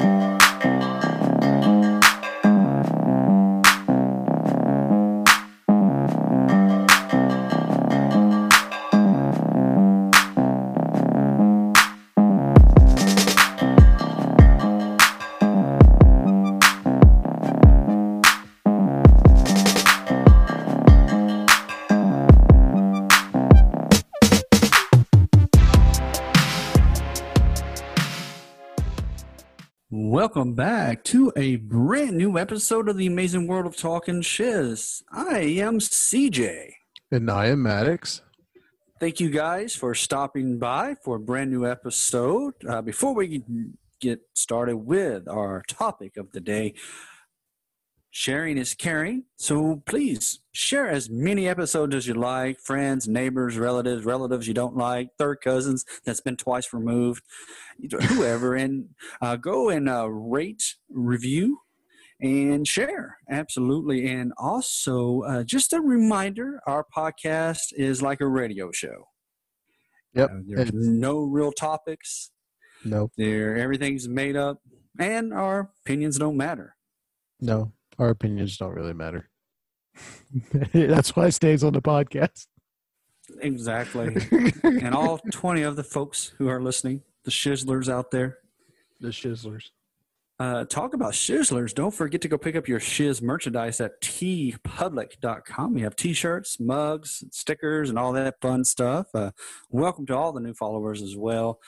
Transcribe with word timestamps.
Welcome 0.00 0.39
a 31.40 31.56
brand 31.56 32.18
new 32.18 32.36
episode 32.36 32.86
of 32.86 32.98
the 32.98 33.06
Amazing 33.06 33.46
World 33.46 33.64
of 33.64 33.74
Talking 33.74 34.20
Shiz. 34.20 35.02
I 35.10 35.38
am 35.38 35.78
CJ. 35.78 36.72
And 37.10 37.30
I 37.30 37.46
am 37.46 37.62
Maddox. 37.62 38.20
Thank 39.00 39.20
you 39.20 39.30
guys 39.30 39.74
for 39.74 39.94
stopping 39.94 40.58
by 40.58 40.96
for 41.02 41.16
a 41.16 41.18
brand 41.18 41.50
new 41.50 41.66
episode. 41.66 42.52
Uh, 42.68 42.82
before 42.82 43.14
we 43.14 43.42
get 44.02 44.20
started 44.34 44.76
with 44.76 45.26
our 45.28 45.62
topic 45.66 46.18
of 46.18 46.30
the 46.32 46.40
day, 46.40 46.74
sharing 48.10 48.58
is 48.58 48.74
caring. 48.74 49.24
So 49.36 49.82
please 49.86 50.40
share 50.52 50.88
as 50.88 51.08
many 51.08 51.48
episodes 51.48 51.94
as 51.94 52.06
you 52.06 52.14
like 52.14 52.58
friends, 52.58 53.08
neighbors, 53.08 53.56
relatives, 53.56 54.04
relatives 54.04 54.48
you 54.48 54.54
don't 54.54 54.76
like, 54.76 55.10
third 55.16 55.38
cousins 55.42 55.84
that's 56.04 56.20
been 56.20 56.36
twice 56.36 56.72
removed, 56.72 57.22
whoever. 58.08 58.54
and 58.54 58.88
uh, 59.22 59.36
go 59.36 59.68
and 59.68 59.88
uh, 59.88 60.08
rate, 60.08 60.74
review, 60.90 61.60
and 62.20 62.66
share. 62.66 63.18
Absolutely. 63.30 64.08
And 64.08 64.32
also, 64.36 65.22
uh, 65.22 65.42
just 65.44 65.72
a 65.72 65.80
reminder 65.80 66.60
our 66.66 66.84
podcast 66.94 67.72
is 67.72 68.02
like 68.02 68.20
a 68.20 68.28
radio 68.28 68.70
show. 68.72 69.06
Yep. 70.14 70.30
Uh, 70.30 70.38
there's 70.46 70.72
no 70.72 71.20
real 71.20 71.52
topics. 71.52 72.32
No. 72.84 73.10
There, 73.16 73.56
everything's 73.56 74.08
made 74.08 74.36
up, 74.36 74.58
and 74.98 75.32
our 75.32 75.70
opinions 75.84 76.18
don't 76.18 76.36
matter. 76.36 76.74
No, 77.40 77.72
our 78.00 78.08
opinions 78.10 78.56
don't 78.56 78.74
really 78.74 78.94
matter. 78.94 79.28
That's 80.72 81.14
why 81.14 81.26
it 81.26 81.32
stays 81.32 81.62
on 81.62 81.72
the 81.74 81.82
podcast. 81.82 82.46
Exactly. 83.40 84.16
and 84.64 84.94
all 84.94 85.18
20 85.30 85.62
of 85.62 85.76
the 85.76 85.84
folks 85.84 86.32
who 86.38 86.48
are 86.48 86.60
listening, 86.60 87.02
the 87.24 87.30
shizzlers 87.30 87.88
out 87.88 88.10
there, 88.10 88.38
The 89.00 89.08
shizzlers. 89.08 89.66
uh, 90.40 90.64
talk 90.64 90.94
about 90.94 91.12
shizzlers. 91.12 91.74
Don't 91.74 91.92
forget 91.94 92.20
to 92.22 92.28
go 92.28 92.38
pick 92.38 92.56
up 92.56 92.66
your 92.66 92.80
shiz 92.80 93.20
merchandise 93.22 93.80
at 93.80 94.00
teepublic.com. 94.00 95.74
We 95.74 95.82
have 95.82 95.94
t 95.96 96.12
shirts, 96.12 96.58
mugs, 96.58 97.22
stickers, 97.30 97.90
and 97.90 97.98
all 97.98 98.12
that 98.14 98.40
fun 98.40 98.64
stuff. 98.64 99.08
Uh, 99.14 99.30
welcome 99.70 100.06
to 100.06 100.16
all 100.16 100.32
the 100.32 100.40
new 100.40 100.54
followers 100.54 101.02
as 101.02 101.16
well. 101.16 101.60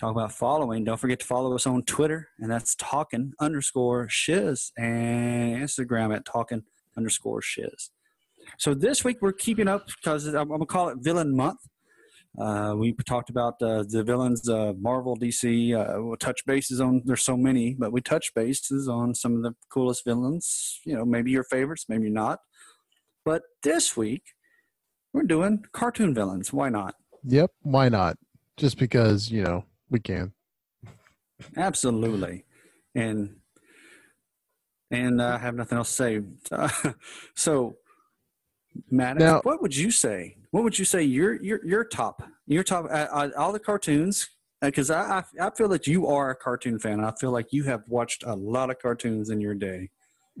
Talk 0.00 0.10
about 0.10 0.32
following. 0.32 0.84
Don't 0.84 0.98
forget 0.98 1.20
to 1.20 1.26
follow 1.26 1.54
us 1.54 1.66
on 1.66 1.82
Twitter, 1.84 2.28
and 2.40 2.50
that's 2.50 2.74
talking 2.74 3.32
underscore 3.40 4.08
shiz, 4.08 4.72
and 4.76 5.62
Instagram 5.62 6.14
at 6.14 6.24
talking 6.24 6.64
underscore 6.96 7.40
shiz. 7.40 7.90
So 8.58 8.74
this 8.74 9.04
week 9.04 9.18
we're 9.20 9.32
keeping 9.32 9.68
up 9.68 9.86
because 9.86 10.26
I'm, 10.26 10.50
I'm 10.50 10.60
to 10.60 10.66
call 10.66 10.88
it 10.88 10.98
Villain 11.00 11.36
Month. 11.36 11.60
Uh, 12.36 12.74
we 12.76 12.92
talked 13.06 13.30
about 13.30 13.54
uh, 13.62 13.84
the 13.88 14.02
villains, 14.02 14.48
uh, 14.48 14.72
Marvel, 14.80 15.16
DC. 15.16 15.72
Uh, 15.72 16.02
we'll 16.02 16.16
touch 16.16 16.44
bases 16.44 16.80
on. 16.80 17.02
There's 17.04 17.22
so 17.22 17.36
many, 17.36 17.74
but 17.74 17.92
we 17.92 18.00
touch 18.00 18.34
bases 18.34 18.88
on 18.88 19.14
some 19.14 19.36
of 19.36 19.42
the 19.42 19.54
coolest 19.70 20.04
villains. 20.04 20.80
You 20.84 20.96
know, 20.96 21.04
maybe 21.04 21.30
your 21.30 21.44
favorites, 21.44 21.86
maybe 21.88 22.10
not. 22.10 22.40
But 23.24 23.42
this 23.62 23.96
week 23.96 24.22
we're 25.12 25.22
doing 25.22 25.64
cartoon 25.72 26.12
villains. 26.12 26.52
Why 26.52 26.68
not? 26.68 26.96
Yep. 27.22 27.52
Why 27.62 27.88
not? 27.88 28.18
Just 28.56 28.78
because, 28.78 29.30
you 29.30 29.44
know, 29.44 29.64
we 29.90 30.00
can. 30.00 30.32
Absolutely, 31.56 32.44
and 32.94 33.36
and 34.90 35.20
uh, 35.20 35.34
I 35.34 35.38
have 35.38 35.54
nothing 35.54 35.78
else 35.78 35.96
to 35.96 36.22
say. 36.50 36.92
so, 37.34 37.76
Maddox, 38.90 39.20
Now- 39.22 39.40
what 39.42 39.60
would 39.62 39.76
you 39.76 39.90
say? 39.90 40.36
What 40.50 40.62
would 40.62 40.78
you 40.78 40.84
say 40.84 41.02
your 41.02 41.42
your 41.42 41.64
your 41.66 41.84
top 41.84 42.22
your 42.46 42.62
top 42.62 42.84
uh, 42.86 42.88
uh, 43.10 43.30
all 43.36 43.52
the 43.52 43.58
cartoons? 43.58 44.28
Because 44.60 44.88
I, 44.90 45.18
I 45.40 45.46
I 45.46 45.50
feel 45.50 45.68
that 45.68 45.86
you 45.86 46.06
are 46.06 46.30
a 46.30 46.36
cartoon 46.36 46.78
fan. 46.78 47.00
I 47.00 47.12
feel 47.20 47.32
like 47.32 47.52
you 47.52 47.64
have 47.64 47.82
watched 47.88 48.22
a 48.24 48.34
lot 48.34 48.70
of 48.70 48.78
cartoons 48.78 49.30
in 49.30 49.40
your 49.40 49.54
day. 49.54 49.90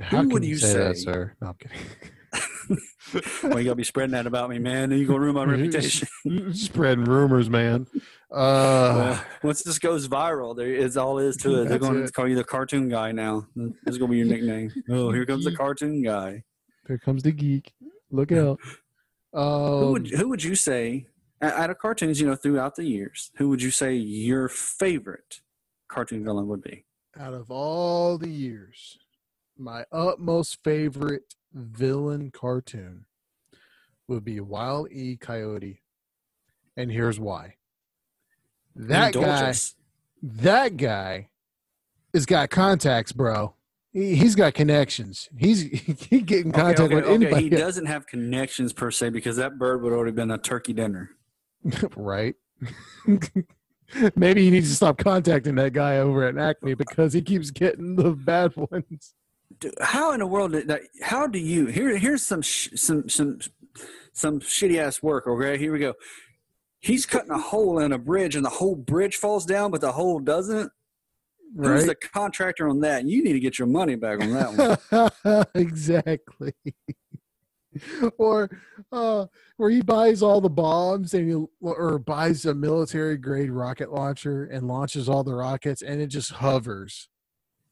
How 0.00 0.22
Who 0.22 0.28
would 0.30 0.44
you 0.44 0.50
you 0.50 0.56
say, 0.58 0.72
that, 0.78 0.96
say? 0.96 1.04
sir? 1.04 1.34
No, 1.40 1.48
I'm 1.48 1.54
kidding. 1.54 1.76
well, 3.42 3.58
you 3.58 3.64
gotta 3.64 3.74
be 3.74 3.84
spreading 3.84 4.12
that 4.12 4.26
about 4.26 4.50
me, 4.50 4.58
man. 4.58 4.90
You 4.90 5.06
gonna 5.06 5.20
ruin 5.20 5.34
my 5.34 5.44
reputation. 5.52 6.08
Spreading 6.54 7.04
rumors, 7.04 7.48
man. 7.50 7.86
Uh, 8.30 8.92
Well, 8.94 9.24
once 9.42 9.62
this 9.62 9.78
goes 9.78 10.08
viral, 10.08 10.56
there 10.56 10.72
is 10.74 10.96
all 10.96 11.18
is 11.18 11.36
to 11.38 11.62
it. 11.62 11.68
They're 11.68 11.78
going 11.78 12.04
to 12.04 12.10
call 12.12 12.26
you 12.28 12.34
the 12.36 12.44
cartoon 12.44 12.88
guy 12.88 13.12
now. 13.12 13.46
This 13.54 13.72
is 13.86 13.98
going 13.98 14.10
to 14.10 14.12
be 14.12 14.18
your 14.18 14.26
nickname. 14.26 14.72
Oh, 14.90 15.12
here 15.12 15.24
comes 15.26 15.44
the 15.44 15.54
cartoon 15.54 16.02
guy. 16.02 16.42
here 16.88 16.98
comes 16.98 17.22
the 17.22 17.32
geek. 17.32 17.72
Look 18.10 18.32
out. 18.32 18.58
who 19.32 19.38
Um, 19.40 19.92
would 19.92 20.06
who 20.08 20.28
would 20.28 20.42
you 20.42 20.54
say 20.54 21.06
out 21.42 21.70
of 21.70 21.78
cartoons? 21.78 22.20
You 22.20 22.26
know, 22.28 22.36
throughout 22.36 22.76
the 22.76 22.84
years, 22.84 23.30
who 23.36 23.48
would 23.50 23.62
you 23.62 23.70
say 23.70 23.94
your 23.94 24.48
favorite 24.48 25.40
cartoon 25.88 26.24
villain 26.24 26.48
would 26.48 26.62
be? 26.62 26.84
out 27.16 27.32
of 27.32 27.48
all 27.48 28.18
the 28.18 28.28
years, 28.28 28.98
my 29.56 29.84
utmost 29.92 30.58
favorite 30.64 31.36
villain 31.54 32.30
cartoon 32.30 33.06
would 34.08 34.24
be 34.24 34.40
Wile 34.40 34.86
E. 34.90 35.16
Coyote. 35.16 35.80
And 36.76 36.90
here's 36.90 37.20
why. 37.20 37.54
That 38.74 39.14
guy, 39.14 39.54
that 40.22 40.76
guy 40.76 41.28
has 42.12 42.26
got 42.26 42.50
contacts, 42.50 43.12
bro. 43.12 43.54
He, 43.92 44.16
he's 44.16 44.34
got 44.34 44.54
connections. 44.54 45.28
He's 45.38 45.62
he 46.10 46.20
get 46.20 46.44
in 46.44 46.50
Okay, 46.50 46.60
contact 46.60 46.80
okay, 46.80 46.94
with 46.96 47.04
okay, 47.04 47.14
anybody, 47.14 47.44
He 47.44 47.50
doesn't 47.50 47.86
have 47.86 48.06
connections 48.06 48.72
per 48.72 48.90
se 48.90 49.10
because 49.10 49.36
that 49.36 49.58
bird 49.58 49.82
would 49.82 49.92
already 49.92 50.12
been 50.12 50.32
a 50.32 50.38
turkey 50.38 50.72
dinner. 50.72 51.10
right? 51.96 52.34
Maybe 54.16 54.44
he 54.44 54.50
needs 54.50 54.70
to 54.70 54.74
stop 54.74 54.98
contacting 54.98 55.54
that 55.54 55.72
guy 55.72 55.98
over 55.98 56.24
at 56.24 56.36
Acme 56.36 56.74
because 56.74 57.12
he 57.12 57.22
keeps 57.22 57.50
getting 57.50 57.94
the 57.94 58.10
bad 58.10 58.56
ones. 58.56 59.14
How 59.80 60.12
in 60.12 60.20
the 60.20 60.26
world 60.26 60.52
did 60.52 60.68
that, 60.68 60.82
how 61.02 61.26
do 61.26 61.38
you 61.38 61.66
here 61.66 61.96
here's 61.96 62.24
some 62.24 62.42
sh- 62.42 62.70
some 62.74 63.08
some 63.08 63.38
some 64.12 64.40
shitty 64.40 64.78
ass 64.78 65.02
work 65.02 65.26
okay? 65.26 65.56
Here 65.58 65.72
we 65.72 65.78
go. 65.78 65.94
He's 66.80 67.06
cutting 67.06 67.30
a 67.30 67.38
hole 67.38 67.78
in 67.78 67.92
a 67.92 67.98
bridge 67.98 68.36
and 68.36 68.44
the 68.44 68.50
whole 68.50 68.74
bridge 68.76 69.16
falls 69.16 69.46
down 69.46 69.70
but 69.70 69.80
the 69.80 69.92
hole 69.92 70.18
doesn't? 70.20 70.70
Who's 71.56 71.68
Right? 71.68 71.86
the 71.86 71.94
contractor 71.94 72.68
on 72.68 72.80
that? 72.80 73.04
You 73.06 73.22
need 73.22 73.34
to 73.34 73.40
get 73.40 73.58
your 73.58 73.68
money 73.68 73.94
back 73.94 74.20
on 74.20 74.32
that 74.32 75.10
one. 75.24 75.46
Exactly. 75.54 76.52
or 78.18 78.50
uh, 78.92 79.26
where 79.56 79.70
he 79.70 79.80
buys 79.82 80.22
all 80.22 80.40
the 80.40 80.48
bombs 80.50 81.14
and 81.14 81.28
he 81.28 81.44
or 81.60 81.98
buys 81.98 82.44
a 82.44 82.54
military 82.54 83.16
grade 83.16 83.50
rocket 83.50 83.92
launcher 83.92 84.44
and 84.44 84.68
launches 84.68 85.08
all 85.08 85.24
the 85.24 85.34
rockets 85.34 85.82
and 85.82 86.00
it 86.00 86.06
just 86.08 86.32
hovers 86.32 87.08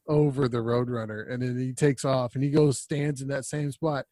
over 0.07 0.47
the 0.47 0.57
roadrunner 0.57 1.31
and 1.31 1.41
then 1.41 1.57
he 1.57 1.73
takes 1.73 2.03
off 2.03 2.35
and 2.35 2.43
he 2.43 2.49
goes 2.49 2.79
stands 2.79 3.21
in 3.21 3.27
that 3.29 3.45
same 3.45 3.71
spot. 3.71 4.05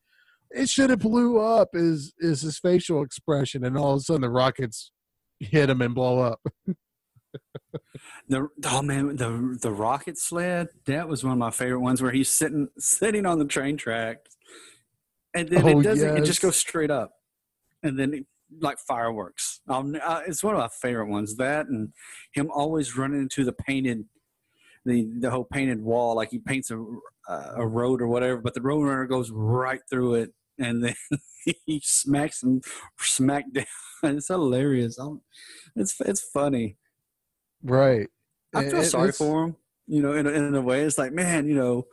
It 0.50 0.70
should 0.70 0.90
have 0.90 1.00
blew 1.00 1.40
up 1.40 1.70
is 1.74 2.14
is 2.20 2.42
his 2.42 2.60
facial 2.60 3.04
expression 3.04 3.64
and 3.66 3.78
all 3.78 3.94
of 3.94 3.98
a 3.98 4.02
sudden 4.02 4.22
the 4.22 4.30
rockets 4.30 4.92
hit 5.40 5.70
him 5.70 5.82
and 5.82 5.96
blow 5.96 6.20
up. 6.20 6.40
The 8.28 8.48
oh 8.66 8.82
man 8.82 9.16
the 9.16 9.58
the 9.62 9.72
rocket 9.72 10.18
sled 10.18 10.68
that 10.86 11.08
was 11.08 11.24
one 11.24 11.32
of 11.32 11.40
my 11.40 11.52
favorite 11.52 11.80
ones 11.80 12.02
where 12.02 12.12
he's 12.12 12.30
sitting 12.30 12.68
sitting 12.78 13.26
on 13.26 13.40
the 13.40 13.46
train 13.46 13.78
tracks 13.78 14.36
and 15.34 15.48
then 15.48 15.64
Oh, 15.64 15.80
it 15.80 15.84
doesn't 15.84 16.18
it 16.18 16.26
just 16.26 16.42
goes 16.42 16.58
straight 16.58 16.92
up 16.92 17.12
and 17.84 17.98
then 17.98 18.14
it, 18.14 18.26
like 18.60 18.80
fireworks. 18.80 19.62
Um, 19.68 19.96
uh, 20.04 20.22
it's 20.28 20.44
one 20.44 20.56
of 20.56 20.60
my 20.60 20.70
favorite 20.82 21.08
ones 21.08 21.36
that 21.38 21.68
and 21.68 21.94
him 22.34 22.50
always 22.54 22.98
running 22.98 23.22
into 23.22 23.44
the 23.44 23.54
painted 23.54 24.06
the 24.86 25.08
the 25.20 25.30
whole 25.30 25.44
painted 25.44 25.82
wall 25.82 26.16
like 26.16 26.30
he 26.32 26.40
paints 26.40 26.72
a 26.72 26.84
uh, 27.30 27.54
a 27.56 27.68
road 27.68 28.02
or 28.02 28.08
whatever 28.08 28.38
but 28.42 28.54
the 28.54 28.62
road 28.62 28.84
runner 28.84 29.06
goes 29.06 29.30
right 29.32 29.82
through 29.90 30.16
it 30.16 30.34
and 30.60 30.84
then 30.84 30.96
he 31.66 31.82
smacks 31.84 32.42
him 32.44 32.62
smack 33.00 33.46
down 33.54 33.66
it's 34.04 34.28
hilarious 34.28 34.98
I'm, 34.98 35.22
it's 35.76 36.00
it's 36.02 36.22
funny 36.34 36.78
right 37.64 38.08
I 38.54 38.70
feel 38.70 38.82
it- 38.82 38.86
sorry 38.86 39.12
for 39.12 39.46
him. 39.46 39.56
You 39.88 40.02
know, 40.02 40.14
in 40.14 40.26
a, 40.26 40.30
in 40.30 40.56
a 40.56 40.62
way, 40.62 40.82
it's 40.84 40.98
like, 40.98 41.12
man, 41.12 41.48
you 41.48 41.56
know, 41.56 41.86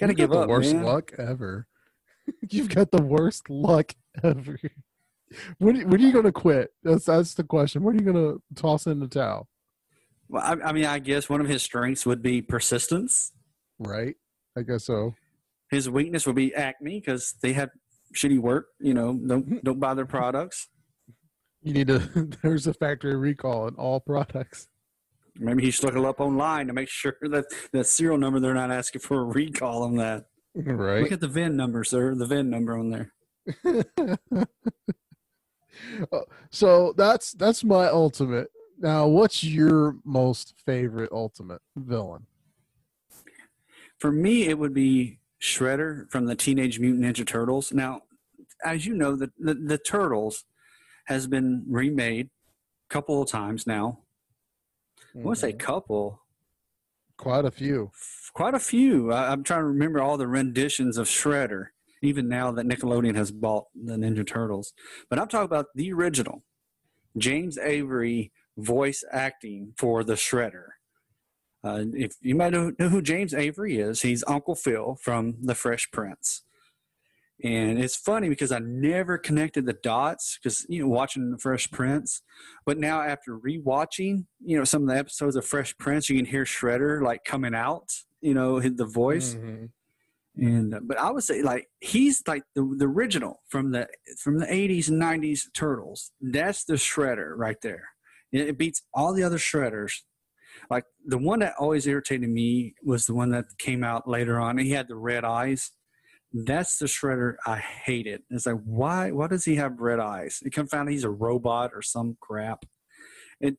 gotta 0.00 0.12
You've 0.12 0.16
got 0.16 0.22
give 0.22 0.30
the 0.30 0.38
up, 0.40 0.48
worst 0.48 0.72
man. 0.74 0.84
luck 0.84 1.12
ever. 1.18 1.66
You've 2.50 2.68
got 2.74 2.90
the 2.90 3.02
worst 3.02 3.50
luck 3.50 3.92
ever. 4.22 4.58
When, 5.58 5.88
when 5.90 6.00
are 6.00 6.04
you 6.04 6.12
going 6.12 6.24
to 6.24 6.32
quit? 6.32 6.72
That's 6.82 7.06
that's 7.06 7.34
the 7.34 7.44
question. 7.44 7.82
When 7.82 7.96
are 7.96 7.98
you 7.98 8.10
going 8.10 8.16
to 8.16 8.42
toss 8.54 8.86
in 8.86 9.00
the 9.00 9.08
towel? 9.08 9.48
Well, 10.32 10.42
I, 10.42 10.70
I 10.70 10.72
mean, 10.72 10.86
I 10.86 10.98
guess 10.98 11.28
one 11.28 11.42
of 11.42 11.46
his 11.46 11.62
strengths 11.62 12.06
would 12.06 12.22
be 12.22 12.40
persistence. 12.40 13.32
Right. 13.78 14.16
I 14.56 14.62
guess 14.62 14.86
so. 14.86 15.14
His 15.70 15.90
weakness 15.90 16.26
would 16.26 16.36
be 16.36 16.54
Acme 16.54 17.00
because 17.00 17.34
they 17.42 17.52
have 17.52 17.68
shitty 18.14 18.40
work. 18.40 18.68
You 18.80 18.94
know, 18.94 19.12
don't 19.14 19.62
don't 19.64 19.78
buy 19.78 19.94
their 19.94 20.06
products. 20.06 20.68
You 21.62 21.74
need 21.74 21.88
to. 21.88 21.98
There's 22.42 22.66
a 22.66 22.72
factory 22.72 23.14
recall 23.14 23.68
in 23.68 23.74
all 23.74 24.00
products. 24.00 24.68
Maybe 25.36 25.62
he 25.62 25.70
should 25.70 25.84
look 25.84 25.96
it 25.96 26.04
up 26.04 26.20
online 26.20 26.66
to 26.66 26.72
make 26.72 26.88
sure 26.88 27.16
that 27.22 27.44
the 27.72 27.84
serial 27.84 28.18
number 28.18 28.40
they're 28.40 28.54
not 28.54 28.70
asking 28.70 29.02
for 29.02 29.20
a 29.20 29.24
recall 29.24 29.82
on 29.82 29.96
that. 29.96 30.24
Right. 30.54 31.02
Look 31.02 31.12
at 31.12 31.20
the 31.20 31.28
VIN 31.28 31.56
number, 31.56 31.84
sir. 31.84 32.14
The 32.14 32.26
VIN 32.26 32.50
number 32.50 32.76
on 32.76 32.90
there. 32.90 33.12
Uh, 36.12 36.20
so 36.50 36.92
that's 36.96 37.32
that's 37.32 37.64
my 37.64 37.86
ultimate. 37.86 38.48
Now, 38.82 39.06
what's 39.06 39.44
your 39.44 39.96
most 40.04 40.54
favorite 40.66 41.12
ultimate 41.12 41.62
villain? 41.76 42.26
For 43.98 44.10
me, 44.10 44.48
it 44.48 44.58
would 44.58 44.74
be 44.74 45.20
Shredder 45.40 46.10
from 46.10 46.26
the 46.26 46.34
Teenage 46.34 46.80
Mutant 46.80 47.04
Ninja 47.04 47.24
Turtles. 47.24 47.72
Now, 47.72 48.02
as 48.64 48.84
you 48.84 48.94
know, 48.94 49.14
the 49.14 49.30
the, 49.38 49.54
the 49.54 49.78
Turtles 49.78 50.44
has 51.06 51.28
been 51.28 51.64
remade 51.68 52.26
a 52.26 52.92
couple 52.92 53.22
of 53.22 53.28
times 53.28 53.68
now. 53.68 54.00
I 55.14 55.18
want 55.20 55.36
to 55.36 55.40
say 55.40 55.50
mm-hmm. 55.50 55.58
couple, 55.58 56.22
quite 57.16 57.44
a 57.44 57.52
few. 57.52 57.92
quite 58.34 58.54
a 58.54 58.58
few. 58.58 59.12
I, 59.12 59.30
I'm 59.30 59.44
trying 59.44 59.60
to 59.60 59.66
remember 59.66 60.00
all 60.02 60.16
the 60.16 60.26
renditions 60.26 60.98
of 60.98 61.06
Shredder, 61.06 61.66
even 62.02 62.28
now 62.28 62.50
that 62.50 62.66
Nickelodeon 62.66 63.14
has 63.14 63.30
bought 63.30 63.66
the 63.74 63.94
Ninja 63.94 64.26
Turtles. 64.26 64.72
But 65.08 65.20
I'm 65.20 65.28
talking 65.28 65.44
about 65.44 65.66
the 65.76 65.92
original 65.92 66.42
James 67.16 67.58
Avery 67.58 68.32
voice 68.56 69.04
acting 69.10 69.74
for 69.76 70.04
the 70.04 70.14
Shredder. 70.14 70.66
Uh, 71.64 71.84
if 71.92 72.16
you 72.20 72.34
might 72.34 72.52
know, 72.52 72.72
who 72.78 73.00
James 73.00 73.32
Avery 73.34 73.78
is, 73.78 74.02
he's 74.02 74.24
Uncle 74.26 74.54
Phil 74.54 74.96
from 75.00 75.36
The 75.40 75.54
Fresh 75.54 75.90
Prince. 75.92 76.42
And 77.44 77.82
it's 77.82 77.96
funny 77.96 78.28
because 78.28 78.52
I 78.52 78.60
never 78.60 79.18
connected 79.18 79.66
the 79.66 79.72
dots 79.72 80.38
because, 80.40 80.64
you 80.68 80.80
know, 80.80 80.88
watching 80.88 81.30
The 81.30 81.38
Fresh 81.38 81.70
Prince. 81.72 82.22
But 82.64 82.78
now 82.78 83.02
after 83.02 83.36
rewatching, 83.36 84.26
you 84.44 84.56
know, 84.56 84.64
some 84.64 84.82
of 84.82 84.88
the 84.88 84.96
episodes 84.96 85.34
of 85.34 85.44
Fresh 85.44 85.76
Prince, 85.78 86.08
you 86.08 86.16
can 86.16 86.26
hear 86.26 86.44
Shredder 86.44 87.02
like 87.02 87.24
coming 87.24 87.54
out, 87.54 87.90
you 88.20 88.34
know, 88.34 88.60
the 88.60 88.84
voice. 88.84 89.34
Mhm. 89.34 89.70
And 90.36 90.74
uh, 90.74 90.80
but 90.82 90.98
I 90.98 91.10
would 91.10 91.24
say 91.24 91.42
like 91.42 91.68
he's 91.80 92.22
like 92.26 92.42
the 92.54 92.62
the 92.78 92.86
original 92.86 93.42
from 93.48 93.72
the 93.72 93.86
from 94.18 94.38
the 94.38 94.46
80s 94.46 94.88
and 94.88 95.00
90s 95.00 95.52
Turtles. 95.52 96.12
That's 96.20 96.64
the 96.64 96.74
Shredder 96.74 97.34
right 97.36 97.60
there. 97.60 97.91
It, 98.32 98.58
beats 98.58 98.82
all 98.94 99.12
the 99.12 99.22
other 99.22 99.38
Shredders. 99.38 99.92
Like 100.70 100.84
the 101.04 101.18
one 101.18 101.40
that 101.40 101.54
always 101.58 101.86
irritated 101.86 102.28
me 102.28 102.74
was 102.82 103.06
the 103.06 103.14
one 103.14 103.30
that 103.30 103.44
came 103.58 103.84
out 103.84 104.08
later 104.08 104.40
on. 104.40 104.58
He 104.58 104.70
had 104.70 104.88
the 104.88 104.96
red 104.96 105.24
eyes. 105.24 105.70
That's 106.32 106.78
the 106.78 106.86
Shredder 106.86 107.34
I 107.46 107.58
hated. 107.58 108.22
It's 108.30 108.46
like 108.46 108.60
why 108.64 109.10
why 109.10 109.26
does 109.26 109.44
he 109.44 109.56
have 109.56 109.80
red 109.80 110.00
eyes? 110.00 110.40
It 110.44 110.50
come 110.50 110.66
found 110.66 110.88
he's 110.88 111.04
a 111.04 111.10
robot 111.10 111.72
or 111.74 111.82
some 111.82 112.16
crap. 112.20 112.64
It 113.40 113.56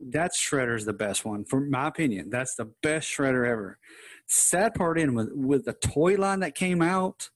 that's 0.00 0.40
Shredder's 0.40 0.86
the 0.86 0.94
best 0.94 1.24
one, 1.24 1.44
for 1.44 1.60
my 1.60 1.88
opinion. 1.88 2.30
That's 2.30 2.54
the 2.54 2.72
best 2.82 3.08
Shredder 3.08 3.46
ever. 3.46 3.78
Sad 4.26 4.74
part 4.74 4.98
in 4.98 5.14
with 5.14 5.30
with 5.34 5.64
the 5.66 5.74
toy 5.74 6.14
line 6.16 6.40
that 6.40 6.54
came 6.54 6.80
out, 6.80 7.28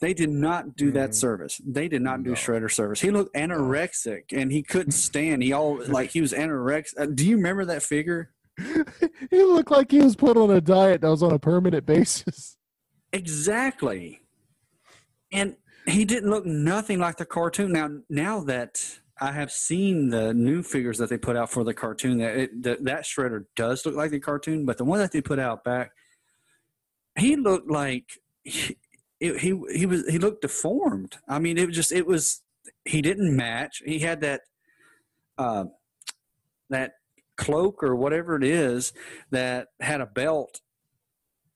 they 0.00 0.14
did 0.14 0.30
not 0.30 0.76
do 0.76 0.90
that 0.92 1.10
Mhm. 1.10 1.14
service. 1.14 1.60
They 1.64 1.86
did 1.88 2.02
not 2.02 2.22
do 2.22 2.32
Shredder 2.32 2.70
service. 2.72 3.00
He 3.00 3.10
looked 3.10 3.34
anorexic 3.34 4.32
and 4.32 4.50
he 4.50 4.62
couldn't 4.62 4.92
stand. 5.08 5.42
He 5.42 5.52
all 5.52 5.82
like 5.86 6.10
he 6.10 6.20
was 6.20 6.32
anorexic. 6.32 6.98
Uh, 6.98 7.06
do 7.06 7.26
you 7.26 7.36
remember 7.36 7.64
that 7.66 7.82
figure? 7.82 8.30
he 9.30 9.42
looked 9.44 9.70
like 9.70 9.90
he 9.90 10.00
was 10.00 10.16
put 10.16 10.36
on 10.36 10.50
a 10.50 10.60
diet 10.60 11.00
that 11.02 11.08
was 11.08 11.22
on 11.22 11.32
a 11.32 11.38
permanent 11.38 11.86
basis. 11.86 12.56
Exactly. 13.12 14.20
And 15.32 15.56
he 15.86 16.04
didn't 16.04 16.30
look 16.30 16.44
nothing 16.46 16.98
like 16.98 17.16
the 17.16 17.24
cartoon. 17.24 17.72
Now, 17.72 17.90
now 18.08 18.40
that 18.44 18.98
I 19.20 19.32
have 19.32 19.50
seen 19.52 20.08
the 20.10 20.32
new 20.34 20.62
figures 20.62 20.98
that 20.98 21.08
they 21.10 21.18
put 21.18 21.36
out 21.36 21.50
for 21.50 21.62
the 21.64 21.74
cartoon, 21.74 22.18
that 22.18 22.36
it, 22.36 22.62
that, 22.62 22.84
that 22.84 23.02
Shredder 23.04 23.44
does 23.56 23.84
look 23.84 23.94
like 23.94 24.10
the 24.10 24.20
cartoon, 24.20 24.64
but 24.64 24.78
the 24.78 24.84
one 24.84 24.98
that 24.98 25.12
they 25.12 25.20
put 25.20 25.38
out 25.38 25.62
back, 25.64 25.92
he 27.18 27.36
looked 27.36 27.70
like 27.70 28.04
he, 28.44 28.76
it, 29.20 29.40
he 29.40 29.60
he 29.72 29.86
was 29.86 30.08
he 30.08 30.18
looked 30.18 30.42
deformed. 30.42 31.18
I 31.28 31.38
mean, 31.38 31.58
it 31.58 31.66
was 31.66 31.76
just 31.76 31.92
it 31.92 32.06
was 32.06 32.42
he 32.84 33.02
didn't 33.02 33.36
match. 33.36 33.82
He 33.84 33.98
had 33.98 34.20
that 34.22 34.40
uh, 35.38 35.64
that 36.70 36.92
cloak 37.36 37.82
or 37.82 37.96
whatever 37.96 38.36
it 38.36 38.44
is 38.44 38.92
that 39.30 39.68
had 39.80 40.00
a 40.00 40.06
belt, 40.06 40.60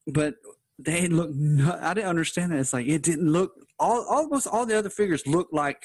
but 0.06 0.34
they 0.78 1.08
look. 1.08 1.30
No, 1.34 1.78
I 1.80 1.94
didn't 1.94 2.10
understand 2.10 2.52
that. 2.52 2.58
It's 2.58 2.72
like 2.72 2.86
it 2.86 3.02
didn't 3.02 3.30
look. 3.30 3.52
All 3.78 4.06
almost 4.08 4.46
all 4.46 4.66
the 4.66 4.78
other 4.78 4.90
figures 4.90 5.26
looked 5.26 5.54
like 5.54 5.82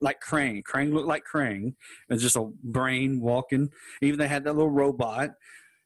like 0.00 0.20
Krang. 0.20 0.62
Krang 0.62 0.92
looked 0.92 1.08
like 1.08 1.24
Krang. 1.30 1.68
It 2.08 2.12
was 2.12 2.22
just 2.22 2.36
a 2.36 2.50
brain 2.62 3.20
walking. 3.20 3.70
Even 4.02 4.18
they 4.18 4.28
had 4.28 4.44
that 4.44 4.54
little 4.54 4.70
robot. 4.70 5.30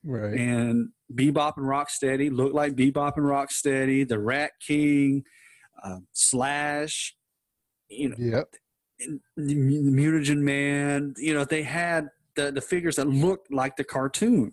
Right. 0.04 0.34
And 0.38 0.90
Bebop 1.14 1.56
and 1.56 1.66
Rocksteady 1.66 2.30
looked 2.32 2.54
like 2.54 2.74
Bebop 2.74 3.16
and 3.16 3.26
Rocksteady. 3.26 4.06
The 4.08 4.18
Rat 4.18 4.52
King, 4.66 5.24
uh, 5.82 5.98
Slash, 6.12 7.14
you 7.88 8.10
know, 8.10 8.16
Yep. 8.18 8.54
the 9.36 9.56
Mutagen 9.56 10.38
Man. 10.38 11.14
You 11.18 11.34
know, 11.34 11.44
they 11.44 11.62
had 11.62 12.08
the 12.34 12.50
the 12.52 12.60
figures 12.60 12.96
that 12.96 13.08
looked 13.08 13.52
like 13.52 13.76
the 13.76 13.84
cartoon. 13.84 14.52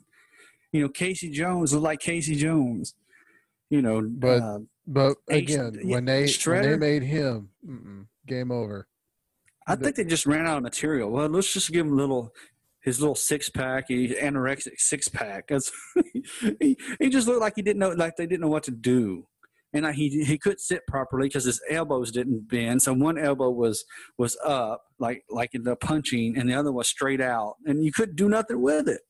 You 0.73 0.81
know, 0.81 0.89
Casey 0.89 1.29
Jones 1.29 1.71
looked 1.73 1.83
like 1.83 1.99
Casey 1.99 2.35
Jones. 2.35 2.93
You 3.69 3.81
know, 3.81 4.01
But- 4.01 4.41
uh, 4.41 4.59
But 4.89 5.17
again, 5.27 5.73
yeah, 5.83 5.95
when 5.95 6.05
they 6.05 6.27
when 6.45 6.61
they 6.61 6.77
made 6.77 7.03
him, 7.03 7.49
game 8.25 8.51
over. 8.51 8.87
I 9.69 9.75
think 9.75 9.97
they 9.97 10.05
just 10.05 10.25
ran 10.25 10.47
out 10.47 10.55
of 10.57 10.63
material. 10.63 11.09
Well, 11.11 11.27
let's 11.27 11.51
just 11.51 11.71
give 11.73 11.85
him 11.85 11.91
a 11.91 11.95
little 11.95 12.33
his 12.87 13.01
little 13.01 13.15
six 13.15 13.49
pack, 13.49 13.89
he 13.89 14.07
anorexic 14.15 14.79
six 14.79 15.09
pack. 15.09 15.51
He, 16.61 16.77
he 16.99 17.09
just 17.09 17.27
looked 17.27 17.41
like 17.41 17.53
he 17.57 17.61
didn't 17.61 17.79
know 17.79 17.89
like 17.89 18.15
they 18.15 18.25
didn't 18.25 18.41
know 18.41 18.47
what 18.47 18.63
to 18.63 18.71
do. 18.71 19.27
And 19.73 19.85
I, 19.85 19.91
he 19.91 20.23
he 20.23 20.37
couldn't 20.37 20.61
sit 20.61 20.87
properly 20.87 21.27
because 21.27 21.43
his 21.43 21.59
elbows 21.69 22.11
didn't 22.11 22.47
bend. 22.47 22.81
So 22.81 22.93
one 22.93 23.17
elbow 23.17 23.49
was 23.49 23.83
was 24.17 24.37
up, 24.45 24.83
like 24.99 25.23
like 25.29 25.53
in 25.53 25.63
the 25.63 25.75
punching, 25.75 26.37
and 26.37 26.49
the 26.49 26.53
other 26.53 26.71
was 26.71 26.87
straight 26.87 27.19
out, 27.19 27.55
and 27.65 27.83
you 27.83 27.91
couldn't 27.91 28.15
do 28.15 28.29
nothing 28.29 28.61
with 28.61 28.87
it. 28.87 29.01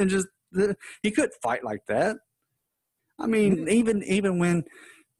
And 0.00 0.10
just 0.10 0.26
the, 0.50 0.76
he 1.04 1.12
couldn't 1.12 1.34
fight 1.40 1.62
like 1.62 1.82
that. 1.86 2.16
I 3.20 3.26
mean, 3.28 3.68
even 3.68 4.02
even 4.02 4.40
when 4.40 4.64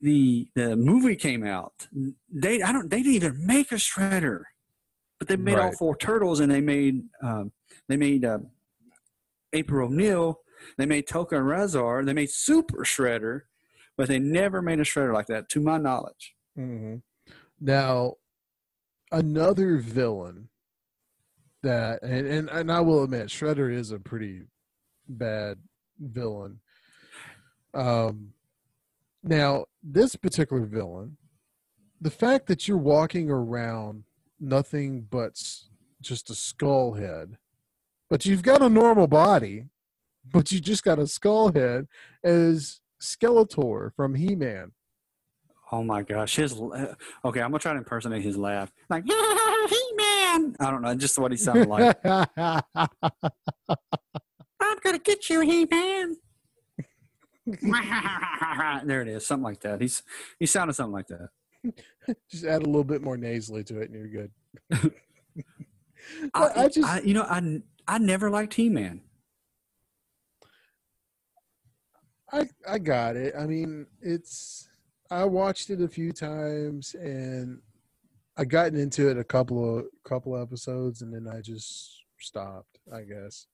the 0.01 0.49
the 0.57 0.77
movie 0.77 1.17
came 1.17 1.47
out, 1.47 1.87
they 2.33 2.63
I 2.63 2.73
don't 2.73 2.91
they 2.91 3.03
didn't 3.03 3.15
even 3.15 3.47
make 3.47 3.71
a 3.71 3.77
shredder, 3.77 4.43
but 5.21 5.29
they 5.29 5.37
made 5.37 5.59
all 5.59 5.73
four 5.73 5.97
turtles, 5.97 6.41
and 6.41 6.51
they 6.51 6.61
made 6.61 7.03
um, 7.23 7.53
they 7.89 7.97
made 7.97 8.25
uh, 8.25 8.39
April 9.53 9.89
O'Neil, 9.89 10.41
they 10.79 10.87
made 10.87 11.07
Tokka 11.07 11.37
and 11.39 11.47
Rahzar, 11.47 12.05
they 12.05 12.13
made 12.13 12.31
Super 12.31 12.85
Shredder, 12.85 13.43
but 13.97 14.09
they 14.09 14.19
never 14.19 14.63
made 14.63 14.81
a 14.81 14.85
shredder 14.85 15.13
like 15.13 15.27
that, 15.27 15.49
to 15.51 15.61
my 15.61 15.79
knowledge. 15.79 16.35
hmm 16.57 16.97
Now, 17.61 18.15
another 19.11 19.77
villain 19.79 20.49
that, 21.63 22.03
and, 22.03 22.27
and 22.27 22.49
and 22.49 22.73
I 22.73 22.81
will 22.81 23.05
admit, 23.05 23.29
Shredder 23.29 23.73
is 23.73 23.91
a 23.91 23.99
pretty 23.99 24.43
bad 25.09 25.59
villain. 26.01 26.61
Um, 27.75 28.33
now 29.23 29.67
this 29.83 30.17
particular 30.17 30.65
villain, 30.67 31.17
the 32.01 32.11
fact 32.11 32.47
that 32.49 32.67
you're 32.67 32.77
walking 32.77 33.31
around 33.31 34.05
nothing 34.41 35.07
but 35.09 35.41
just 36.01 36.31
a 36.31 36.35
skull 36.35 36.95
head, 36.95 37.39
but 38.13 38.27
you've 38.27 38.43
got 38.43 38.61
a 38.61 38.69
normal 38.69 39.07
body, 39.07 39.65
but 40.31 40.53
you 40.53 40.61
just 40.61 40.85
got 40.85 40.99
a 40.99 41.07
skull 41.07 41.51
head, 41.51 41.89
as 42.23 42.81
Skeletor 43.01 43.95
from 43.97 44.15
He-Man. 44.15 44.73
Oh 45.73 45.83
my 45.83 46.03
gosh, 46.03 46.37
his 46.37 46.53
okay. 46.53 46.91
I'm 47.25 47.33
gonna 47.51 47.59
try 47.59 47.73
to 47.73 47.79
impersonate 47.79 48.21
his 48.21 48.37
laugh, 48.37 48.71
like 48.91 49.05
He 49.09 49.13
Man. 49.97 50.55
I 50.61 50.71
don't 50.71 50.83
know, 50.83 50.95
just 50.95 51.17
what 51.19 51.31
he 51.31 51.39
sounded 51.39 51.69
like. 51.69 51.97
I'm 52.05 52.29
gonna 54.85 54.99
get 55.03 55.31
you, 55.31 55.41
He 55.41 55.65
Man. 55.65 56.17
there 58.85 59.01
it 59.01 59.09
is, 59.09 59.27
something 59.27 59.45
like 59.45 59.61
that. 59.61 59.81
He's 59.81 60.03
he 60.39 60.45
sounded 60.45 60.75
something 60.75 60.93
like 60.93 61.07
that. 61.07 61.31
just 62.31 62.45
add 62.45 62.61
a 62.61 62.67
little 62.67 62.85
bit 62.85 63.01
more 63.01 63.17
nasally 63.17 63.65
to 63.65 63.81
it 63.81 63.89
and 63.89 63.99
you're 63.99 64.29
good. 64.71 64.93
I, 66.35 66.65
I 66.65 66.69
just- 66.69 66.87
I, 66.87 67.01
you 67.01 67.15
know, 67.15 67.23
I 67.23 67.63
I 67.87 67.99
never 67.99 68.31
liked 68.31 68.55
He 68.55 68.69
Man. 68.69 69.03
I 72.33 72.49
I 72.69 72.79
got 72.79 73.17
it. 73.17 73.35
I 73.39 73.47
mean, 73.47 73.87
it's 74.01 74.69
I 75.11 75.25
watched 75.25 75.71
it 75.71 75.83
a 75.83 75.89
few 75.89 76.13
times 76.13 76.95
and 76.95 77.61
I 78.37 78.45
gotten 78.45 78.79
into 78.79 79.11
it 79.11 79.19
a 79.19 79.25
couple 79.25 79.79
of 79.79 79.85
couple 80.05 80.37
episodes 80.41 81.03
and 81.03 81.13
then 81.13 81.33
I 81.33 81.41
just 81.41 82.05
stopped, 82.19 82.79
I 82.93 83.03
guess. 83.03 83.47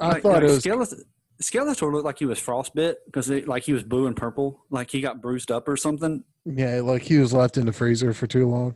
I 0.00 0.08
like, 0.08 0.22
thought 0.22 0.42
it 0.42 0.50
was 0.50 0.64
Skeletor, 0.64 1.02
Skeletor 1.40 1.92
looked 1.92 2.04
like 2.04 2.18
he 2.18 2.26
was 2.26 2.40
frostbit 2.40 2.96
because 3.06 3.30
like 3.30 3.62
he 3.62 3.72
was 3.72 3.84
blue 3.84 4.06
and 4.06 4.16
purple, 4.16 4.64
like 4.70 4.90
he 4.90 5.00
got 5.00 5.22
bruised 5.22 5.52
up 5.52 5.68
or 5.68 5.76
something. 5.76 6.24
yeah, 6.44 6.80
like 6.80 7.02
he 7.02 7.18
was 7.18 7.32
left 7.32 7.56
in 7.56 7.66
the 7.66 7.72
freezer 7.72 8.12
for 8.12 8.26
too 8.26 8.48
long. 8.48 8.74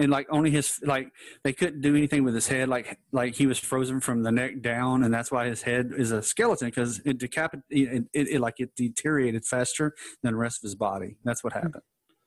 And 0.00 0.10
like 0.10 0.26
only 0.30 0.50
his 0.50 0.80
like 0.82 1.12
they 1.44 1.52
couldn't 1.52 1.82
do 1.82 1.94
anything 1.94 2.24
with 2.24 2.34
his 2.34 2.48
head 2.48 2.68
like 2.68 2.98
like 3.12 3.34
he 3.34 3.46
was 3.46 3.58
frozen 3.58 4.00
from 4.00 4.22
the 4.22 4.32
neck 4.32 4.62
down 4.62 5.04
and 5.04 5.12
that's 5.12 5.30
why 5.30 5.46
his 5.46 5.60
head 5.60 5.90
is 5.94 6.10
a 6.10 6.22
skeleton 6.22 6.68
because 6.68 7.00
it 7.04 7.18
decapit 7.18 7.60
it, 7.68 8.06
it, 8.14 8.28
it 8.28 8.40
like 8.40 8.60
it 8.60 8.74
deteriorated 8.74 9.44
faster 9.44 9.94
than 10.22 10.32
the 10.32 10.38
rest 10.38 10.60
of 10.60 10.62
his 10.62 10.74
body 10.74 11.16
that's 11.22 11.44
what 11.44 11.52
happened 11.52 11.82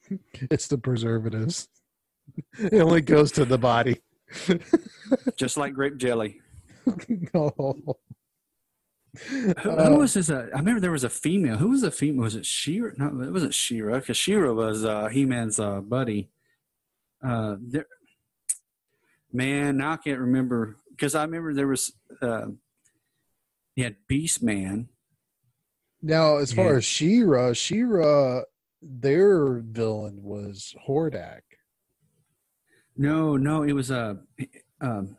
It's 0.52 0.68
the 0.68 0.78
preservatives. 0.78 1.68
It 2.58 2.80
only 2.82 3.02
goes 3.02 3.32
to 3.34 3.46
the 3.46 3.58
body. 3.58 4.02
just 5.36 5.58
like 5.58 5.74
grape 5.74 5.98
jelly 5.98 6.42
oh. 7.36 7.76
who, 9.30 9.54
who 9.62 9.98
was 9.98 10.14
this? 10.16 10.30
uh, 10.30 10.48
i 10.54 10.58
remember 10.58 10.80
there 10.80 10.92
was 10.92 11.04
a 11.04 11.10
female 11.10 11.58
who 11.58 11.70
was 11.70 11.82
the 11.82 11.92
female 11.92 12.24
was 12.24 12.36
it 12.36 12.46
She-Ra 12.46 12.92
no 12.98 13.22
it 13.22 13.32
wasn't 13.32 13.54
She-Ra 13.54 14.00
because 14.00 14.18
She-Ra 14.18 14.52
was 14.54 14.86
uh 14.86 15.08
he-man's 15.10 15.60
uh 15.60 15.82
buddy 15.82 16.30
uh 17.24 17.56
there 17.62 17.86
man 19.32 19.78
now 19.78 19.94
i 19.94 19.98
can't 19.98 20.20
remember 20.20 20.78
because 20.92 21.16
i 21.16 21.24
remember 21.24 21.54
there 21.54 21.68
was 21.68 21.92
uh 22.22 22.48
he 23.76 23.82
had 23.82 23.96
beast 24.08 24.44
man 24.44 24.90
Now, 26.02 26.38
as 26.38 26.52
far 26.52 26.72
Yeah. 26.72 26.78
as 26.78 26.86
She-Ra, 26.86 27.54
She-Ra, 27.54 28.42
their 28.82 29.60
villain 29.60 30.22
was 30.22 30.76
Hordak. 30.86 31.42
No, 32.98 33.38
no, 33.38 33.64
it 33.64 33.72
was 33.72 33.90
a, 33.90 34.20
um, 34.82 35.16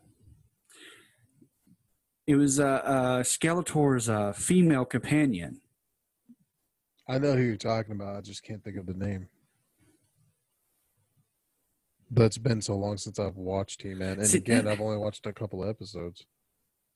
it 2.26 2.36
was 2.36 2.58
a, 2.58 2.66
uh, 2.86 3.22
Skeletor's 3.22 4.08
uh, 4.10 4.32
female 4.34 4.84
companion. 4.84 5.60
I 7.08 7.18
know 7.18 7.34
who 7.34 7.42
you're 7.42 7.56
talking 7.56 7.92
about. 7.94 8.16
I 8.16 8.20
just 8.20 8.42
can't 8.44 8.62
think 8.62 8.76
of 8.76 8.84
the 8.86 8.92
name. 8.94 9.28
It's 12.16 12.38
been 12.38 12.60
so 12.60 12.76
long 12.76 12.96
since 12.96 13.18
I've 13.18 13.36
watched 13.36 13.82
He 13.82 13.94
Man, 13.94 14.18
and 14.18 14.26
See, 14.26 14.38
again, 14.38 14.68
I've 14.68 14.80
only 14.80 14.98
watched 14.98 15.26
a 15.26 15.32
couple 15.32 15.68
episodes. 15.68 16.24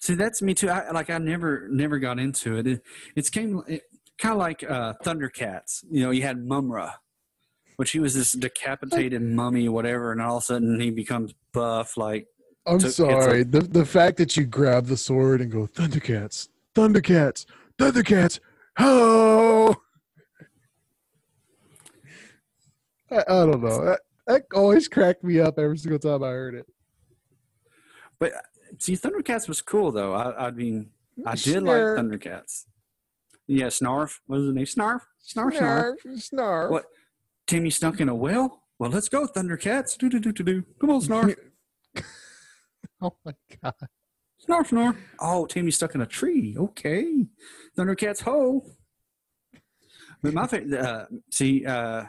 See, 0.01 0.15
that's 0.15 0.43
me 0.43 0.55
too. 0.55 0.71
I, 0.71 0.91
like 0.93 1.11
I 1.11 1.19
never, 1.19 1.69
never 1.71 1.99
got 1.99 2.19
into 2.19 2.57
it. 2.57 2.67
It, 2.67 2.83
it's 3.17 3.31
came 3.31 3.63
it, 3.67 3.83
kind 4.19 4.33
of 4.33 4.39
like 4.39 4.63
uh, 4.63 4.95
Thundercats. 5.05 5.85
You 5.91 6.03
know, 6.05 6.11
you 6.11 6.23
had 6.23 6.45
Mumm-Ra, 6.45 6.93
which 7.77 7.91
he 7.91 7.99
was 7.99 8.15
this 8.15 8.33
decapitated 8.33 9.23
mummy, 9.23 9.69
whatever, 9.69 10.13
and 10.13 10.23
all 10.23 10.37
of 10.37 10.43
a 10.43 10.47
sudden 10.47 10.79
he 10.81 10.91
becomes 10.91 11.35
buff. 11.53 11.97
Like, 11.97 12.29
I'm 12.67 12.77
it's 12.77 12.97
sorry. 12.97 13.43
the 13.43 13.61
the 13.61 13.87
fact 13.87 14.19
that 14.19 14.37
you 14.37 14.45
grab 14.45 14.87
the 14.87 14.97
sword 14.97 15.41
and 15.41 15.51
go 15.51 15.67
Thundercats, 15.67 16.49
Thundercats, 16.77 17.45
Thundercats, 17.79 18.39
oh! 18.79 19.75
I, 23.11 23.21
I 23.21 23.47
don't 23.47 23.63
know. 23.63 23.97
That, 24.29 24.45
always 24.55 24.89
cracked 24.89 25.25
me 25.25 25.41
up 25.41 25.59
every 25.59 25.79
single 25.79 25.99
time 25.99 26.23
I 26.23 26.29
heard 26.29 26.55
it. 26.55 26.67
but 28.19 28.33
see, 28.79 28.95
Thundercats 28.95 29.49
was 29.49 29.63
cool 29.63 29.91
though. 29.91 30.13
I, 30.13 30.49
I 30.49 30.51
mean, 30.51 30.91
I 31.27 31.35
did 31.35 31.63
Snarf, 31.63 31.97
like 31.97 32.05
Thundercats. 32.05 32.67
Yeah, 33.47 33.67
Snarf. 33.67 34.19
What 34.27 34.37
was 34.37 34.47
his 34.47 34.55
name? 34.55 34.67
Snarf. 34.67 35.01
Snarf. 35.27 35.59
Snarf. 35.59 35.95
Snarf, 36.05 36.31
Snarf. 36.33 36.71
What? 36.71 36.85
Timmy 37.47 37.71
stuck 37.71 38.01
in 38.01 38.11
a 38.11 38.15
well? 38.15 38.65
Well, 38.79 38.91
let's 38.91 39.09
go, 39.09 39.27
Thundercats. 39.27 39.97
Do 39.97 40.11
do 40.11 40.21
do 40.21 40.31
do 40.31 40.45
do. 40.45 40.65
Come 40.79 40.91
on, 40.91 41.01
Snarf. 41.01 41.35
oh 43.01 43.17
my 43.25 43.33
god! 43.63 43.75
Snarf, 44.47 44.69
snarf. 44.69 44.97
Oh, 45.19 45.47
Timmy 45.47 45.71
stuck 45.71 45.95
in 45.95 46.03
a 46.03 46.07
tree. 46.07 46.55
Okay. 46.59 47.25
Thundercats 47.77 48.21
ho. 48.21 48.63
But 50.23 50.35
my 50.35 50.47
favorite, 50.47 50.79
uh, 50.79 51.07
see, 51.31 51.65
uh, 51.65 52.05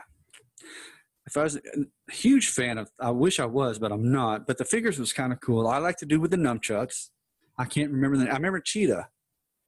if 1.30 1.38
I 1.38 1.44
was 1.44 1.56
a 1.58 2.12
huge 2.12 2.50
fan 2.50 2.78
of, 2.80 2.90
I 3.00 3.12
wish 3.12 3.40
I 3.40 3.46
was, 3.46 3.78
but 3.78 3.92
I'm 3.92 4.12
not. 4.12 4.48
But 4.48 4.58
the 4.58 4.66
figures 4.66 4.98
was 4.98 5.14
kind 5.14 5.32
of 5.32 5.40
cool. 5.40 5.68
I 5.68 5.78
like 5.78 5.98
to 5.98 6.06
do 6.06 6.20
with 6.20 6.32
the 6.32 6.38
nunchucks. 6.38 7.10
I 7.58 7.66
can't 7.66 7.92
remember 7.92 8.18
the. 8.18 8.30
I 8.30 8.34
remember 8.34 8.60
Cheetah, 8.60 9.08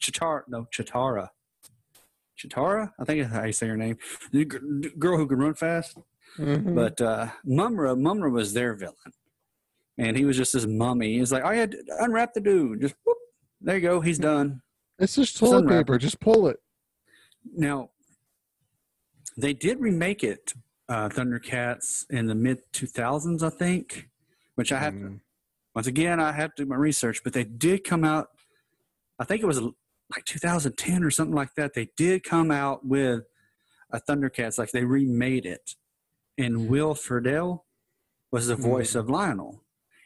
Cheetara. 0.02 0.42
No, 0.48 0.68
Cheetara. 0.76 1.30
Cheetara. 2.40 2.92
I 3.00 3.04
think 3.06 3.22
that's 3.22 3.34
how 3.36 3.44
you 3.46 3.52
say 3.54 3.68
her 3.68 3.78
name. 3.78 3.98
The 4.32 4.46
girl 4.46 5.18
who 5.18 5.28
could 5.28 5.38
run 5.40 5.54
fast. 5.54 5.98
Mhm. 6.38 6.74
But 6.74 7.00
uh, 7.02 7.28
Mumm-Ra, 7.44 7.94
Mumm-Ra 7.96 8.30
was 8.30 8.54
their 8.54 8.74
villain, 8.74 8.96
and 9.98 10.18
he 10.18 10.26
was 10.26 10.38
just 10.38 10.54
this 10.54 10.66
mummy. 10.66 11.20
He's 11.20 11.32
like, 11.32 11.44
I 11.44 11.56
had 11.56 11.72
to 11.72 11.84
unwrap 12.00 12.34
the 12.34 12.40
dude. 12.42 12.82
Just 12.82 12.96
whoop, 13.06 13.18
there 13.60 13.76
you 13.76 13.82
go. 13.82 14.02
He's 14.02 14.18
done. 14.18 14.62
it's 14.98 15.16
just 15.16 15.38
toilet 15.38 15.68
paper. 15.68 15.98
Just 15.98 16.20
pull 16.22 16.48
it. 16.48 16.58
Now, 17.54 17.90
they 19.38 19.54
did 19.54 19.80
remake 19.82 20.24
it, 20.24 20.54
uh, 20.92 21.08
Thundercats, 21.10 22.06
in 22.10 22.28
the 22.28 22.36
mid 22.36 22.60
2000s, 22.74 23.42
I 23.44 23.50
think. 23.50 24.10
Which 24.56 24.72
I 24.74 24.80
have 24.80 24.94
to, 24.94 25.00
Mm. 25.00 25.20
once 25.74 25.88
again, 25.88 26.20
I 26.20 26.34
have 26.34 26.54
to 26.56 26.64
do 26.64 26.70
my 26.70 26.76
research. 26.76 27.24
But 27.24 27.34
they 27.34 27.46
did 27.46 27.84
come 27.86 28.04
out. 28.04 28.28
I 29.18 29.24
think 29.24 29.42
it 29.42 29.46
was 29.46 29.62
like 29.62 30.26
2010 30.26 31.04
or 31.04 31.10
something 31.10 31.34
like 31.36 31.56
that. 31.56 31.74
They 31.74 31.90
did 31.96 32.24
come 32.24 32.52
out 32.52 32.86
with 32.86 33.24
a 33.90 34.02
Thundercats, 34.02 34.58
like 34.58 34.72
they 34.72 34.84
remade 34.84 35.46
it, 35.46 35.76
and 36.38 36.68
Will 36.70 36.94
Friedle 36.94 37.64
was 38.32 38.48
the 38.48 38.56
voice 38.56 38.94
of 38.96 39.10
Lion-O. 39.10 39.62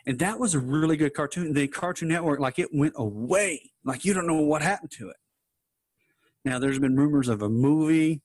And 0.06 0.20
that 0.20 0.40
was 0.40 0.54
a 0.54 0.60
really 0.60 0.98
good 0.98 1.14
cartoon. 1.16 1.54
The 1.54 1.68
Cartoon 1.68 2.10
Network, 2.10 2.40
like 2.40 2.60
it 2.60 2.70
went 2.72 2.94
away. 2.96 3.72
Like 3.84 4.06
you 4.06 4.14
don't 4.14 4.28
know 4.28 4.42
what 4.42 4.62
happened 4.62 4.92
to 4.92 5.10
it. 5.10 5.18
Now, 6.44 6.60
there's 6.60 6.78
been 6.78 6.96
rumors 6.96 7.28
of 7.28 7.42
a 7.42 7.50
movie. 7.50 8.22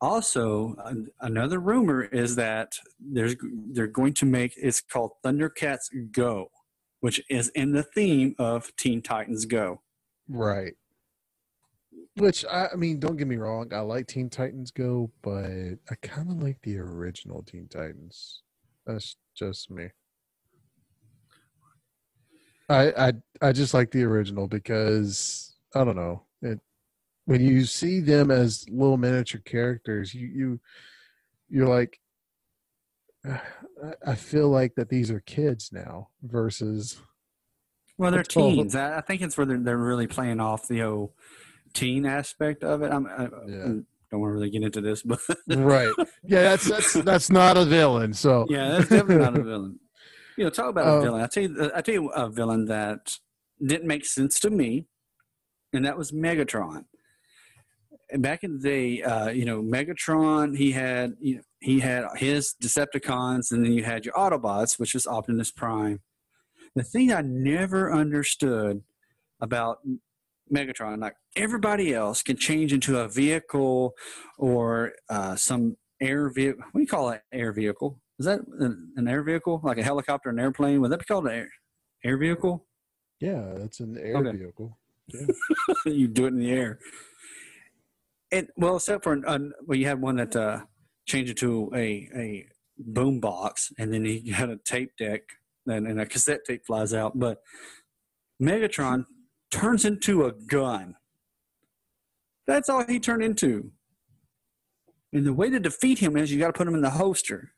Also, 0.00 0.76
another 1.20 1.58
rumor 1.58 2.04
is 2.04 2.36
that 2.36 2.78
there's 3.00 3.34
they're 3.72 3.86
going 3.86 4.12
to 4.14 4.26
make 4.26 4.52
it's 4.56 4.80
called 4.80 5.12
Thundercats 5.24 5.88
Go, 6.12 6.50
which 7.00 7.22
is 7.30 7.48
in 7.50 7.72
the 7.72 7.82
theme 7.82 8.34
of 8.38 8.74
Teen 8.76 9.00
Titans 9.00 9.46
Go. 9.46 9.80
Right. 10.28 10.74
Which 12.16 12.44
I, 12.44 12.68
I 12.72 12.76
mean, 12.76 13.00
don't 13.00 13.16
get 13.16 13.26
me 13.26 13.36
wrong. 13.36 13.72
I 13.72 13.80
like 13.80 14.06
Teen 14.06 14.28
Titans 14.28 14.70
Go, 14.70 15.10
but 15.22 15.78
I 15.90 15.94
kind 16.02 16.30
of 16.30 16.42
like 16.42 16.58
the 16.62 16.78
original 16.78 17.42
Teen 17.42 17.68
Titans. 17.68 18.42
That's 18.86 19.16
just 19.34 19.70
me. 19.70 19.88
I 22.68 22.90
I 22.90 23.12
I 23.40 23.52
just 23.52 23.72
like 23.72 23.90
the 23.90 24.02
original 24.04 24.46
because 24.46 25.54
I 25.74 25.84
don't 25.84 25.96
know. 25.96 26.22
When 27.26 27.40
you 27.42 27.64
see 27.64 28.00
them 28.00 28.30
as 28.30 28.66
little 28.68 28.96
miniature 28.96 29.40
characters, 29.44 30.14
you 30.14 30.26
you 30.28 30.60
you're 31.48 31.68
like, 31.68 32.00
I- 34.06 34.14
feel 34.14 34.48
like 34.48 34.74
that 34.76 34.88
these 34.88 35.10
are 35.10 35.20
kids 35.20 35.70
now 35.72 36.08
versus 36.22 36.96
Well, 37.98 38.10
they're 38.12 38.22
teens. 38.22 38.74
I, 38.74 38.98
I 38.98 39.00
think 39.00 39.22
it's 39.22 39.36
where 39.36 39.46
they're, 39.46 39.58
they're 39.58 39.76
really 39.76 40.06
playing 40.06 40.40
off 40.40 40.68
the 40.68 40.80
whole 40.80 41.14
teen 41.72 42.06
aspect 42.06 42.62
of 42.64 42.82
it. 42.82 42.92
I'm, 42.92 43.06
I, 43.06 43.28
Yeah. 43.46 43.64
I 43.64 44.12
don't 44.12 44.20
want 44.20 44.30
to 44.30 44.34
really 44.34 44.50
get 44.50 44.62
into 44.62 44.80
this, 44.80 45.02
but 45.04 45.18
right. 45.48 45.92
Yeah, 46.22 46.42
that's 46.42 46.68
that's 46.68 46.92
that's 46.92 47.30
not 47.30 47.56
a 47.56 47.64
villain. 47.64 48.14
So 48.14 48.46
yeah, 48.50 48.68
that's 48.70 48.88
definitely 48.88 49.24
not 49.24 49.36
a 49.36 49.42
villain. 49.52 49.80
You 50.36 50.44
know, 50.44 50.50
talk 50.50 50.68
about 50.70 50.86
Um, 50.86 50.98
a 50.98 51.02
villain. 51.02 51.22
I 51.22 51.26
tell 51.26 51.42
you, 51.42 51.70
I 51.74 51.80
tell 51.80 51.94
you 51.94 52.08
a 52.10 52.28
villain 52.30 52.66
that 52.66 53.18
didn't 53.64 53.88
make 53.88 54.04
sense 54.04 54.38
to 54.40 54.50
me, 54.50 54.86
and 55.72 55.84
that 55.84 55.98
was 55.98 56.12
Megatron. 56.12 56.84
Back 58.14 58.44
in 58.44 58.58
the 58.58 58.62
day, 58.62 59.02
uh, 59.02 59.28
you 59.30 59.44
know, 59.44 59.60
Megatron, 59.62 60.56
he 60.56 60.70
had 60.72 61.14
you 61.20 61.36
know, 61.36 61.42
he 61.60 61.80
had 61.80 62.04
his 62.16 62.54
Decepticons, 62.62 63.50
and 63.50 63.64
then 63.64 63.72
you 63.72 63.82
had 63.82 64.04
your 64.04 64.14
Autobots, 64.14 64.78
which 64.78 64.94
was 64.94 65.06
Optimus 65.06 65.50
Prime. 65.50 66.00
The 66.76 66.84
thing 66.84 67.12
I 67.12 67.22
never 67.22 67.92
understood 67.92 68.82
about 69.40 69.78
Megatron, 70.54 70.98
like 71.00 71.16
everybody 71.34 71.92
else, 71.94 72.22
can 72.22 72.36
change 72.36 72.72
into 72.72 72.98
a 73.00 73.08
vehicle 73.08 73.94
or 74.38 74.92
uh, 75.10 75.34
some 75.34 75.76
air 76.00 76.28
vehicle. 76.30 76.62
What 76.70 76.78
do 76.78 76.82
you 76.82 76.86
call 76.86 77.08
an 77.08 77.20
air 77.32 77.52
vehicle? 77.52 78.00
Is 78.20 78.26
that 78.26 78.40
an, 78.60 78.92
an 78.96 79.08
air 79.08 79.22
vehicle, 79.22 79.60
like 79.64 79.78
a 79.78 79.82
helicopter, 79.82 80.30
an 80.30 80.38
airplane? 80.38 80.80
Would 80.80 80.92
that 80.92 80.98
be 81.00 81.04
called 81.06 81.26
an 81.26 81.32
air, 81.32 81.48
air 82.04 82.16
vehicle? 82.18 82.64
yeah, 83.20 83.54
that's 83.56 83.80
an 83.80 83.98
air 83.98 84.16
Okay. 84.18 84.36
vehicle. 84.36 84.78
you 85.86 86.08
do 86.08 86.24
it 86.26 86.28
in 86.28 86.38
the 86.38 86.50
air. 86.52 86.78
Well, 88.56 88.76
except 88.76 89.04
for 89.04 89.18
well, 89.20 89.78
you 89.78 89.86
had 89.86 90.00
one 90.00 90.16
that 90.16 90.34
uh, 90.34 90.60
changed 91.06 91.30
it 91.32 91.38
to 91.38 91.70
a 91.74 92.08
a 92.16 92.48
boom 92.78 93.20
box, 93.20 93.72
and 93.78 93.92
then 93.92 94.04
he 94.04 94.30
had 94.30 94.50
a 94.50 94.58
tape 94.64 94.96
deck, 94.98 95.22
and, 95.66 95.86
and 95.86 96.00
a 96.00 96.06
cassette 96.06 96.40
tape 96.46 96.62
flies 96.66 96.92
out. 96.92 97.18
But 97.18 97.38
Megatron 98.42 99.04
turns 99.50 99.84
into 99.84 100.24
a 100.24 100.32
gun. 100.32 100.96
That's 102.46 102.68
all 102.68 102.84
he 102.86 103.00
turned 103.00 103.22
into. 103.22 103.70
And 105.12 105.24
the 105.24 105.32
way 105.32 105.48
to 105.50 105.58
defeat 105.58 106.00
him 106.00 106.16
is 106.16 106.32
you 106.32 106.38
got 106.38 106.48
to 106.48 106.52
put 106.52 106.68
him 106.68 106.74
in 106.74 106.82
the 106.82 106.90
holster. 106.90 107.52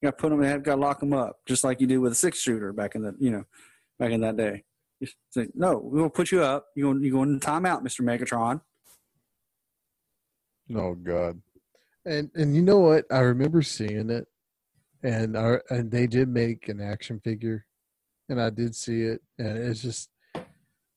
You 0.00 0.08
got 0.08 0.18
to 0.18 0.22
put 0.22 0.32
him. 0.32 0.42
You 0.42 0.58
got 0.58 0.74
to 0.74 0.80
lock 0.80 1.02
him 1.02 1.12
up, 1.12 1.38
just 1.46 1.64
like 1.64 1.80
you 1.80 1.86
do 1.86 2.00
with 2.00 2.12
a 2.12 2.16
six 2.16 2.40
shooter 2.40 2.72
back 2.72 2.94
in 2.94 3.02
the 3.02 3.14
you 3.18 3.30
know 3.30 3.44
back 3.98 4.10
in 4.10 4.20
that 4.22 4.36
day. 4.36 4.64
You 5.00 5.06
say, 5.30 5.46
no, 5.54 5.78
gonna 5.94 6.10
put 6.10 6.32
you 6.32 6.42
up. 6.42 6.66
You're 6.74 6.92
going, 6.92 7.04
you're 7.04 7.12
going 7.12 7.30
in 7.30 7.40
timeout, 7.40 7.82
Mister 7.82 8.02
Megatron. 8.02 8.60
Oh 10.74 10.94
God. 10.94 11.40
And 12.04 12.30
and 12.34 12.54
you 12.54 12.62
know 12.62 12.78
what? 12.78 13.04
I 13.10 13.20
remember 13.20 13.62
seeing 13.62 14.10
it, 14.10 14.26
and 15.02 15.36
our 15.36 15.62
and 15.70 15.90
they 15.90 16.06
did 16.06 16.28
make 16.28 16.68
an 16.68 16.80
action 16.80 17.20
figure, 17.20 17.66
and 18.28 18.40
I 18.40 18.50
did 18.50 18.74
see 18.74 19.02
it, 19.02 19.22
and 19.38 19.58
it's 19.58 19.82
just 19.82 20.10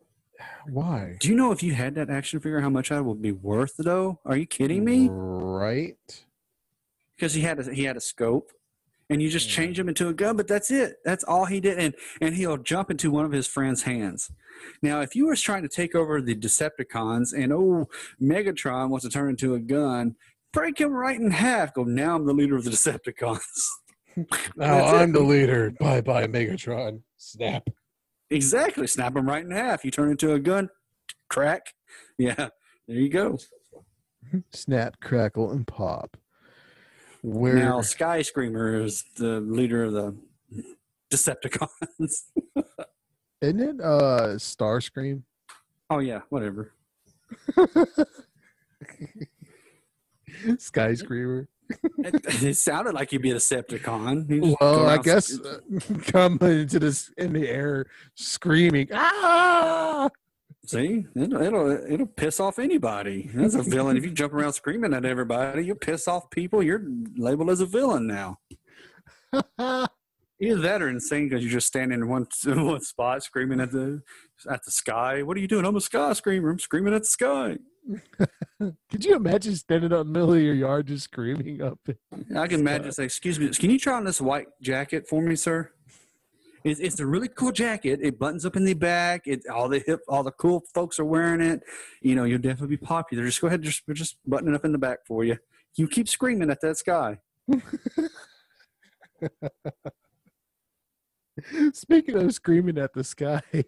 why? 0.70 1.18
Do 1.20 1.30
you 1.30 1.36
know 1.36 1.52
if 1.52 1.64
you 1.64 1.74
had 1.74 1.96
that 1.96 2.10
action 2.10 2.40
figure, 2.40 2.62
how 2.62 2.70
much 2.70 2.90
that 2.90 3.04
would 3.04 3.22
be 3.22 3.32
worth? 3.32 3.74
Though, 3.78 4.20
are 4.26 4.38
you 4.38 4.46
kidding 4.46 4.84
me? 4.84 5.10
Right. 5.12 6.26
Because 7.16 7.34
he 7.34 7.42
had 7.42 7.60
a, 7.60 7.74
he 7.74 7.84
had 7.84 7.98
a 7.98 8.02
scope, 8.02 8.52
and 9.12 9.22
you 9.22 9.30
just 9.30 9.50
change 9.50 9.78
him 9.78 9.90
into 9.90 10.08
a 10.08 10.14
gun. 10.14 10.38
But 10.38 10.48
that's 10.48 10.72
it. 10.72 10.96
That's 11.04 11.24
all 11.26 11.46
he 11.46 11.60
did, 11.60 11.78
and 11.78 11.94
and 12.22 12.34
he'll 12.34 12.58
jump 12.58 12.90
into 12.90 13.12
one 13.12 13.26
of 13.26 13.32
his 13.32 13.46
friends' 13.46 13.84
hands. 13.84 14.32
Now, 14.82 15.02
if 15.02 15.16
you 15.16 15.28
were 15.28 15.36
trying 15.36 15.64
to 15.64 15.70
take 15.70 15.94
over 15.94 16.22
the 16.22 16.36
Decepticons, 16.36 17.34
and 17.34 17.52
oh, 17.52 17.90
Megatron 18.22 18.90
wants 18.90 19.06
to 19.06 19.12
turn 19.12 19.30
into 19.30 19.54
a 19.54 19.60
gun, 19.60 20.16
break 20.54 20.80
him 20.80 20.94
right 20.94 21.20
in 21.20 21.30
half. 21.30 21.74
Go 21.74 21.84
now. 21.84 22.16
I'm 22.16 22.26
the 22.26 22.34
leader 22.34 22.56
of 22.56 22.64
the 22.64 22.72
Decepticons. 22.72 23.40
Now 24.58 24.88
I'm 24.88 25.14
the 25.14 25.22
leader. 25.22 25.72
Bye 25.80 26.02
bye, 26.02 26.28
Megatron. 26.28 27.00
Snap. 27.16 27.70
exactly. 28.30 28.86
Snap 28.86 29.16
him 29.16 29.26
right 29.26 29.46
in 29.46 29.52
half. 29.52 29.86
You 29.86 29.92
turn 29.92 30.12
into 30.12 30.34
a 30.34 30.40
gun. 30.40 30.70
Crack. 31.30 31.74
Yeah. 32.18 32.50
There 32.90 32.98
you 32.98 33.08
go. 33.08 33.38
Snap, 34.52 35.00
crackle, 35.00 35.52
and 35.52 35.66
pop. 35.66 36.18
Where 37.22 37.56
Now, 37.56 37.82
Sky 37.82 38.22
Screamer 38.24 38.84
is 38.84 39.04
the 39.16 39.40
leader 39.42 39.84
of 39.84 39.94
the 39.94 40.16
Decepticons. 41.12 41.70
isn't 43.42 43.60
it? 43.60 43.82
Uh, 43.82 44.36
Starscream. 44.38 45.24
oh 45.90 46.00
yeah, 46.00 46.22
whatever. 46.30 46.74
Skyscraper. 50.58 51.48
It, 52.00 52.44
it 52.44 52.58
sounded 52.58 52.94
like 52.94 53.12
you'd 53.12 53.22
be 53.22 53.32
a 53.32 53.36
Decepticon. 53.36 54.56
Well, 54.60 54.88
I 54.88 54.98
guess 54.98 55.40
uh, 55.40 55.60
come 56.08 56.38
into 56.42 56.80
this 56.80 57.12
in 57.18 57.34
the 57.34 57.48
air, 57.48 57.86
screaming. 58.16 58.90
Ah! 58.94 60.10
See, 60.66 61.06
it'll, 61.16 61.42
it'll 61.42 61.72
it'll 61.92 62.06
piss 62.06 62.40
off 62.40 62.60
anybody. 62.60 63.30
That's 63.34 63.56
a 63.56 63.64
villain. 63.64 63.98
if 63.98 64.06
you 64.06 64.12
jump 64.12 64.34
around 64.34 64.54
screaming 64.54 64.94
at 64.94 65.06
everybody, 65.06 65.66
you 65.66 65.74
piss 65.74 66.08
off 66.08 66.30
people. 66.30 66.62
You're 66.62 66.84
labeled 67.18 67.50
as 67.50 67.62
a 67.62 67.66
villain 67.66 68.06
now. 68.06 68.38
Either 70.44 70.62
that 70.62 70.82
or 70.82 70.90
insane 70.90 71.30
because 71.30 71.44
you're 71.44 71.52
just 71.52 71.68
standing 71.68 72.00
in 72.00 72.08
one 72.08 72.28
one 72.46 72.82
spot 72.82 73.24
screaming 73.24 73.60
at 73.60 73.72
the 73.72 74.02
at 74.50 74.64
the 74.64 74.72
sky. 74.72 75.24
What 75.24 75.36
are 75.38 75.40
you 75.40 75.48
doing? 75.48 75.66
I'm 75.66 75.76
a 75.76 75.82
sky 75.82 76.14
screamer. 76.14 76.52
I'm 76.52 76.60
screaming 76.60 76.94
at 76.94 77.04
the 77.04 77.08
sky. 77.08 77.58
Could 78.92 79.06
you 79.06 79.16
imagine 79.16 79.56
standing 79.56 79.92
up 79.92 80.02
in 80.02 80.14
the 80.14 80.20
middle 80.20 80.34
of 80.34 80.42
your 80.42 80.54
yard 80.54 80.88
just 80.88 81.06
screaming 81.06 81.62
up? 81.64 81.80
I 82.36 82.48
can 82.48 82.60
imagine 82.60 82.92
say, 82.92 83.06
"Excuse 83.06 83.40
me, 83.40 83.50
can 83.50 83.72
you 83.72 83.80
try 83.80 83.96
on 83.96 84.04
this 84.04 84.22
white 84.22 84.48
jacket 84.62 85.08
for 85.08 85.22
me, 85.22 85.36
sir?" 85.36 85.72
It's, 86.64 86.80
it's 86.80 87.00
a 87.00 87.06
really 87.06 87.28
cool 87.28 87.52
jacket. 87.52 88.00
It 88.02 88.20
buttons 88.20 88.46
up 88.46 88.56
in 88.56 88.66
the 88.66 88.74
back. 88.74 89.24
It 89.26 89.48
all 89.48 89.68
the 89.70 89.80
hip, 89.80 90.02
all 90.08 90.24
the 90.24 90.32
cool 90.32 90.64
folks 90.74 91.00
are 91.00 91.06
wearing 91.06 91.42
it. 91.42 91.62
You 92.02 92.16
know, 92.16 92.24
you'll 92.24 92.40
definitely 92.40 92.76
be 92.76 92.86
popular. 92.86 93.26
Just 93.26 93.42
go 93.42 93.48
ahead, 93.48 93.64
just 93.64 93.84
just 93.94 94.18
buttoning 94.26 94.56
up 94.56 94.66
in 94.66 94.72
the 94.72 94.78
back 94.78 95.00
for 95.08 95.24
you. 95.24 95.38
You 95.76 95.88
keep 95.88 96.08
screaming 96.08 96.50
at 96.52 96.62
that 96.62 96.78
sky. 96.78 97.18
Speaking 101.74 102.16
of 102.18 102.34
screaming 102.34 102.78
at 102.78 102.94
the 102.94 103.04
sky, 103.04 103.42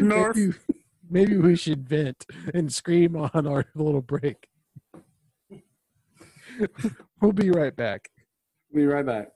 North. 0.00 0.36
maybe, 0.36 0.52
maybe 1.10 1.36
we 1.38 1.56
should 1.56 1.88
vent 1.88 2.26
and 2.52 2.72
scream 2.72 3.16
on 3.16 3.46
our 3.46 3.64
little 3.74 4.02
break. 4.02 4.48
we'll 7.20 7.32
be 7.32 7.50
right 7.50 7.74
back. 7.74 8.10
We'll 8.70 8.84
Be 8.84 8.86
right 8.86 9.04
back. 9.06 9.28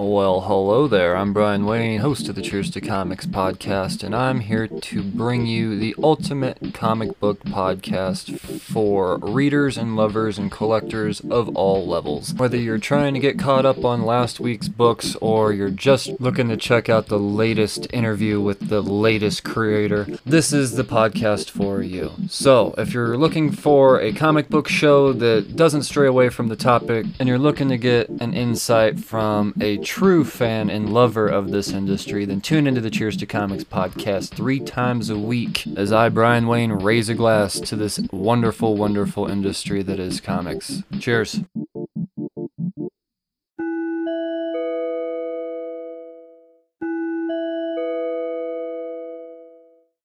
Well, 0.00 0.42
hello 0.42 0.86
there. 0.86 1.16
I'm 1.16 1.32
Brian 1.32 1.66
Wayne, 1.66 1.98
host 1.98 2.28
of 2.28 2.36
the 2.36 2.40
Cheers 2.40 2.70
to 2.70 2.80
Comics 2.80 3.26
podcast, 3.26 4.04
and 4.04 4.14
I'm 4.14 4.38
here 4.38 4.68
to 4.68 5.02
bring 5.02 5.44
you 5.44 5.76
the 5.76 5.96
ultimate 6.00 6.72
comic 6.72 7.18
book 7.18 7.40
podcast 7.40 8.38
for 8.60 9.18
readers 9.18 9.76
and 9.76 9.96
lovers 9.96 10.38
and 10.38 10.52
collectors 10.52 11.18
of 11.18 11.48
all 11.56 11.84
levels. 11.84 12.32
Whether 12.32 12.58
you're 12.58 12.78
trying 12.78 13.12
to 13.14 13.18
get 13.18 13.40
caught 13.40 13.66
up 13.66 13.84
on 13.84 14.04
last 14.04 14.38
week's 14.38 14.68
books 14.68 15.16
or 15.20 15.52
you're 15.52 15.68
just 15.68 16.20
looking 16.20 16.48
to 16.48 16.56
check 16.56 16.88
out 16.88 17.08
the 17.08 17.18
latest 17.18 17.88
interview 17.92 18.40
with 18.40 18.68
the 18.68 18.80
latest 18.80 19.42
creator, 19.42 20.06
this 20.24 20.52
is 20.52 20.76
the 20.76 20.84
podcast 20.84 21.50
for 21.50 21.82
you. 21.82 22.12
So, 22.28 22.72
if 22.78 22.94
you're 22.94 23.18
looking 23.18 23.50
for 23.50 24.00
a 24.00 24.12
comic 24.12 24.48
book 24.48 24.68
show 24.68 25.12
that 25.14 25.56
doesn't 25.56 25.82
stray 25.82 26.06
away 26.06 26.28
from 26.28 26.46
the 26.46 26.56
topic 26.56 27.04
and 27.18 27.28
you're 27.28 27.36
looking 27.36 27.68
to 27.70 27.76
get 27.76 28.08
an 28.10 28.32
insight 28.32 29.00
from 29.00 29.54
a 29.60 29.87
true 29.88 30.22
fan 30.22 30.68
and 30.68 30.92
lover 30.92 31.26
of 31.26 31.50
this 31.50 31.72
industry, 31.72 32.26
then 32.26 32.42
tune 32.42 32.66
into 32.66 32.78
the 32.78 32.90
Cheers 32.90 33.16
to 33.16 33.24
Comics 33.24 33.64
podcast 33.64 34.34
three 34.34 34.60
times 34.60 35.08
a 35.08 35.16
week 35.18 35.66
as 35.78 35.94
I, 35.94 36.10
Brian 36.10 36.46
Wayne, 36.46 36.72
raise 36.72 37.08
a 37.08 37.14
glass 37.14 37.58
to 37.60 37.74
this 37.74 37.98
wonderful, 38.12 38.76
wonderful 38.76 39.26
industry 39.26 39.82
that 39.82 39.98
is 39.98 40.20
comics. 40.20 40.82
Cheers. 41.00 41.40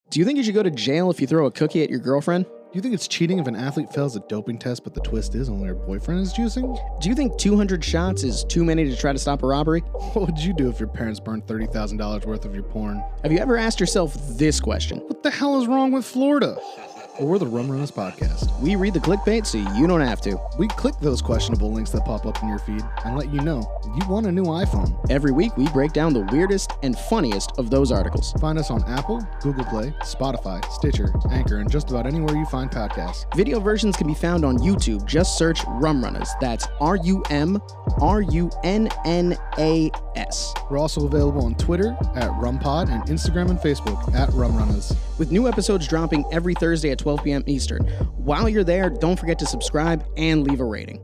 Do 0.10 0.20
you 0.20 0.24
think 0.24 0.38
you 0.38 0.44
should 0.46 0.56
go 0.56 0.64
to 0.64 0.72
jail 0.72 1.12
if 1.12 1.20
you 1.20 1.28
throw 1.28 1.46
a 1.46 1.52
cookie 1.52 1.84
at 1.84 1.90
your 1.90 2.00
girlfriend? 2.00 2.46
Do 2.74 2.78
you 2.78 2.82
think 2.82 2.96
it's 2.96 3.08
cheating 3.08 3.38
if 3.38 3.46
an 3.46 3.56
athlete 3.56 3.94
fails 3.94 4.16
a 4.16 4.20
doping 4.22 4.58
test, 4.58 4.84
but 4.84 4.96
the 4.96 5.00
twist 5.02 5.36
is 5.36 5.48
only 5.48 5.68
her 5.68 5.76
boyfriend 5.76 6.22
is 6.22 6.34
juicing? 6.34 6.76
Do 7.02 7.08
you 7.08 7.14
think 7.14 7.38
200 7.38 7.84
shots 7.86 8.24
is 8.24 8.44
too 8.44 8.66
many 8.66 8.90
to 8.90 8.98
try 8.98 9.14
to 9.14 9.20
stop 9.20 9.44
a 9.44 9.46
robbery? 9.46 9.82
What 9.82 10.26
would 10.26 10.40
you 10.40 10.54
do 10.54 10.70
if 10.70 10.80
your 10.80 10.90
parents 10.90 11.20
burned 11.20 11.46
$30,000 11.46 12.26
worth 12.26 12.46
of 12.46 12.56
your 12.56 12.64
porn? 12.64 13.04
Have 13.22 13.32
you 13.32 13.38
ever 13.38 13.58
asked 13.58 13.80
yourself 13.80 14.16
this 14.40 14.60
question? 14.60 14.98
What 15.02 15.22
the 15.22 15.30
hell 15.30 15.62
is 15.62 15.68
wrong 15.68 15.92
with 15.92 16.04
Florida? 16.04 16.58
We're 17.20 17.38
the 17.38 17.46
Rum 17.46 17.70
Runners 17.72 17.92
podcast. 17.92 18.60
We 18.60 18.76
read 18.76 18.96
the 18.96 19.00
clickbait 19.00 19.46
so 19.46 19.60
you 19.78 19.86
don't 19.86 20.02
have 20.02 20.20
to. 20.22 20.36
We 20.58 20.68
click 20.68 20.96
those 21.00 21.22
questionable 21.22 21.72
links 21.72 21.92
that 21.92 22.06
pop 22.06 22.26
up 22.26 22.42
in 22.42 22.50
your 22.50 22.58
feed 22.58 22.82
and 23.06 23.16
let 23.16 23.32
you 23.32 23.40
know 23.42 23.62
you 23.96 24.02
want 24.10 24.26
a 24.26 24.32
new 24.32 24.46
iPhone. 24.46 24.96
Every 25.12 25.32
week, 25.32 25.56
we 25.56 25.68
break 25.68 25.94
down 25.94 26.14
the 26.14 26.28
weirdest 26.32 26.72
and 26.82 26.98
funniest 26.98 27.52
of 27.60 27.70
those 27.70 27.92
articles. 27.92 28.34
Find 28.34 28.58
us 28.58 28.72
on 28.72 28.84
Apple, 28.86 29.22
Google 29.42 29.64
Play, 29.66 29.94
Spotify, 30.02 30.66
Stitcher, 30.72 31.14
Anchor, 31.30 31.58
and 31.58 31.70
just 31.70 31.92
about 31.92 32.08
anywhere 32.08 32.36
you 32.36 32.46
find 32.48 32.72
podcasts. 32.72 33.26
Video 33.36 33.60
versions 33.60 33.96
can 33.96 34.08
be 34.08 34.16
found 34.16 34.44
on 34.44 34.58
YouTube. 34.58 35.06
Just 35.06 35.38
search 35.38 35.62
Rum 35.68 36.04
Runners. 36.04 36.30
That's 36.42 36.68
R 36.82 36.96
U 36.96 37.24
M 37.30 37.60
R 38.02 38.24
U 38.24 38.50
N 38.64 38.90
N 39.06 39.38
A 39.60 39.92
S. 40.16 40.54
We're 40.70 40.78
also 40.78 41.06
available 41.06 41.46
on 41.46 41.56
Twitter 41.56 41.98
at 42.16 42.30
RumPod 42.32 42.92
and 42.92 43.04
Instagram 43.04 43.50
and 43.50 43.60
Facebook 43.60 44.14
at 44.14 44.30
Rum 44.34 44.56
Runners. 44.56 44.94
With 45.18 45.32
new 45.32 45.48
episodes 45.48 45.88
dropping 45.88 46.26
every 46.32 46.54
Thursday 46.56 46.92
at 46.92 47.00
12 47.00 47.24
p.m. 47.24 47.44
Eastern. 47.48 47.84
While 48.18 48.50
you're 48.50 48.64
there, 48.64 48.90
don't 48.90 49.20
forget 49.20 49.40
to 49.40 49.46
subscribe 49.46 50.06
and 50.18 50.44
leave 50.44 50.60
a 50.60 50.66
rating. 50.66 51.04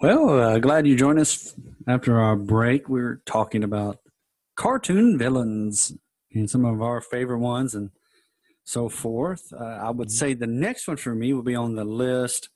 Well, 0.00 0.28
uh, 0.38 0.58
glad 0.58 0.86
you 0.86 0.94
joined 0.94 1.18
us 1.18 1.54
after 1.88 2.20
our 2.20 2.36
break. 2.36 2.88
We 2.88 3.02
were 3.02 3.22
talking 3.24 3.64
about 3.64 3.98
cartoon 4.54 5.18
villains 5.18 5.92
and 6.32 6.50
some 6.50 6.64
of 6.64 6.82
our 6.82 7.00
favorite 7.00 7.38
ones 7.38 7.74
and 7.74 7.90
so 8.66 8.88
forth. 8.88 9.52
Uh, 9.52 9.64
I 9.64 9.90
would 9.90 10.10
say 10.10 10.34
the 10.34 10.46
next 10.46 10.88
one 10.88 10.96
for 10.96 11.14
me 11.14 11.32
would 11.32 11.44
be 11.44 11.54
on 11.54 11.76
the 11.76 11.84
list 11.84 12.48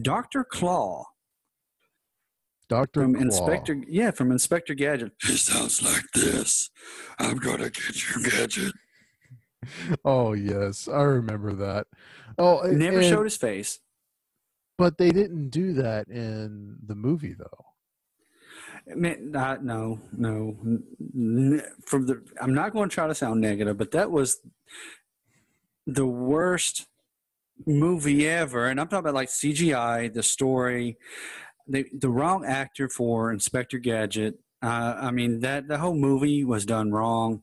Dr. 0.00 0.44
Claw 0.44 1.04
Doctor 2.68 3.02
from 3.02 3.14
Claw. 3.14 3.22
Inspector. 3.22 3.82
Yeah, 3.88 4.12
from 4.12 4.30
Inspector 4.30 4.72
Gadget. 4.74 5.12
It 5.24 5.38
sounds 5.38 5.82
like 5.82 6.04
this 6.14 6.70
I'm 7.18 7.36
going 7.38 7.58
to 7.58 7.70
get 7.70 8.08
your 8.08 8.22
gadget. 8.24 8.72
Oh 10.04 10.32
yes, 10.34 10.86
I 10.88 11.02
remember 11.02 11.52
that. 11.54 11.88
Oh, 12.38 12.60
Never 12.64 12.98
and- 13.00 13.06
showed 13.06 13.24
his 13.24 13.36
face. 13.36 13.80
But 14.78 14.96
they 14.96 15.10
didn't 15.10 15.50
do 15.50 15.72
that 15.72 16.06
in 16.06 16.76
the 16.86 16.94
movie, 16.94 17.34
though. 17.36 17.64
Man, 18.94 19.34
uh, 19.34 19.56
no, 19.60 19.98
no. 20.16 20.56
N- 20.64 20.84
n- 21.16 21.62
From 21.84 22.06
the, 22.06 22.22
I'm 22.40 22.54
not 22.54 22.72
going 22.72 22.88
to 22.88 22.94
try 22.94 23.08
to 23.08 23.14
sound 23.16 23.40
negative, 23.40 23.76
but 23.76 23.90
that 23.90 24.12
was 24.12 24.38
the 25.88 26.06
worst 26.06 26.86
movie 27.66 28.28
ever. 28.28 28.68
And 28.68 28.78
I'm 28.78 28.86
talking 28.86 29.00
about 29.00 29.14
like 29.14 29.30
CGI, 29.30 30.12
the 30.12 30.22
story, 30.22 30.98
the 31.66 31.86
the 31.92 32.10
wrong 32.10 32.44
actor 32.44 32.88
for 32.88 33.32
Inspector 33.32 33.76
Gadget. 33.78 34.34
Uh, 34.62 34.96
I 35.00 35.10
mean 35.10 35.40
that 35.40 35.66
the 35.66 35.78
whole 35.78 35.94
movie 35.94 36.44
was 36.44 36.66
done 36.66 36.92
wrong, 36.92 37.42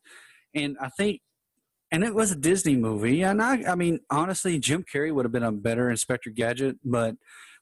and 0.53 0.77
I 0.79 0.89
think, 0.89 1.21
and 1.91 2.03
it 2.03 2.13
was 2.13 2.31
a 2.31 2.35
Disney 2.35 2.75
movie, 2.75 3.23
and 3.23 3.41
I, 3.41 3.63
I 3.71 3.75
mean 3.75 3.99
honestly, 4.09 4.59
Jim 4.59 4.83
Carrey 4.83 5.13
would 5.13 5.25
have 5.25 5.31
been 5.31 5.43
a 5.43 5.51
better 5.51 5.89
Inspector 5.89 6.29
Gadget, 6.31 6.77
but 6.83 7.15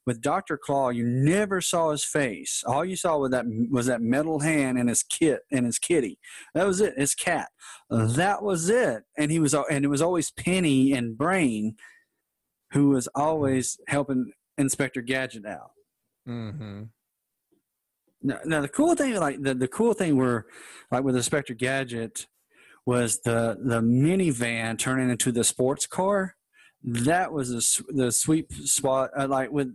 with 0.06 0.20
Doctor 0.20 0.58
Claw, 0.58 0.90
you 0.90 1.04
never 1.04 1.60
saw 1.60 1.90
his 1.90 2.04
face. 2.04 2.62
All 2.66 2.84
you 2.84 2.96
saw 2.96 3.18
was 3.18 3.30
that 3.30 3.46
was 3.70 3.86
that 3.86 4.02
metal 4.02 4.40
hand 4.40 4.78
and 4.78 4.88
his 4.88 5.02
kit 5.02 5.40
and 5.50 5.64
his 5.64 5.78
kitty. 5.78 6.18
That 6.54 6.66
was 6.66 6.80
it. 6.80 6.94
His 6.98 7.14
cat. 7.14 7.48
That 7.90 8.42
was 8.42 8.68
it. 8.68 9.04
And 9.16 9.30
he 9.30 9.38
was 9.38 9.54
and 9.54 9.84
it 9.84 9.88
was 9.88 10.02
always 10.02 10.30
Penny 10.30 10.92
and 10.92 11.16
Brain, 11.16 11.76
who 12.72 12.90
was 12.90 13.08
always 13.14 13.78
helping 13.88 14.32
Inspector 14.58 15.00
Gadget 15.02 15.46
out. 15.46 15.70
Mm-hmm. 16.28 16.84
Now, 18.22 18.38
now 18.44 18.60
the 18.62 18.68
cool 18.68 18.94
thing, 18.94 19.14
like 19.16 19.42
the, 19.42 19.54
the 19.54 19.68
cool 19.68 19.92
thing 19.92 20.16
were, 20.16 20.46
like 20.90 21.04
with 21.04 21.16
Inspector 21.16 21.52
Gadget, 21.54 22.26
was 22.86 23.20
the 23.20 23.58
the 23.62 23.80
minivan 23.80 24.78
turning 24.78 25.10
into 25.10 25.32
the 25.32 25.44
sports 25.44 25.86
car. 25.86 26.36
That 26.82 27.32
was 27.32 27.54
s- 27.54 27.82
the 27.88 28.12
sweet 28.12 28.52
spot. 28.52 29.10
Uh, 29.18 29.28
like 29.28 29.50
with 29.50 29.74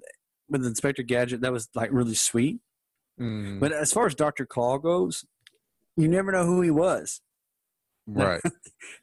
with 0.50 0.66
Inspector 0.66 1.04
Gadget, 1.04 1.42
that 1.42 1.52
was 1.52 1.70
like 1.76 1.92
really 1.92 2.16
sweet. 2.16 2.60
Mm, 3.20 3.60
But 3.60 3.72
as 3.72 3.92
far 3.94 4.06
as 4.06 4.16
Doctor 4.16 4.46
Claw 4.46 4.78
goes, 4.78 5.26
you 5.98 6.08
never 6.08 6.32
know 6.32 6.46
who 6.46 6.62
he 6.62 6.72
was. 6.72 7.22
right. 8.08 8.42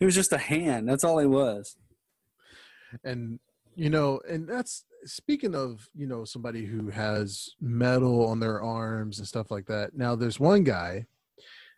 He 0.01 0.05
was 0.05 0.15
just 0.15 0.33
a 0.33 0.39
hand. 0.39 0.89
That's 0.89 1.05
all 1.05 1.19
he 1.19 1.27
was. 1.27 1.77
and 3.05 3.39
you 3.75 3.91
know 3.91 4.21
and 4.29 4.49
that's 4.49 4.85
speaking 5.05 5.55
of 5.55 5.87
you 5.95 6.07
know 6.07 6.25
somebody 6.25 6.65
who 6.65 6.89
has 6.91 7.51
metal 7.61 8.27
on 8.27 8.41
their 8.41 8.63
arms 8.63 9.19
and 9.19 9.29
stuff 9.29 9.51
like 9.51 9.67
that 9.67 9.95
now 9.95 10.15
there's 10.17 10.41
one 10.41 10.65
guy 10.65 11.05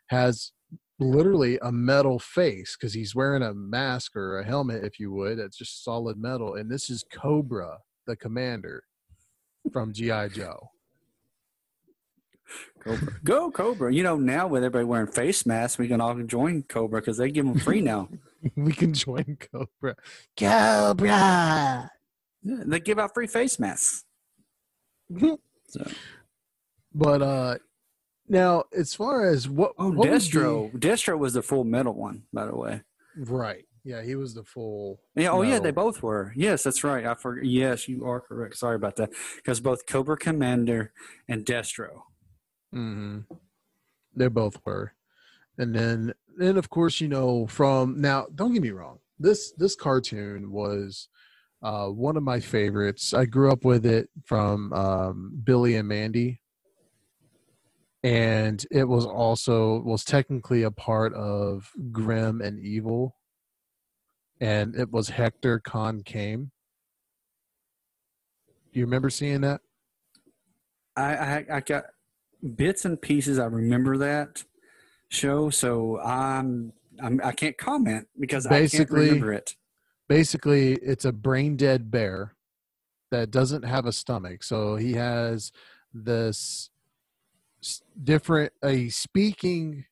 has 0.09 0.52
literally 1.00 1.59
a 1.62 1.72
metal 1.72 2.18
face 2.18 2.76
because 2.76 2.94
he's 2.94 3.14
wearing 3.16 3.42
a 3.42 3.52
mask 3.54 4.14
or 4.16 4.38
a 4.38 4.44
helmet 4.44 4.85
if 4.85 5.00
you 5.00 5.11
would 5.12 5.38
it's 5.38 5.57
just 5.59 5.83
solid 5.83 6.16
metal 6.18 6.54
and 6.54 6.70
this 6.70 6.88
is 6.88 7.04
cobra 7.12 7.78
the 8.07 8.14
commander 8.16 8.85
from 9.70 9.92
gi 9.92 10.09
joe 10.33 10.70
Cobra. 12.81 13.12
Go 13.24 13.50
Cobra. 13.50 13.92
You 13.92 14.02
know, 14.02 14.16
now 14.16 14.46
with 14.46 14.62
everybody 14.62 14.85
wearing 14.85 15.09
face 15.09 15.44
masks, 15.44 15.78
we 15.78 15.88
can 15.88 16.00
all 16.00 16.14
join 16.22 16.62
Cobra 16.62 17.00
because 17.00 17.18
they 17.18 17.31
give 17.31 17.44
them 17.44 17.59
free 17.59 17.81
now. 17.81 18.09
we 18.57 18.72
can 18.72 18.94
join 18.94 19.37
cobra 19.52 19.96
cobra 20.38 21.09
Yeah, 21.09 21.88
they 22.42 22.78
give 22.81 22.98
out 22.98 23.12
free 23.14 23.26
face 23.26 23.59
masks. 23.59 24.04
So. 25.70 25.87
but 26.94 27.20
uh 27.20 27.59
now 28.26 28.64
as 28.74 28.94
far 28.94 29.28
as 29.28 29.46
what 29.50 29.72
Oh, 29.78 29.88
what 29.90 29.96
would 29.98 30.09
be- 30.09 30.16
Destro. 30.16 30.72
Destro 30.72 31.18
was 31.18 31.35
the 31.35 31.42
full 31.42 31.64
metal 31.64 31.92
one, 31.92 32.22
by 32.33 32.46
the 32.46 32.57
way. 32.57 32.81
right 33.18 33.66
yeah 33.84 34.02
he 34.02 34.14
was 34.14 34.34
the 34.34 34.44
full 34.44 35.00
Yeah, 35.14 35.30
oh, 35.30 35.42
yeah, 35.42 35.58
they 35.58 35.70
both 35.70 36.02
were. 36.02 36.32
Yes, 36.36 36.62
that's 36.62 36.84
right. 36.84 37.06
I 37.06 37.14
forgot. 37.14 37.44
Yes, 37.44 37.88
you 37.88 38.06
are 38.06 38.20
correct. 38.20 38.56
Sorry 38.56 38.76
about 38.76 38.96
that. 38.96 39.10
Because 39.36 39.60
both 39.60 39.86
Cobra 39.86 40.16
Commander 40.16 40.92
and 41.28 41.44
Destro. 41.44 42.02
hmm 42.72 43.20
They 44.14 44.28
both 44.28 44.60
were, 44.64 44.92
and 45.58 45.74
then 45.74 46.12
then 46.36 46.56
of 46.56 46.70
course 46.70 47.00
you 47.00 47.08
know 47.08 47.46
from 47.46 48.00
now. 48.00 48.26
Don't 48.34 48.52
get 48.52 48.62
me 48.62 48.70
wrong. 48.70 48.98
This 49.18 49.52
this 49.56 49.74
cartoon 49.74 50.50
was 50.50 51.08
uh, 51.62 51.86
one 51.86 52.16
of 52.16 52.22
my 52.22 52.40
favorites. 52.40 53.12
I 53.12 53.24
grew 53.24 53.50
up 53.50 53.64
with 53.64 53.84
it 53.84 54.08
from 54.24 54.72
um, 54.72 55.40
Billy 55.42 55.74
and 55.76 55.88
Mandy, 55.88 56.40
and 58.04 58.64
it 58.70 58.84
was 58.84 59.04
also 59.04 59.80
was 59.80 60.04
technically 60.04 60.62
a 60.62 60.70
part 60.70 61.12
of 61.14 61.70
Grim 61.90 62.40
and 62.40 62.60
Evil, 62.60 63.16
and 64.40 64.74
it 64.77 64.90
was 64.92 65.09
Hector 65.09 65.59
Con 65.59 66.03
Carne. 66.03 66.51
Do 68.72 68.81
you 68.81 68.85
remember 68.87 69.11
seeing 69.11 69.40
that? 69.42 69.61
I, 70.96 71.16
I 71.16 71.46
I 71.55 71.61
got 71.61 71.85
bits 72.57 72.85
and 72.85 73.01
pieces. 73.01 73.38
I 73.38 73.46
remember 73.46 73.96
that 73.98 74.44
show, 75.09 75.51
so 75.51 75.98
I'm, 76.01 76.72
I'm 77.03 77.20
I 77.24 77.33
can't 77.33 77.57
comment 77.57 78.09
because 78.18 78.46
I 78.46 78.51
can't 78.51 78.62
Basically- 78.64 79.01
remember 79.07 79.33
it. 79.33 79.55
basically 80.09 80.74
it's 80.74 81.05
a 81.05 81.12
brain 81.12 81.57
dead 81.57 81.90
bear 81.90 82.35
that 83.11 83.31
doesn't 83.31 83.64
have 83.64 83.87
a 83.87 83.92
stomach 83.92 84.42
so 84.42 84.77
he 84.77 84.92
has 84.92 85.51
this 85.94 86.68
different 88.05 88.53
a 88.62 88.88
speaking 88.90 89.85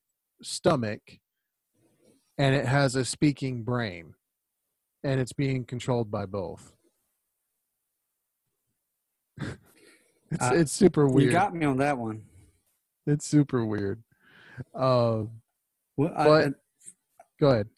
stomach 0.43 1.01
and 2.37 2.53
it 2.53 2.65
has 2.67 2.95
a 2.95 3.03
speaking 3.03 3.63
brain 3.63 4.13
and 5.07 5.21
it's 5.21 5.31
being 5.33 5.63
controlled 5.63 6.11
by 6.11 6.25
both. 6.25 6.73
It's, 10.29 10.43
Uh, 10.43 10.51
it's 10.55 10.73
super 10.73 11.07
weird. 11.07 11.27
You 11.27 11.31
got 11.31 11.55
me 11.55 11.65
on 11.65 11.77
that 11.77 11.97
one. 11.97 12.23
it's 13.05 13.25
super 13.25 13.65
weird. 13.65 14.03
Uh, 14.75 15.23
Well, 15.95 16.13
I, 16.17 16.25
But- 16.25 16.53
go 17.39 17.49
ahead. 17.51 17.69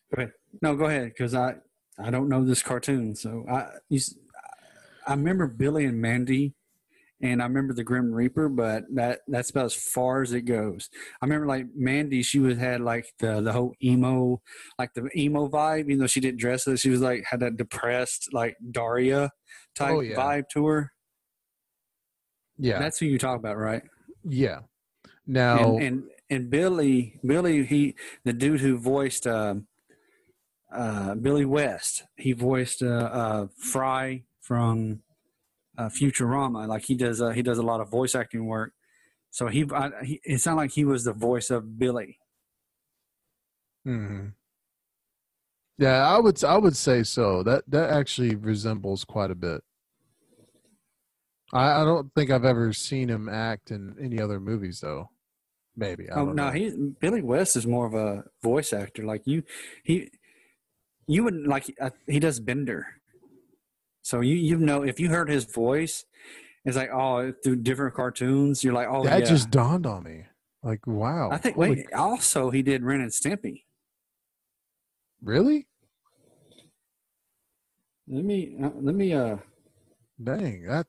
no, 0.64 0.76
go 0.76 0.86
ahead 0.86 1.10
because 1.10 1.36
I 1.36 1.58
I 2.00 2.10
don't 2.10 2.28
know 2.28 2.44
this 2.44 2.64
cartoon, 2.64 3.16
so 3.16 3.46
I 3.48 3.68
you, 3.90 4.00
I 5.06 5.12
remember 5.14 5.46
Billy 5.46 5.86
and 5.86 6.02
Mandy, 6.02 6.56
and 7.22 7.42
I 7.42 7.46
remember 7.46 7.74
the 7.74 7.84
Grim 7.84 8.12
Reaper, 8.14 8.48
but 8.50 8.84
that 8.94 9.20
that's 9.28 9.50
about 9.50 9.66
as 9.66 9.74
far 9.76 10.22
as 10.22 10.32
it 10.34 10.42
goes. 10.42 10.90
I 11.22 11.26
remember 11.26 11.48
like 11.48 11.66
Mandy, 11.76 12.24
she 12.24 12.40
was 12.40 12.58
had 12.58 12.82
like 12.82 13.06
the 13.20 13.42
the 13.42 13.52
whole 13.54 13.74
emo, 13.84 14.42
like 14.78 14.94
the 14.94 15.10
emo 15.16 15.50
vibe, 15.50 15.82
even 15.86 16.00
though 16.00 16.08
she 16.08 16.22
didn't 16.22 16.40
dress 16.40 16.66
it, 16.68 16.78
she 16.80 16.90
was 16.90 17.02
like 17.02 17.24
had 17.30 17.42
that 17.42 17.58
depressed 17.58 18.30
like 18.34 18.56
Daria 18.72 19.32
type 19.76 19.96
Oh, 19.96 20.00
yeah. 20.02 20.16
vibe 20.16 20.44
to 20.54 20.66
her. 20.68 20.92
yeah 22.58 22.80
That's 22.80 23.00
who 23.00 23.06
you 23.06 23.18
talk 23.20 23.38
about, 23.40 23.58
right? 23.58 23.84
yeah 24.26 24.60
now 25.26 25.78
and, 25.78 25.84
and 25.84 26.04
and 26.30 26.50
Billy, 26.50 27.20
Billy, 27.26 27.64
he 27.64 27.96
the 28.26 28.34
dude 28.34 28.60
who 28.60 28.78
voiced 28.78 29.26
um 29.28 29.68
uh, 30.72 31.16
Billy 31.16 31.46
West, 31.46 32.04
he 32.16 32.32
voiced 32.34 32.84
uh, 32.84 32.88
uh, 33.12 33.48
Fry 33.58 34.24
from 34.42 35.02
uh, 35.80 35.90
Futurama. 35.90 36.68
Like 36.68 36.86
he 36.86 36.96
does, 36.96 37.22
uh, 37.22 37.32
he 37.32 37.44
does 37.44 37.60
a 37.60 37.64
lot 37.64 37.82
of 37.82 37.90
voice 37.90 38.16
acting 38.16 38.48
work. 38.48 38.74
So 39.32 39.48
he, 39.48 39.66
I, 39.74 39.92
he 40.04 40.22
it 40.26 40.40
sounded 40.42 40.62
like 40.64 40.72
he 40.74 40.86
was 40.86 41.06
the 41.06 41.14
voice 41.14 41.52
of 41.52 41.80
Billy. 41.80 42.20
hmm 43.86 44.34
Yeah, 45.78 46.08
I 46.08 46.20
would 46.20 46.44
I 46.44 46.58
would 46.58 46.76
say 46.78 47.04
so. 47.04 47.44
That 47.44 47.64
that 47.70 47.90
actually 47.92 48.36
resembles 48.36 49.06
quite 49.06 49.32
a 49.32 49.36
bit. 49.36 49.64
I, 51.54 51.82
I 51.82 51.86
don't 51.86 52.14
think 52.14 52.32
I've 52.32 52.46
ever 52.46 52.74
seen 52.74 53.10
him 53.10 53.30
act 53.30 53.72
in 53.72 53.96
any 54.02 54.20
other 54.22 54.40
movies 54.40 54.82
though. 54.82 55.12
Maybe. 55.76 56.10
I 56.12 56.16
Oh 56.16 56.26
don't 56.26 56.36
no, 56.36 56.50
know. 56.50 56.52
he 56.52 56.70
Billy 57.00 57.22
West 57.22 57.56
is 57.56 57.68
more 57.68 57.86
of 57.86 57.94
a 57.94 58.26
voice 58.44 58.74
actor. 58.74 59.04
Like 59.06 59.24
you, 59.26 59.44
he, 59.84 60.12
you 61.08 61.24
wouldn't 61.24 61.48
like 61.48 61.74
uh, 61.82 61.92
he 62.08 62.20
does 62.20 62.40
Bender. 62.40 62.99
So 64.10 64.22
you 64.22 64.34
you 64.34 64.58
know 64.58 64.82
if 64.82 65.00
you 65.00 65.10
heard 65.10 65.30
his 65.30 65.46
voice, 65.46 66.04
it's 66.66 66.76
like 66.76 66.90
oh 66.92 67.32
through 67.44 67.58
different 67.58 67.94
cartoons, 67.94 68.64
you're 68.64 68.74
like 68.74 68.88
oh 68.90 69.04
that 69.04 69.20
yeah. 69.20 69.26
just 69.26 69.52
dawned 69.52 69.86
on 69.86 70.02
me. 70.02 70.24
Like 70.64 70.88
wow. 70.88 71.30
I 71.32 71.38
think 71.38 71.58
Holy- 71.58 71.70
wait 71.70 71.94
also 71.94 72.50
he 72.50 72.64
did 72.64 72.84
Ren 72.84 73.02
and 73.02 73.12
Stimpy. 73.12 73.66
really? 75.22 75.68
Let 78.08 78.26
me 78.26 78.58
uh, 78.60 78.72
let 78.82 78.96
me 78.96 79.14
uh 79.14 79.38
Dang, 80.24 80.66
that 80.66 80.88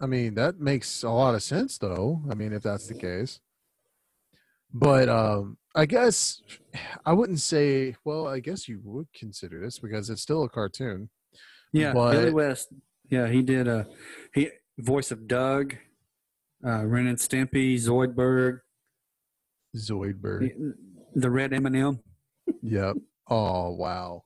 I 0.00 0.06
mean 0.06 0.34
that 0.34 0.58
makes 0.58 1.04
a 1.04 1.10
lot 1.10 1.36
of 1.36 1.44
sense 1.44 1.78
though. 1.78 2.20
I 2.28 2.34
mean 2.34 2.52
if 2.52 2.64
that's 2.64 2.88
the 2.88 2.94
case. 2.94 3.38
But 4.74 5.08
um 5.08 5.56
I 5.76 5.86
guess 5.86 6.42
I 7.04 7.12
wouldn't 7.12 7.38
say 7.38 7.94
well, 8.04 8.26
I 8.26 8.40
guess 8.40 8.66
you 8.66 8.80
would 8.82 9.06
consider 9.14 9.60
this 9.60 9.78
because 9.78 10.10
it's 10.10 10.22
still 10.22 10.42
a 10.42 10.48
cartoon. 10.48 11.10
Yeah 11.76 11.92
But- 11.92 12.12
Billy 12.12 12.32
West 12.32 12.68
yeah 13.10 13.28
he 13.28 13.42
did 13.42 13.68
a 13.68 13.86
he 14.34 14.50
voice 14.78 15.10
of 15.10 15.26
Doug, 15.26 15.74
uh, 16.66 16.84
Ren 16.84 17.06
and 17.06 17.18
Stimpy, 17.18 17.76
Zoidberg, 17.76 18.60
Zoidberg. 19.76 20.40
the, 20.40 20.74
the 21.14 21.30
Red 21.30 21.52
M&M, 21.52 22.00
Yep. 22.62 22.96
Oh 23.28 23.70
wow, 23.70 24.24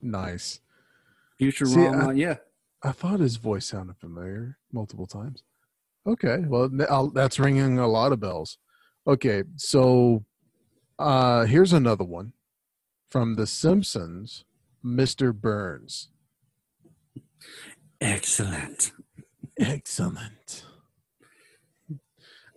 nice. 0.00 0.60
Futurama. 1.40 2.16
yeah, 2.16 2.36
I 2.82 2.92
thought 2.92 3.20
his 3.20 3.36
voice 3.36 3.66
sounded 3.66 3.96
familiar 3.98 4.58
multiple 4.72 5.06
times. 5.06 5.42
Okay, 6.06 6.44
well 6.46 6.70
I'll, 6.88 7.10
that's 7.10 7.38
ringing 7.40 7.78
a 7.78 7.88
lot 7.88 8.12
of 8.12 8.20
bells. 8.20 8.58
Okay, 9.06 9.42
so 9.56 10.24
uh 10.98 11.44
here's 11.44 11.72
another 11.72 12.04
one 12.04 12.32
from 13.10 13.34
The 13.36 13.46
Simpsons, 13.46 14.44
Mr. 14.84 15.32
Burns. 15.34 16.10
Excellent. 18.00 18.92
Excellent. 19.58 20.64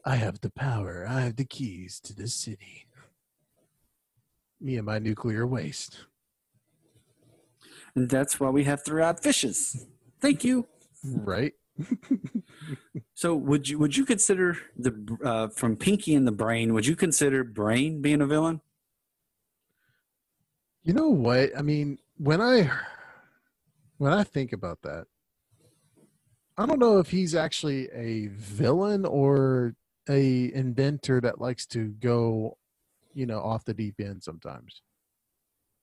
I 0.05 0.15
have 0.15 0.41
the 0.41 0.49
power. 0.49 1.05
I 1.07 1.21
have 1.21 1.35
the 1.35 1.45
keys 1.45 1.99
to 2.01 2.15
the 2.15 2.27
city. 2.27 2.87
Me 4.59 4.77
and 4.77 4.85
my 4.85 4.99
nuclear 4.99 5.45
waste. 5.47 6.05
And 7.95 8.09
that's 8.09 8.39
why 8.39 8.49
we 8.49 8.63
have 8.65 8.83
three-eyed 8.83 9.19
fishes. 9.19 9.85
Thank 10.21 10.43
you. 10.43 10.67
Right? 11.03 11.53
So, 13.19 13.35
would 13.35 13.67
you 13.67 13.77
would 13.79 13.97
you 13.97 14.05
consider 14.05 14.57
the 14.77 15.17
uh, 15.25 15.49
from 15.49 15.75
Pinky 15.75 16.15
and 16.15 16.25
the 16.25 16.31
Brain? 16.31 16.73
Would 16.73 16.85
you 16.85 16.95
consider 16.95 17.43
Brain 17.43 18.01
being 18.01 18.21
a 18.21 18.25
villain? 18.25 18.61
You 20.83 20.93
know 20.93 21.09
what? 21.09 21.49
I 21.57 21.61
mean, 21.61 21.97
when 22.17 22.39
I 22.39 22.71
when 23.99 24.12
I 24.12 24.23
think 24.23 24.51
about 24.53 24.81
that, 24.81 25.05
I 26.57 26.65
don't 26.65 26.79
know 26.79 26.97
if 26.99 27.09
he's 27.12 27.35
actually 27.35 27.88
a 27.93 28.27
villain 28.33 29.05
or 29.05 29.75
a 30.09 30.51
inventor 30.53 31.21
that 31.21 31.39
likes 31.39 31.65
to 31.67 31.89
go, 31.99 32.57
you 33.13 33.25
know, 33.25 33.39
off 33.39 33.63
the 33.65 33.73
deep 33.73 33.95
end 33.99 34.23
sometimes. 34.23 34.81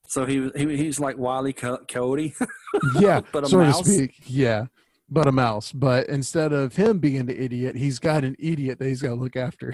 So 0.09 0.25
he 0.27 0.51
he, 0.57 0.77
he's 0.77 0.99
like 1.01 1.17
Wiley 1.19 1.53
Co- 1.53 1.85
Coyote. 1.89 2.35
Yeah, 3.01 3.21
But 3.33 3.45
a 3.45 3.47
so 3.49 3.59
mouse? 3.59 3.83
to 3.83 3.91
speak. 3.91 4.15
Yeah, 4.27 4.67
but 5.09 5.27
a 5.27 5.33
mouse. 5.33 5.73
But 5.73 6.09
instead 6.09 6.53
of 6.53 6.77
him 6.77 6.99
being 6.99 7.25
the 7.27 7.41
idiot, 7.43 7.75
he's 7.77 7.99
got 7.99 8.23
an 8.23 8.37
idiot 8.39 8.79
that 8.79 8.87
he's 8.89 9.01
got 9.01 9.09
to 9.11 9.15
look 9.15 9.35
after. 9.37 9.73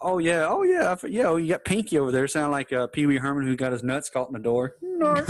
oh 0.00 0.18
yeah, 0.18 0.46
oh 0.48 0.62
yeah, 0.62 0.94
yeah. 1.08 1.24
Oh, 1.24 1.36
you 1.36 1.48
got 1.48 1.64
Pinky 1.64 1.98
over 1.98 2.12
there, 2.12 2.28
sound 2.28 2.52
like 2.52 2.72
uh, 2.72 2.86
Pee 2.86 3.06
Wee 3.06 3.16
Herman 3.18 3.46
who 3.46 3.56
got 3.56 3.72
his 3.72 3.82
nuts 3.82 4.08
caught 4.10 4.28
in 4.28 4.32
the 4.34 4.38
door. 4.38 4.76
Narf. 4.82 5.28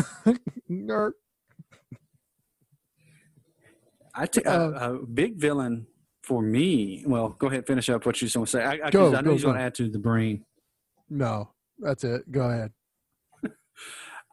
Nerd. 0.71 1.13
I 4.17 4.27
t- 4.27 4.43
Uh, 4.43 4.71
a, 4.71 4.95
a 4.95 5.07
big 5.07 5.37
villain 5.37 5.87
for 6.23 6.43
me. 6.43 7.05
Well, 7.07 7.31
go 7.39 7.47
ahead, 7.49 7.67
finish 7.67 7.89
up 7.91 8.07
what 8.07 8.21
you 8.21 8.29
want 8.35 8.49
to 8.49 8.51
say. 8.59 8.65
I, 8.65 8.87
I, 8.87 8.91
Go, 8.91 9.15
I 9.15 9.21
know 9.21 9.33
he's 9.33 9.45
going 9.45 9.57
to 9.57 9.61
add 9.63 9.75
to 9.77 9.89
the 9.89 9.99
brain. 9.99 10.45
No, 11.09 11.53
that's 11.79 12.03
it. 12.05 12.31
Go 12.33 12.43
ahead. 12.51 12.73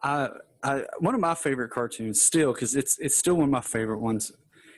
I, 0.03 0.29
I, 0.63 0.83
one 0.99 1.13
of 1.13 1.21
my 1.21 1.35
favorite 1.35 1.69
cartoons 1.71 2.21
still, 2.21 2.53
because 2.53 2.75
it's 2.75 2.97
it's 2.99 3.17
still 3.17 3.35
one 3.35 3.45
of 3.45 3.49
my 3.51 3.61
favorite 3.61 3.99
ones, 3.99 4.31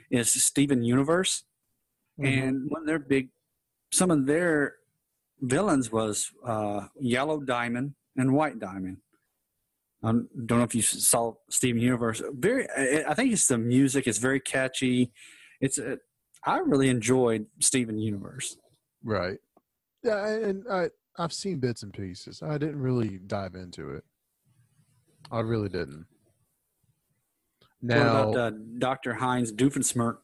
is 0.09 0.31
Steven 0.43 0.83
Universe. 0.83 1.43
Mhm. 2.19 2.43
And 2.47 2.65
one 2.69 2.81
of 2.81 2.87
their 2.87 2.99
big, 2.99 3.29
some 3.91 4.09
of 4.11 4.25
their 4.25 4.75
villains 5.41 5.91
was 5.91 6.31
uh, 6.45 6.87
Yellow 6.99 7.39
Diamond 7.41 7.93
and 8.17 8.33
White 8.33 8.59
Diamond. 8.59 8.97
I 10.05 10.11
don't 10.11 10.59
know 10.59 10.63
if 10.63 10.75
you 10.75 10.83
saw 10.83 11.33
Steven 11.49 11.81
Universe. 11.81 12.21
Very, 12.31 12.67
I 13.07 13.13
think 13.15 13.33
it's 13.33 13.47
the 13.47 13.57
music. 13.57 14.05
It's 14.05 14.19
very 14.19 14.39
catchy. 14.39 15.11
It's 15.59 15.79
a, 15.79 15.97
I 16.43 16.59
really 16.59 16.89
enjoyed 16.89 17.47
Steven 17.59 17.97
Universe. 17.97 18.57
Right. 19.03 19.39
Yeah, 20.03 20.27
and 20.27 20.63
I 20.71 20.89
I've 21.17 21.33
seen 21.33 21.59
bits 21.59 21.81
and 21.81 21.91
pieces. 21.91 22.43
I 22.43 22.57
didn't 22.57 22.79
really 22.79 23.19
dive 23.25 23.55
into 23.55 23.91
it. 23.91 24.03
I 25.31 25.39
really 25.39 25.69
didn't. 25.69 26.05
what 27.79 27.97
Now, 27.97 28.29
about 28.29 28.37
uh, 28.37 28.51
Dr. 28.77 29.13
Heinz 29.15 29.51
Doofensmirk? 29.51 30.17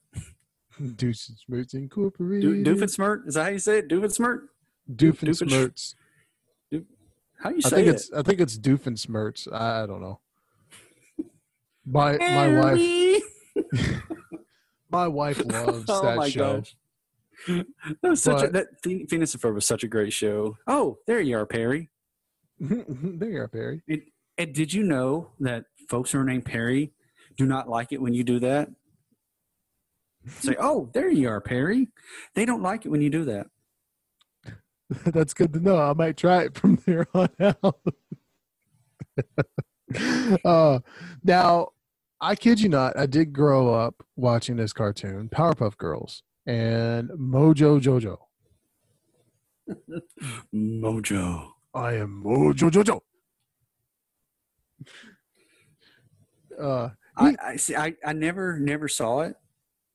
Doofenshmirtz 0.79 1.69
Do, 1.71 1.77
Incorporated. 1.77 2.65
Doofensmirk? 2.65 3.27
Is 3.27 3.33
that 3.33 3.43
how 3.43 3.49
you 3.49 3.59
say 3.59 3.79
it? 3.79 3.89
Doofensmirk? 3.89 4.41
Doofenshmirtz. 4.93 5.95
How 7.41 7.49
you 7.49 7.61
I 7.65 7.69
think 7.69 7.87
it? 7.87 7.95
it's 7.95 8.11
I 8.13 8.21
think 8.21 8.39
it's 8.39 8.57
Doofenshmirtz. 8.57 9.51
I, 9.51 9.85
don't 9.85 10.01
know. 10.01 10.19
My 11.85 12.15
my 12.17 12.61
wife 12.61 13.23
my 14.91 15.07
wife 15.07 15.43
loves 15.45 15.85
oh 15.89 16.03
that 16.03 16.17
my 16.17 16.29
show. 16.29 16.57
gosh. 16.57 16.75
That 18.03 18.09
was 18.09 18.21
such 18.21 18.43
a, 18.43 18.47
that 18.49 18.67
Phoen- 18.83 19.07
Phineas 19.07 19.33
and 19.33 19.41
Ferb 19.41 19.55
was 19.55 19.65
such 19.65 19.83
a 19.83 19.87
great 19.87 20.13
show. 20.13 20.57
Oh, 20.67 20.99
there 21.07 21.19
you 21.19 21.35
are, 21.37 21.45
Perry. 21.47 21.89
there 22.59 23.29
you 23.31 23.41
are, 23.41 23.47
Perry. 23.47 23.81
And 24.37 24.53
did 24.53 24.71
you 24.71 24.83
know 24.83 25.31
that 25.39 25.65
folks 25.89 26.11
who 26.11 26.19
are 26.19 26.23
named 26.23 26.45
Perry 26.45 26.93
do 27.37 27.47
not 27.47 27.67
like 27.67 27.91
it 27.91 27.99
when 28.01 28.13
you 28.13 28.23
do 28.23 28.37
that? 28.41 28.69
Say, 30.27 30.55
oh, 30.59 30.91
there 30.93 31.09
you 31.09 31.29
are, 31.29 31.41
Perry. 31.41 31.87
They 32.35 32.45
don't 32.45 32.61
like 32.61 32.85
it 32.85 32.89
when 32.89 33.01
you 33.01 33.09
do 33.09 33.25
that. 33.25 33.47
That's 35.05 35.33
good 35.33 35.53
to 35.53 35.59
know. 35.59 35.77
I 35.77 35.93
might 35.93 36.17
try 36.17 36.43
it 36.43 36.55
from 36.55 36.75
there 36.85 37.07
on 37.13 37.29
out. 37.39 37.81
uh, 40.45 40.79
now, 41.23 41.69
I 42.19 42.35
kid 42.35 42.59
you 42.59 42.69
not, 42.69 42.97
I 42.97 43.05
did 43.05 43.33
grow 43.33 43.73
up 43.73 44.05
watching 44.15 44.57
this 44.57 44.73
cartoon, 44.73 45.29
Powerpuff 45.29 45.77
Girls, 45.77 46.23
and 46.45 47.09
Mojo 47.09 47.79
Jojo. 47.79 48.17
Mojo. 50.53 51.51
I 51.73 51.93
am 51.93 52.23
Mojo 52.23 52.69
Jojo. 52.69 53.01
Uh, 56.59 56.89
I, 57.15 57.35
I 57.43 57.55
see. 57.55 57.75
I, 57.75 57.95
I 58.05 58.13
never 58.13 58.59
never 58.59 58.87
saw 58.87 59.21
it, 59.21 59.35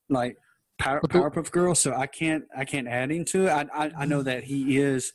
like 0.08 0.36
Power, 0.78 1.00
Powerpuff 1.00 1.50
Girls. 1.50 1.80
So 1.80 1.94
I 1.94 2.06
can't 2.06 2.44
I 2.56 2.64
can't 2.64 2.88
add 2.88 3.10
into 3.10 3.46
it. 3.46 3.50
I, 3.50 3.66
I 3.74 3.92
I 3.98 4.04
know 4.06 4.22
that 4.22 4.44
he 4.44 4.78
is 4.78 5.12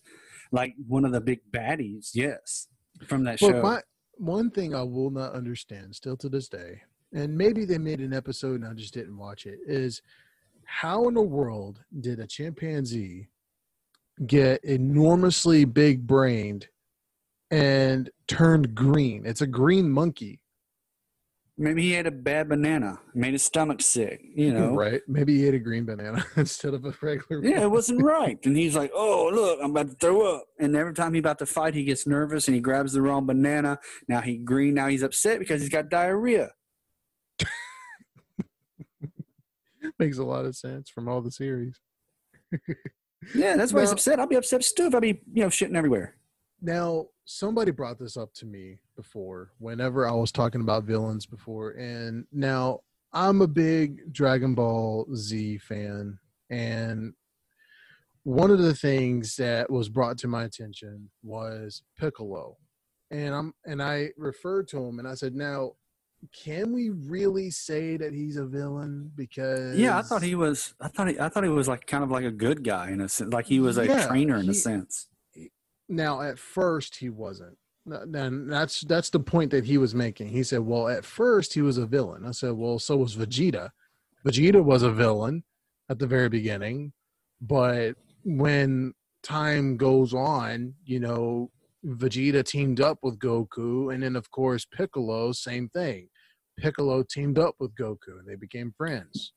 like 0.52 0.74
one 0.88 1.06
of 1.06 1.12
the 1.12 1.21
big 1.21 1.39
baddies. 1.52 2.12
Yes, 2.13 2.67
from 3.06 3.24
that 3.26 3.39
show. 3.39 3.62
my 3.62 3.82
one 4.15 4.52
thing 4.52 4.76
I 4.76 4.84
will 4.84 5.10
not 5.10 5.34
understand 5.34 5.95
still 5.95 6.17
to 6.17 6.30
this 6.30 6.47
day, 6.47 6.82
and 7.13 7.38
maybe 7.38 7.65
they 7.65 7.78
made 7.78 8.00
an 8.00 8.13
episode 8.13 8.62
and 8.62 8.69
I 8.69 8.74
just 8.74 8.93
didn't 8.93 9.17
watch 9.17 9.45
it, 9.45 9.60
is 9.65 10.02
how 10.65 11.08
in 11.08 11.15
the 11.15 11.21
world 11.21 11.84
did 12.00 12.19
a 12.19 12.28
chimpanzee 12.28 13.28
get 14.26 14.63
enormously 14.63 15.65
big 15.65 16.06
brained 16.08 16.67
and 17.50 18.10
turned 18.28 18.74
green? 18.74 19.26
It's 19.26 19.41
a 19.41 19.47
green 19.47 19.89
monkey, 19.89 20.39
Maybe 21.62 21.84
he 21.84 21.91
had 21.91 22.08
a 22.08 22.12
bad 22.12 22.50
banana, 22.50 23.00
made 23.13 23.34
his 23.34 23.45
stomach 23.45 23.84
sick. 23.84 24.19
You 24.36 24.52
know, 24.52 24.74
right? 24.74 25.00
Maybe 25.08 25.38
he 25.38 25.45
ate 25.47 25.54
a 25.54 25.60
green 25.60 25.86
banana 25.86 26.26
instead 26.36 26.74
of 26.74 26.84
a 26.86 26.93
regular. 27.02 27.45
Yeah, 27.45 27.62
it 27.62 27.69
wasn't 27.69 28.02
right. 28.17 28.39
And 28.45 28.58
he's 28.58 28.76
like, 28.76 28.89
"Oh, 28.95 29.30
look, 29.32 29.60
I'm 29.62 29.69
about 29.69 29.89
to 29.89 29.95
throw 29.95 30.38
up." 30.38 30.45
And 30.60 30.76
every 30.76 30.95
time 30.95 31.13
he's 31.13 31.19
about 31.19 31.38
to 31.38 31.45
fight, 31.45 31.76
he 31.76 31.84
gets 31.84 32.08
nervous 32.08 32.47
and 32.47 32.56
he 32.56 32.62
grabs 32.62 32.93
the 32.93 33.02
wrong 33.04 33.28
banana. 33.28 33.78
Now 34.08 34.21
he 34.21 34.38
green. 34.38 34.74
Now 34.74 34.88
he's 34.88 35.04
upset 35.04 35.38
because 35.38 35.62
he's 35.62 35.69
got 35.69 35.89
diarrhea. 35.89 36.50
Makes 40.00 40.17
a 40.17 40.24
lot 40.24 40.45
of 40.45 40.56
sense 40.56 40.89
from 40.89 41.08
all 41.08 41.21
the 41.21 41.32
series. 41.32 41.80
Yeah, 43.36 43.56
that's 43.56 43.71
why 43.71 43.82
he's 43.82 43.89
No. 43.91 43.93
upset. 43.93 44.19
I'll 44.19 44.26
be 44.28 44.36
upset 44.36 44.65
too 44.76 44.88
if 44.88 44.95
I 44.95 45.00
be, 45.00 45.21
you 45.32 45.43
know, 45.43 45.47
shitting 45.50 45.76
everywhere. 45.76 46.15
Now, 46.60 47.08
somebody 47.32 47.72
brought 47.72 47.98
this 47.98 48.17
up 48.17 48.34
to 48.34 48.46
me 48.46 48.78
before 48.96 49.52
whenever 49.60 50.08
I 50.08 50.12
was 50.12 50.32
talking 50.32 50.62
about 50.62 50.84
villains 50.84 51.26
before. 51.26 51.72
And 51.72 52.26
now 52.32 52.82
I'm 53.13 53.41
a 53.41 53.48
big 53.48 54.12
Dragon 54.13 54.54
Ball 54.54 55.08
Z 55.15 55.60
fan. 55.60 56.20
And 56.50 57.13
one 58.24 58.52
of 58.52 58.60
the 58.60 58.76
things 58.76 59.36
that 59.38 59.70
was 59.70 59.89
brought 59.89 60.17
to 60.20 60.28
my 60.28 60.44
attention 60.44 61.10
was 61.24 61.84
Piccolo. 61.98 62.58
And 63.10 63.34
I'm 63.34 63.54
and 63.65 63.82
I 63.82 64.10
referred 64.17 64.67
to 64.70 64.78
him 64.78 65.00
and 65.00 65.08
I 65.08 65.15
said, 65.15 65.34
now 65.36 65.74
can 66.32 66.72
we 66.72 66.89
really 66.89 67.50
say 67.50 67.98
that 67.98 68.13
he's 68.13 68.38
a 68.38 68.46
villain? 68.46 69.12
Because 69.15 69.78
Yeah, 69.78 69.98
I 69.98 70.02
thought 70.04 70.22
he 70.22 70.36
was. 70.36 70.76
I 70.80 70.88
thought 70.88 71.08
he. 71.08 71.20
I 71.20 71.30
thought 71.30 71.44
he 71.44 71.50
was 71.50 71.67
like 71.67 71.88
kind 71.88 72.04
of 72.04 72.12
like 72.12 72.26
a 72.26 72.32
good 72.32 72.63
guy 72.63 72.91
in 72.91 73.02
a 73.02 73.10
sense. 73.10 73.34
Like 73.34 73.48
he 73.48 73.60
was 73.60 73.78
a 73.78 73.88
Yeah, 73.88 74.08
trainer 74.08 74.38
in 74.38 74.50
a 74.50 74.54
sense. 74.54 75.08
Now 75.91 76.21
at 76.21 76.39
first 76.39 76.95
he 76.95 77.10
wasn't. 77.10 77.58
And 77.86 78.51
that's 78.51 78.82
that's 78.82 79.10
the 79.10 79.19
point 79.19 79.51
that 79.51 79.65
he 79.65 79.77
was 79.77 79.95
making. 79.95 80.30
He 80.30 80.43
said 80.43 80.62
well 80.62 80.88
at 80.88 81.06
first 81.06 81.54
he 81.54 81.62
was 81.62 81.77
a 81.77 81.86
villain. 81.86 82.25
I 82.25 82.32
said 82.32 82.54
well 82.54 82.80
so 82.80 82.97
was 82.97 83.15
vegeta. 83.15 83.69
Vegeta 84.25 84.63
was 84.63 84.84
a 84.84 84.91
villain 84.91 85.43
at 85.89 85.99
the 85.99 86.08
very 86.08 86.30
beginning 86.30 86.93
but 87.41 87.95
when 88.23 88.93
time 89.23 89.77
goes 89.77 90.13
on 90.13 90.73
you 90.86 90.99
know 90.99 91.49
vegeta 91.86 92.43
teamed 92.43 92.80
up 92.80 92.99
with 93.01 93.17
goku 93.17 93.93
and 93.93 94.04
then 94.04 94.15
of 94.15 94.30
course 94.32 94.65
piccolo 94.65 95.32
same 95.32 95.67
thing. 95.69 96.08
Piccolo 96.60 97.04
teamed 97.04 97.39
up 97.39 97.56
with 97.60 97.73
goku 97.75 98.19
and 98.19 98.27
they 98.27 98.36
became 98.36 98.73
friends. 98.77 99.34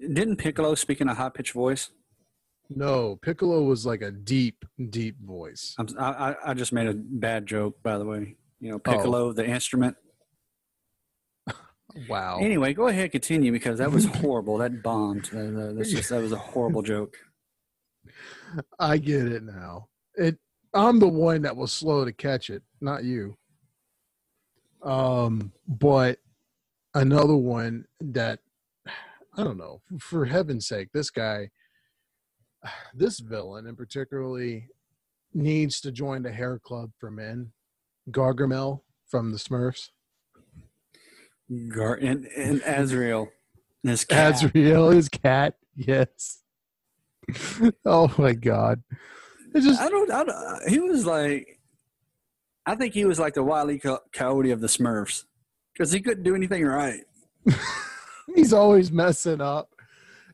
Didn't 0.00 0.36
Piccolo 0.36 0.74
speak 0.74 1.00
in 1.00 1.08
a 1.08 1.14
high 1.14 1.30
pitched 1.30 1.52
voice? 1.52 1.90
No 2.68 3.16
piccolo 3.22 3.62
was 3.62 3.86
like 3.86 4.02
a 4.02 4.10
deep 4.10 4.64
deep 4.90 5.16
voice 5.24 5.74
I'm, 5.78 5.86
I, 5.98 6.34
I- 6.46 6.54
just 6.54 6.72
made 6.72 6.88
a 6.88 6.94
bad 6.94 7.46
joke, 7.46 7.76
by 7.82 7.96
the 7.98 8.04
way. 8.04 8.36
You 8.60 8.70
know, 8.72 8.76
Oh. 8.84 8.90
Piccolo, 8.92 9.32
the 9.32 9.46
instrument. 9.46 9.96
wow 12.08 12.38
Anyway, 12.40 12.72
go 12.74 12.88
ahead, 12.88 13.12
continue 13.12 13.52
because 13.52 13.78
that 13.78 13.90
was 13.92 14.04
horrible. 14.20 14.58
that 14.58 14.82
bombed. 14.82 15.26
That, 15.26 15.86
just, 15.88 16.08
that 16.10 16.20
was 16.22 16.32
a 16.32 16.36
horrible 16.36 16.82
joke. 16.82 17.16
I 18.78 18.98
get 18.98 19.26
it 19.26 19.42
now. 19.42 19.88
It 20.14 20.38
I'm 20.74 20.98
the 20.98 21.08
one 21.08 21.42
that 21.42 21.56
was 21.56 21.72
slow 21.72 22.04
to 22.04 22.12
catch 22.12 22.50
it, 22.50 22.62
not 22.80 23.04
you. 23.04 23.36
Um, 24.82 25.52
but 25.66 26.18
another 26.94 27.36
one 27.36 27.84
that 28.00 28.40
I 29.36 29.44
don't 29.44 29.58
know, 29.58 29.82
for 29.98 30.24
heaven's 30.24 30.66
sake, 30.66 30.88
this 30.92 31.10
guy 31.10 31.50
this 32.94 33.20
villain, 33.20 33.66
and 33.66 33.76
particularly, 33.76 34.68
needs 35.34 35.80
to 35.80 35.92
join 35.92 36.22
the 36.22 36.32
hair 36.32 36.58
club 36.58 36.90
for 36.98 37.10
men. 37.10 37.52
Gargamel 38.10 38.80
from 39.08 39.32
the 39.32 39.38
Smurfs. 39.38 39.90
Gar- 41.68 41.94
and, 41.94 42.26
and 42.36 42.62
Azrael. 42.64 43.28
His 43.82 44.04
cat. 44.04 44.34
Azrael, 44.34 44.90
his 44.90 45.08
cat. 45.08 45.54
Yes. 45.76 46.42
oh 47.84 48.12
my 48.18 48.32
god! 48.32 48.82
It 49.54 49.60
just 49.60 49.80
I 49.80 49.88
don't, 49.88 50.10
I 50.10 50.24
don't. 50.24 50.30
Uh, 50.30 50.58
he 50.68 50.78
was 50.78 51.04
like, 51.04 51.60
I 52.64 52.74
think 52.74 52.94
he 52.94 53.04
was 53.04 53.18
like 53.18 53.34
the 53.34 53.42
wily 53.42 53.78
Co- 53.78 54.00
coyote 54.12 54.50
of 54.50 54.60
the 54.60 54.66
Smurfs 54.66 55.24
because 55.72 55.92
he 55.92 56.00
couldn't 56.00 56.24
do 56.24 56.34
anything 56.34 56.64
right. 56.64 57.02
he's 58.34 58.52
always 58.52 58.90
messing 58.90 59.40
up, 59.40 59.70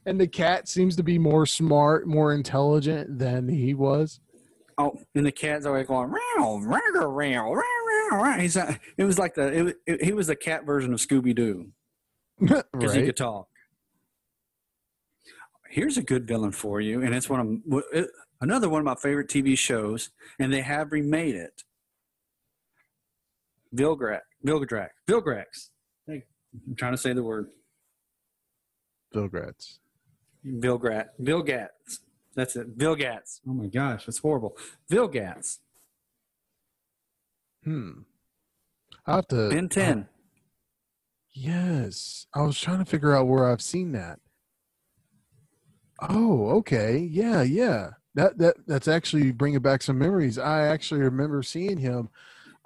and 0.06 0.20
the 0.20 0.26
cat 0.26 0.68
seems 0.68 0.96
to 0.96 1.02
be 1.02 1.18
more 1.18 1.46
smart, 1.46 2.06
more 2.06 2.32
intelligent 2.32 3.18
than 3.18 3.48
he 3.48 3.74
was. 3.74 4.20
Oh, 4.78 4.98
and 5.14 5.26
the 5.26 5.32
cat's 5.32 5.66
always 5.66 5.86
going 5.86 6.10
row, 6.10 6.58
row, 6.58 6.60
row, 6.60 7.10
row, 7.10 7.52
row, 7.52 7.62
row. 8.12 8.32
He's 8.38 8.56
uh, 8.56 8.74
it 8.96 9.04
was 9.04 9.18
like 9.18 9.34
the 9.34 9.68
it, 9.68 9.76
it, 9.86 10.04
he 10.04 10.12
was 10.12 10.26
the 10.26 10.36
cat 10.36 10.64
version 10.64 10.92
of 10.92 11.00
Scooby 11.00 11.34
Doo 11.34 11.68
because 12.40 12.64
he 12.94 13.04
could 13.04 13.16
talk. 13.16 13.48
Here's 15.68 15.96
a 15.96 16.02
good 16.02 16.26
villain 16.26 16.52
for 16.52 16.80
you, 16.80 17.02
and 17.02 17.14
it's 17.14 17.28
one 17.28 17.62
of 17.64 17.82
it, 17.92 18.08
another 18.40 18.68
one 18.68 18.80
of 18.80 18.84
my 18.84 18.94
favorite 18.94 19.28
TV 19.28 19.56
shows, 19.56 20.10
and 20.38 20.52
they 20.52 20.62
have 20.62 20.92
remade 20.92 21.34
it. 21.34 21.62
Vilgrax, 23.74 24.20
Vilgrax, 24.44 24.88
Vilgrax. 25.08 25.70
Hey, 26.06 26.24
I'm 26.68 26.74
trying 26.76 26.92
to 26.92 26.98
say 26.98 27.12
the 27.12 27.22
word. 27.22 27.48
Vilgrats. 29.14 29.78
Vilgrat, 30.46 31.09
Vilgats. 31.20 31.98
That's 32.35 32.57
it. 32.57 32.76
Bill 32.78 32.96
Vilgats. 32.96 33.40
Oh 33.48 33.52
my 33.52 33.66
gosh, 33.66 34.07
that's 34.07 34.18
horrible. 34.18 34.57
Bill 34.88 35.09
Vilgats. 35.09 35.59
Hmm. 37.64 37.90
I 39.07 39.16
have 39.16 39.28
to. 39.28 39.50
Ben 39.50 39.68
10. 39.68 40.09
Yes, 41.35 42.26
I 42.35 42.42
was 42.42 42.59
trying 42.59 42.78
to 42.78 42.85
figure 42.85 43.16
out 43.16 43.26
where 43.26 43.50
I've 43.50 43.62
seen 43.62 43.92
that. 43.92 44.18
Oh, 46.00 46.48
okay, 46.59 46.98
yeah, 46.98 47.42
yeah. 47.42 47.90
That 48.14 48.37
that 48.38 48.57
that's 48.66 48.88
actually 48.88 49.31
bringing 49.33 49.61
back 49.61 49.83
some 49.83 49.98
memories. 49.98 50.37
I 50.37 50.66
actually 50.66 51.00
remember 51.00 51.42
seeing 51.42 51.78
him. 51.78 52.11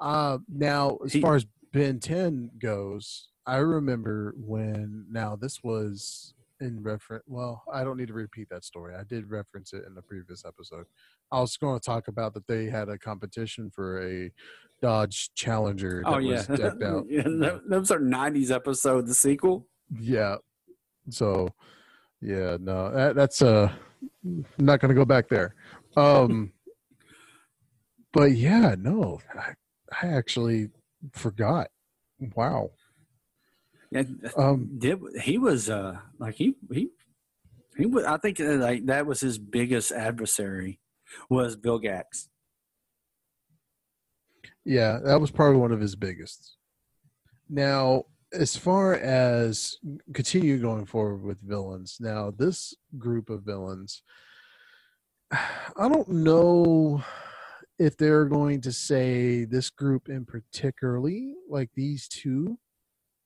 Uh, 0.01 0.39
now, 0.49 0.99
as 1.05 1.13
He- 1.13 1.21
far 1.21 1.37
as 1.37 1.47
Ben 1.73 2.01
Ten 2.01 2.51
goes, 2.59 3.29
I 3.47 3.59
remember 3.59 4.35
when. 4.37 5.07
Now, 5.11 5.37
this 5.37 5.63
was 5.63 6.35
in 6.61 6.83
reference. 6.83 7.25
Well, 7.27 7.63
I 7.73 7.85
don't 7.85 7.97
need 7.97 8.09
to 8.09 8.15
repeat 8.15 8.49
that 8.51 8.65
story. 8.65 8.95
I 8.95 9.03
did 9.05 9.31
reference 9.31 9.73
it 9.73 9.85
in 9.87 9.95
the 9.95 10.03
previous 10.03 10.45
episode. 10.45 10.87
I 11.33 11.41
was 11.41 11.57
going 11.57 11.79
to 11.79 11.85
talk 11.85 12.09
about 12.09 12.35
that 12.35 12.47
they 12.47 12.67
had 12.67 12.89
a 12.89 12.99
competition 12.99 13.71
for 13.75 14.03
a 14.07 14.31
Dodge 14.83 15.31
Challenger 15.35 16.03
that 16.05 16.13
Oh 16.15 16.19
yeah, 16.19 16.37
was 16.37 16.47
decked 16.47 16.83
out. 16.83 17.05
yeah. 17.09 17.23
Those 17.69 17.91
are 17.91 17.99
'90s 18.01 18.51
episode, 18.51 19.07
the 19.07 19.15
sequel. 19.15 19.67
Yeah. 19.99 20.37
So, 21.11 21.49
yeah, 22.21 22.57
no, 22.61 22.91
that, 22.93 23.15
that's 23.17 23.43
uh, 23.43 23.71
I'm 24.25 24.45
not 24.59 24.81
gonna 24.81 24.95
go 24.95 25.05
back 25.05 25.29
there. 25.29 25.55
Um, 25.97 26.53
but 28.13 28.33
yeah, 28.33 28.75
no, 28.79 29.21
I, 29.35 29.53
I 30.03 30.09
actually 30.09 30.69
forgot. 31.13 31.69
Wow. 32.35 32.71
Yeah, 33.97 34.31
Um, 34.37 34.71
did 34.79 34.99
he 35.23 35.39
was 35.39 35.71
uh 35.71 35.99
like 36.19 36.35
he 36.35 36.55
he 36.73 36.91
he 37.77 37.87
was. 37.87 38.05
I 38.05 38.17
think 38.19 38.41
uh, 38.41 38.57
like 38.57 38.87
that 38.87 39.07
was 39.07 39.21
his 39.21 39.39
biggest 39.39 39.93
adversary 39.93 40.81
was 41.31 41.57
Vilgax. 41.57 42.29
yeah, 44.65 44.99
that 45.05 45.21
was 45.21 45.31
probably 45.31 45.59
one 45.61 45.73
of 45.73 45.81
his 45.81 45.95
biggest. 45.95 46.57
Now, 47.49 48.05
as 48.33 48.57
far 48.57 48.95
as 48.95 49.77
continue 50.13 50.59
going 50.59 50.87
forward 50.87 51.23
with 51.23 51.41
villains, 51.41 51.99
now 52.01 52.33
this 52.37 52.75
group 52.99 53.31
of 53.31 53.43
villains, 53.45 54.03
I 55.33 55.89
don't 55.89 56.09
know 56.09 57.03
if 57.79 57.97
they're 57.97 58.25
going 58.25 58.63
to 58.63 58.73
say 58.73 59.45
this 59.45 59.71
group 59.71 60.09
in 60.09 60.25
particularly, 60.25 61.35
like 61.49 61.71
these 61.75 62.09
two, 62.09 62.59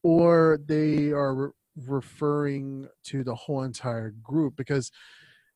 or 0.03 0.59
they 0.67 1.11
are 1.11 1.35
re- 1.35 1.51
referring 1.87 2.89
to 3.05 3.23
the 3.25 3.35
whole 3.35 3.63
entire 3.63 4.11
group 4.23 4.57
because 4.57 4.91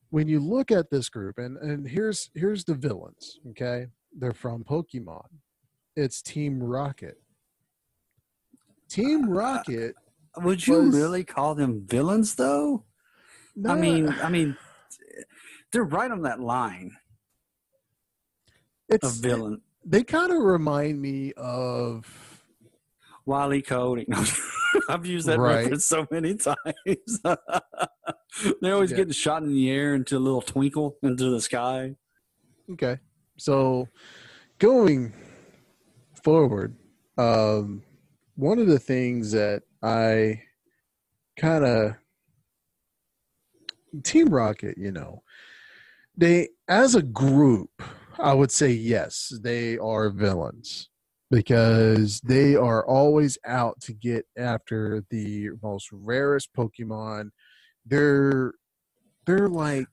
when 0.09 0.27
you 0.27 0.39
look 0.39 0.71
at 0.71 0.89
this 0.89 1.09
group 1.09 1.37
and 1.37 1.57
and 1.57 1.87
here's 1.87 2.29
here's 2.33 2.63
the 2.65 2.73
villains 2.73 3.39
okay? 3.49 3.87
They're 4.17 4.33
from 4.33 4.63
pokemon. 4.63 5.27
It's 5.95 6.21
team 6.21 6.61
rocket. 6.61 7.17
Team 8.89 9.25
uh, 9.25 9.27
rocket 9.31 9.95
uh, 10.37 10.41
Would 10.41 10.65
you 10.67 10.81
Was- 10.81 10.95
really 10.95 11.23
call 11.23 11.55
them 11.55 11.85
villains 11.85 12.35
though? 12.35 12.83
I 13.67 13.73
mean, 13.75 14.09
I 14.21 14.27
mean, 14.29 14.57
they're 15.71 15.85
right 15.85 16.11
on 16.11 16.23
that 16.23 16.41
line. 16.41 16.91
It's 18.89 19.17
villain. 19.17 19.61
they 19.85 20.03
kind 20.03 20.31
of 20.31 20.39
remind 20.43 21.01
me 21.01 21.31
of 21.37 22.34
Wile 23.25 23.53
E. 23.53 23.61
Coyote. 23.61 24.07
I've 24.89 25.05
used 25.05 25.27
that 25.27 25.39
Right. 25.39 25.63
reference 25.63 25.85
so 25.85 26.05
many 26.11 26.35
times. 26.35 27.21
They're 28.61 28.73
always 28.73 28.91
Yeah. 28.91 28.97
getting 28.97 29.13
shot 29.13 29.43
in 29.43 29.53
the 29.53 29.69
air 29.71 29.95
into 29.95 30.17
a 30.17 30.19
little 30.19 30.41
twinkle 30.41 30.97
into 31.01 31.29
the 31.29 31.41
sky. 31.41 31.95
Okay. 32.71 32.99
So 33.37 33.87
going 34.59 35.13
forward, 36.23 36.75
um, 37.17 37.83
one 38.35 38.59
of 38.59 38.67
the 38.67 38.79
things 38.79 39.31
that 39.31 39.63
I 39.81 40.41
kind 41.37 41.65
of 41.65 41.95
Team 44.03 44.27
Rocket, 44.27 44.77
you 44.77 44.91
know, 44.91 45.23
they 46.17 46.49
as 46.67 46.95
a 46.95 47.01
group, 47.01 47.69
I 48.19 48.33
would 48.33 48.51
say 48.51 48.71
yes, 48.71 49.33
they 49.41 49.77
are 49.77 50.09
villains 50.09 50.89
because 51.31 52.21
they 52.21 52.55
are 52.55 52.85
always 52.85 53.37
out 53.45 53.81
to 53.81 53.93
get 53.93 54.25
after 54.37 55.03
the 55.09 55.49
most 55.61 55.89
rarest 55.91 56.53
Pokemon. 56.53 57.31
They're 57.85 58.53
they're 59.25 59.49
like 59.49 59.87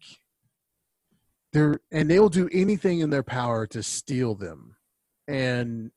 they're 1.53 1.81
and 1.91 2.11
they'll 2.11 2.29
do 2.29 2.49
anything 2.53 3.01
in 3.01 3.11
their 3.11 3.23
power 3.23 3.67
to 3.69 3.83
steal 3.83 4.35
them. 4.35 4.77
And 5.29 5.91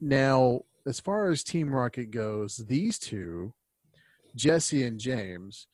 now, 0.00 0.62
as 0.86 1.00
far 1.00 1.30
as 1.30 1.44
Team 1.44 1.70
Rocket 1.70 2.10
goes, 2.10 2.56
these 2.56 2.98
two, 2.98 3.54
Jessie 4.34 4.84
and 4.84 4.98
James, 4.98 5.66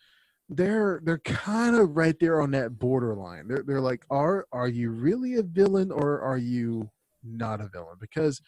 they're 0.48 1.00
they're 1.04 1.18
kind 1.18 1.76
of 1.76 1.96
right 1.96 2.16
there 2.20 2.40
on 2.40 2.52
that 2.52 2.78
borderline. 2.78 3.48
They're 3.48 3.64
they're 3.66 3.80
like, 3.80 4.04
are 4.10 4.46
are 4.52 4.68
you 4.68 4.90
really 4.90 5.34
a 5.36 5.42
villain 5.42 5.90
or 5.90 6.20
are 6.20 6.38
you 6.38 6.90
not 7.24 7.60
a 7.60 7.68
villain? 7.68 7.96
Because 8.00 8.40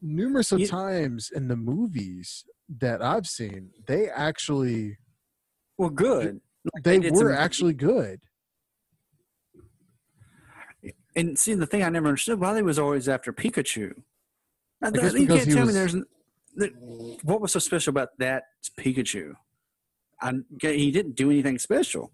numerous 0.00 0.52
of 0.52 0.68
times 0.68 1.30
in 1.34 1.48
the 1.48 1.56
movies 1.56 2.44
that 2.78 3.02
I've 3.02 3.26
seen, 3.26 3.70
they 3.86 4.08
actually 4.08 4.98
Well, 5.76 5.90
good. 5.90 6.40
they 6.82 6.98
did 6.98 7.14
were 7.14 7.32
actually 7.32 7.74
good. 7.74 8.20
And 11.16 11.38
see, 11.38 11.54
the 11.54 11.66
thing 11.66 11.82
I 11.82 11.88
never 11.88 12.08
understood 12.08 12.38
why 12.38 12.52
they 12.54 12.62
was 12.62 12.78
always 12.78 13.08
after 13.08 13.32
Pikachu. 13.32 13.92
I, 14.82 14.90
guess 14.92 15.14
you 15.14 15.26
can't 15.26 15.50
tell 15.50 15.66
was- 15.66 15.68
me 15.68 15.72
there's 15.74 15.96
that, 16.56 16.72
what 17.22 17.40
was 17.40 17.52
so 17.52 17.58
special 17.58 17.90
about 17.90 18.10
that 18.18 18.44
Pikachu. 18.78 19.34
I, 20.20 20.32
he 20.60 20.90
didn't 20.90 21.14
do 21.14 21.30
anything 21.30 21.58
special. 21.58 22.12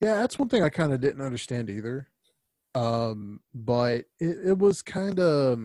Yeah, 0.00 0.14
that's 0.16 0.38
one 0.38 0.48
thing 0.48 0.62
I 0.62 0.68
kind 0.68 0.92
of 0.92 1.00
didn't 1.00 1.24
understand 1.24 1.68
either. 1.68 2.08
Um, 2.74 3.40
but 3.54 4.04
it, 4.20 4.38
it 4.48 4.58
was 4.58 4.82
kind 4.82 5.18
of 5.18 5.58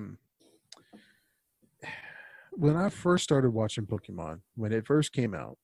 when 2.52 2.76
I 2.76 2.90
first 2.90 3.24
started 3.24 3.52
watching 3.52 3.86
Pokemon, 3.86 4.42
when 4.56 4.72
it 4.72 4.86
first 4.86 5.12
came 5.14 5.34
out, 5.34 5.58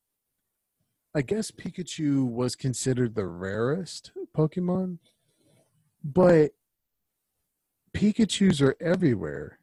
I 1.15 1.21
guess 1.21 1.51
Pikachu 1.51 2.27
was 2.27 2.55
considered 2.55 3.15
the 3.15 3.25
rarest 3.25 4.11
Pokemon, 4.35 4.99
but 6.03 6.51
Pikachus 7.93 8.61
are 8.61 8.75
everywhere 8.79 9.59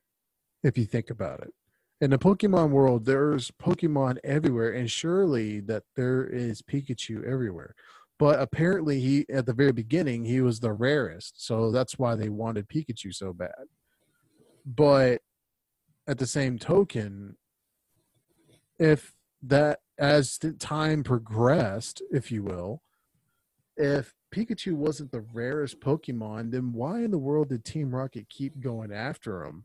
if 0.63 0.77
you 0.77 0.85
think 0.85 1.11
about 1.11 1.41
it. 1.41 1.55
In 2.01 2.11
the 2.11 2.19
Pokemon 2.19 2.71
world, 2.71 3.05
there's 3.05 3.51
Pokemon 3.53 4.19
everywhere, 4.25 4.73
and 4.73 4.91
surely 4.91 5.61
that 5.61 5.85
there 5.95 6.27
is 6.27 6.61
Pikachu 6.63 7.25
everywhere 7.25 7.75
but 8.19 8.41
apparently 8.41 9.01
he 9.01 9.27
at 9.29 9.47
the 9.47 9.53
very 9.53 9.73
beginning 9.73 10.25
he 10.25 10.41
was 10.41 10.61
the 10.61 10.73
rarest 10.73 11.45
so 11.45 11.71
that's 11.71 11.99
why 11.99 12.15
they 12.15 12.29
wanted 12.29 12.69
pikachu 12.69 13.15
so 13.15 13.33
bad 13.33 13.67
but 14.65 15.21
at 16.07 16.19
the 16.19 16.27
same 16.27 16.59
token 16.59 17.37
if 18.79 19.15
that 19.43 19.81
as 19.99 20.39
the 20.39 20.53
time 20.53 21.03
progressed 21.03 22.03
if 22.11 22.31
you 22.33 22.43
will 22.43 22.83
if 23.77 24.15
Pikachu 24.35 24.75
wasn't 24.75 25.13
the 25.13 25.25
rarest 25.33 25.81
Pokemon, 25.81 26.51
then 26.51 26.73
why 26.73 27.03
in 27.03 27.11
the 27.11 27.19
world 27.19 27.49
did 27.51 27.65
Team 27.65 27.95
Rocket 27.95 28.29
keep 28.29 28.61
going 28.61 28.93
after 28.93 29.45
him 29.45 29.65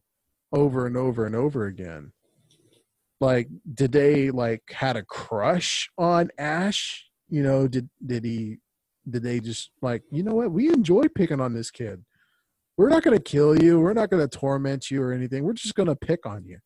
over 0.51 0.85
and 0.85 0.95
over 0.95 1.25
and 1.25 1.35
over 1.35 1.65
again? 1.65 2.11
Like, 3.19 3.49
did 3.73 3.91
they 3.91 4.31
like 4.31 4.63
had 4.71 4.95
a 4.95 5.03
crush 5.03 5.89
on 5.97 6.29
Ash? 6.37 7.05
You 7.29 7.43
know, 7.43 7.67
did 7.67 7.89
did 8.05 8.23
he 8.23 8.57
did 9.09 9.23
they 9.23 9.39
just 9.39 9.71
like, 9.81 10.03
you 10.11 10.23
know 10.23 10.35
what, 10.35 10.51
we 10.51 10.69
enjoy 10.69 11.03
picking 11.13 11.41
on 11.41 11.53
this 11.53 11.71
kid. 11.71 12.03
We're 12.79 12.87
not 12.87 13.03
gonna 13.03 13.19
kill 13.19 13.61
you, 13.61 13.77
we're 13.81 13.91
not 13.91 14.09
gonna 14.09 14.29
torment 14.29 14.89
you 14.89 15.03
or 15.03 15.11
anything, 15.11 15.43
we're 15.43 15.51
just 15.51 15.75
gonna 15.75 15.97
pick 15.97 16.25
on 16.25 16.45
you. 16.45 16.59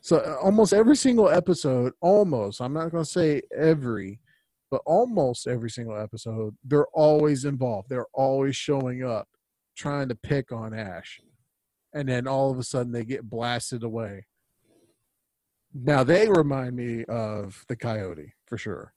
So 0.00 0.20
uh, 0.20 0.38
almost 0.42 0.72
every 0.72 0.96
single 0.96 1.28
episode, 1.28 1.92
almost, 2.00 2.62
I'm 2.62 2.72
not 2.72 2.90
gonna 2.90 3.04
say 3.04 3.42
every, 3.54 4.20
but 4.70 4.80
almost 4.86 5.46
every 5.46 5.68
single 5.68 6.00
episode, 6.00 6.56
they're 6.64 6.86
always 6.94 7.44
involved. 7.44 7.90
They're 7.90 8.06
always 8.14 8.56
showing 8.56 9.04
up, 9.04 9.28
trying 9.76 10.08
to 10.08 10.14
pick 10.14 10.50
on 10.50 10.72
Ash, 10.72 11.20
and 11.92 12.08
then 12.08 12.26
all 12.26 12.50
of 12.50 12.58
a 12.58 12.62
sudden 12.62 12.92
they 12.92 13.04
get 13.04 13.28
blasted 13.28 13.82
away. 13.82 14.24
Now 15.74 16.04
they 16.04 16.30
remind 16.30 16.74
me 16.74 17.04
of 17.04 17.66
the 17.68 17.76
Coyote 17.76 18.32
for 18.46 18.56
sure, 18.56 18.94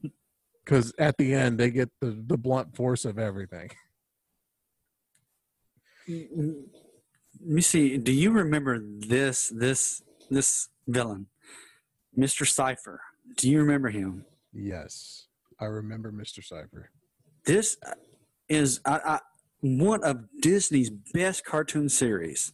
because 0.63 0.93
at 0.97 1.17
the 1.17 1.33
end 1.33 1.59
they 1.59 1.71
get 1.71 1.89
the 1.99 2.23
the 2.25 2.37
blunt 2.37 2.73
force 2.73 3.03
of 3.03 3.19
everything. 3.19 3.69
Let 6.07 6.27
me 7.39 7.61
see. 7.61 7.97
Do 7.97 8.11
you 8.11 8.31
remember 8.31 8.79
this 8.81 9.49
this 9.55 10.03
this 10.29 10.69
villain, 10.87 11.27
Mister 12.15 12.45
Cipher? 12.45 13.01
Do 13.37 13.49
you 13.49 13.59
remember 13.59 13.89
him? 13.89 14.25
Yes, 14.53 15.27
I 15.59 15.65
remember 15.65 16.11
Mr. 16.11 16.43
Cipher. 16.43 16.91
This 17.45 17.77
is 18.49 18.79
I, 18.85 18.99
I, 19.05 19.19
one 19.61 20.03
of 20.03 20.25
Disney's 20.41 20.89
best 20.89 21.45
cartoon 21.45 21.87
series. 21.89 22.53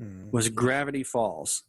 Hmm. 0.00 0.30
Was 0.30 0.48
Gravity 0.48 1.02
Falls? 1.02 1.64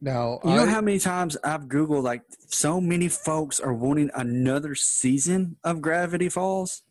Now 0.00 0.40
You 0.42 0.50
know 0.50 0.64
I- 0.64 0.70
how 0.70 0.80
many 0.80 0.98
times 0.98 1.36
I've 1.44 1.66
googled 1.66 2.02
like 2.02 2.22
so 2.48 2.80
many 2.80 3.08
folks 3.08 3.60
are 3.60 3.74
wanting 3.74 4.10
another 4.14 4.74
season 4.74 5.56
of 5.62 5.80
Gravity 5.82 6.28
Falls. 6.30 6.82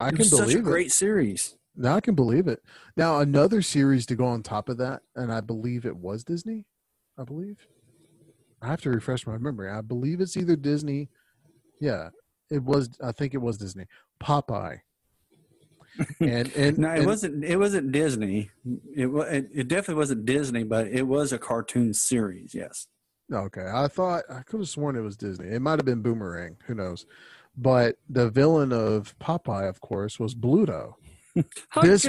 I 0.00 0.08
It 0.08 0.10
can 0.10 0.18
was 0.18 0.30
such 0.30 0.38
a 0.40 0.42
believe 0.42 0.58
it. 0.58 0.62
great 0.64 0.92
series. 0.92 1.56
Now 1.76 1.96
I 1.96 2.00
can 2.00 2.14
believe 2.14 2.48
it. 2.48 2.62
Now 2.96 3.20
another 3.20 3.62
series 3.62 4.04
to 4.06 4.16
go 4.16 4.26
on 4.26 4.42
top 4.42 4.68
of 4.68 4.78
that, 4.78 5.02
and 5.16 5.32
I 5.32 5.40
believe 5.40 5.84
it 5.86 5.96
was 5.96 6.24
Disney. 6.24 6.64
I 7.18 7.24
believe. 7.24 7.56
I 8.62 8.66
have 8.68 8.80
to 8.82 8.90
refresh 8.90 9.26
my 9.26 9.38
memory. 9.38 9.70
I 9.70 9.80
believe 9.80 10.20
it's 10.20 10.36
either 10.36 10.56
Disney. 10.56 11.08
Yeah, 11.80 12.10
it 12.50 12.62
was. 12.62 12.90
I 13.02 13.12
think 13.12 13.34
it 13.34 13.38
was 13.38 13.58
Disney. 13.58 13.86
Popeye. 14.22 14.80
And 16.20 16.52
and 16.54 16.78
No, 16.78 16.90
it 16.92 16.98
and- 16.98 17.06
wasn't. 17.06 17.44
It 17.44 17.56
wasn't 17.56 17.90
Disney. 17.92 18.50
It, 18.94 19.06
wa- 19.06 19.22
it 19.22 19.48
it 19.52 19.68
definitely 19.68 19.98
wasn't 20.00 20.26
Disney, 20.26 20.62
but 20.62 20.86
it 20.88 21.02
was 21.02 21.32
a 21.32 21.38
cartoon 21.38 21.92
series. 21.94 22.54
Yes. 22.54 22.86
Okay, 23.32 23.66
I 23.72 23.88
thought 23.88 24.22
I 24.30 24.42
could 24.42 24.60
have 24.60 24.68
sworn 24.68 24.96
it 24.96 25.00
was 25.00 25.16
Disney. 25.16 25.48
It 25.48 25.60
might 25.60 25.78
have 25.78 25.84
been 25.84 26.00
Boomerang. 26.02 26.56
Who 26.66 26.74
knows? 26.74 27.04
But 27.60 27.96
the 28.08 28.30
villain 28.30 28.72
of 28.72 29.18
Popeye, 29.18 29.68
of 29.68 29.80
course, 29.80 30.20
was 30.20 30.34
Bluto. 30.34 30.94
This- 31.82 32.02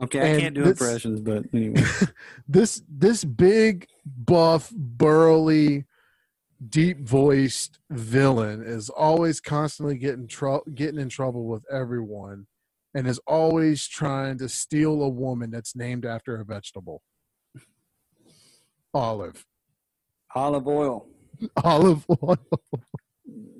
Okay, 0.00 0.36
I 0.36 0.40
can't 0.40 0.54
do 0.54 0.62
this- 0.62 0.80
impressions, 0.80 1.20
but 1.20 1.44
anyway. 1.52 1.82
this 2.48 2.82
this 2.88 3.24
big 3.24 3.88
buff 4.04 4.70
burly 4.70 5.86
deep 6.68 7.00
voiced 7.00 7.78
villain 7.90 8.62
is 8.62 8.88
always 8.88 9.40
constantly 9.40 9.96
getting 9.96 10.26
tro- 10.26 10.62
getting 10.74 11.00
in 11.00 11.08
trouble 11.08 11.46
with 11.46 11.64
everyone 11.70 12.46
and 12.94 13.06
is 13.06 13.20
always 13.26 13.86
trying 13.86 14.38
to 14.38 14.48
steal 14.48 15.02
a 15.02 15.08
woman 15.08 15.50
that's 15.50 15.74
named 15.76 16.04
after 16.06 16.40
a 16.40 16.44
vegetable 16.44 17.02
olive 18.94 19.44
olive 20.34 20.66
oil. 20.68 21.06
olive 21.64 22.04
oil 22.22 22.38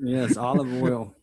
Yes, 0.03 0.37
olive 0.37 0.72
oil. 0.83 1.14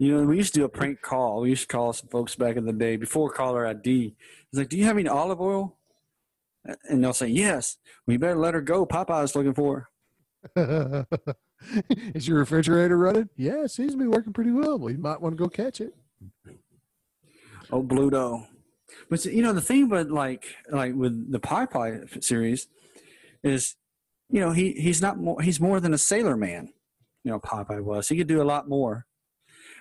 you 0.00 0.16
know, 0.16 0.24
we 0.24 0.36
used 0.36 0.54
to 0.54 0.60
do 0.60 0.64
a 0.64 0.68
prank 0.68 1.00
call. 1.02 1.42
We 1.42 1.50
used 1.50 1.68
to 1.68 1.76
call 1.76 1.92
some 1.92 2.08
folks 2.08 2.34
back 2.34 2.56
in 2.56 2.64
the 2.64 2.72
day 2.72 2.96
before 2.96 3.30
caller 3.30 3.66
ID. 3.66 4.16
It's 4.50 4.58
like, 4.58 4.68
"Do 4.68 4.76
you 4.76 4.84
have 4.84 4.96
any 4.98 5.08
olive 5.08 5.40
oil?" 5.40 5.76
And 6.88 7.02
they'll 7.04 7.12
say, 7.12 7.28
"Yes." 7.28 7.76
We 8.06 8.16
better 8.16 8.34
let 8.36 8.54
her 8.54 8.60
go. 8.60 8.86
Popeye's 8.86 9.36
looking 9.36 9.54
for. 9.54 9.88
her. 10.56 11.06
is 12.14 12.28
your 12.28 12.38
refrigerator 12.38 12.96
running 12.96 13.28
yeah 13.36 13.64
it 13.64 13.70
seems 13.72 13.90
to 13.90 13.98
be 13.98 14.06
working 14.06 14.32
pretty 14.32 14.52
well 14.52 14.78
well 14.78 14.88
you 14.92 14.96
might 14.96 15.20
want 15.20 15.36
to 15.36 15.42
go 15.42 15.48
catch 15.48 15.80
it 15.80 15.92
Oh, 17.72 17.82
Bluto. 17.82 18.46
But 19.10 19.24
you 19.24 19.42
know 19.42 19.52
the 19.52 19.60
thing 19.60 19.82
about 19.84 20.10
like 20.12 20.44
like 20.70 20.94
with 20.94 21.30
the 21.32 21.40
Popeye 21.40 22.22
series 22.22 22.68
is, 23.42 23.76
you 24.30 24.40
know 24.40 24.52
he 24.52 24.72
he's 24.72 25.00
not 25.00 25.18
more 25.18 25.40
he's 25.40 25.60
more 25.60 25.80
than 25.80 25.94
a 25.94 25.98
sailor 25.98 26.36
man. 26.36 26.72
You 27.24 27.32
know 27.32 27.40
Popeye 27.40 27.82
was. 27.82 28.08
He 28.08 28.16
could 28.16 28.26
do 28.26 28.42
a 28.42 28.44
lot 28.44 28.68
more. 28.68 29.06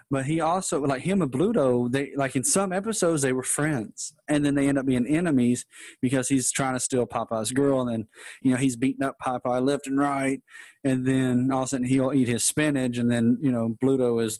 But 0.09 0.25
he 0.25 0.39
also 0.39 0.81
like 0.81 1.01
him 1.01 1.21
and 1.21 1.31
Bluto. 1.31 1.91
They 1.91 2.13
like 2.15 2.37
in 2.37 2.45
some 2.45 2.71
episodes 2.71 3.21
they 3.21 3.33
were 3.33 3.43
friends, 3.43 4.13
and 4.29 4.45
then 4.45 4.55
they 4.55 4.69
end 4.69 4.77
up 4.77 4.85
being 4.85 5.05
enemies 5.05 5.65
because 6.01 6.29
he's 6.29 6.49
trying 6.49 6.75
to 6.75 6.79
steal 6.79 7.05
Popeye's 7.05 7.51
girl, 7.51 7.81
and 7.81 7.91
then 7.91 8.07
you 8.41 8.51
know 8.51 8.57
he's 8.57 8.77
beating 8.77 9.03
up 9.03 9.17
Popeye 9.21 9.61
left 9.65 9.85
and 9.85 9.99
right, 9.99 10.41
and 10.85 11.05
then 11.05 11.51
all 11.51 11.63
of 11.63 11.65
a 11.65 11.67
sudden 11.67 11.85
he'll 11.85 12.13
eat 12.13 12.29
his 12.29 12.45
spinach, 12.45 12.97
and 12.97 13.11
then 13.11 13.37
you 13.41 13.51
know 13.51 13.75
Bluto 13.83 14.23
is, 14.23 14.39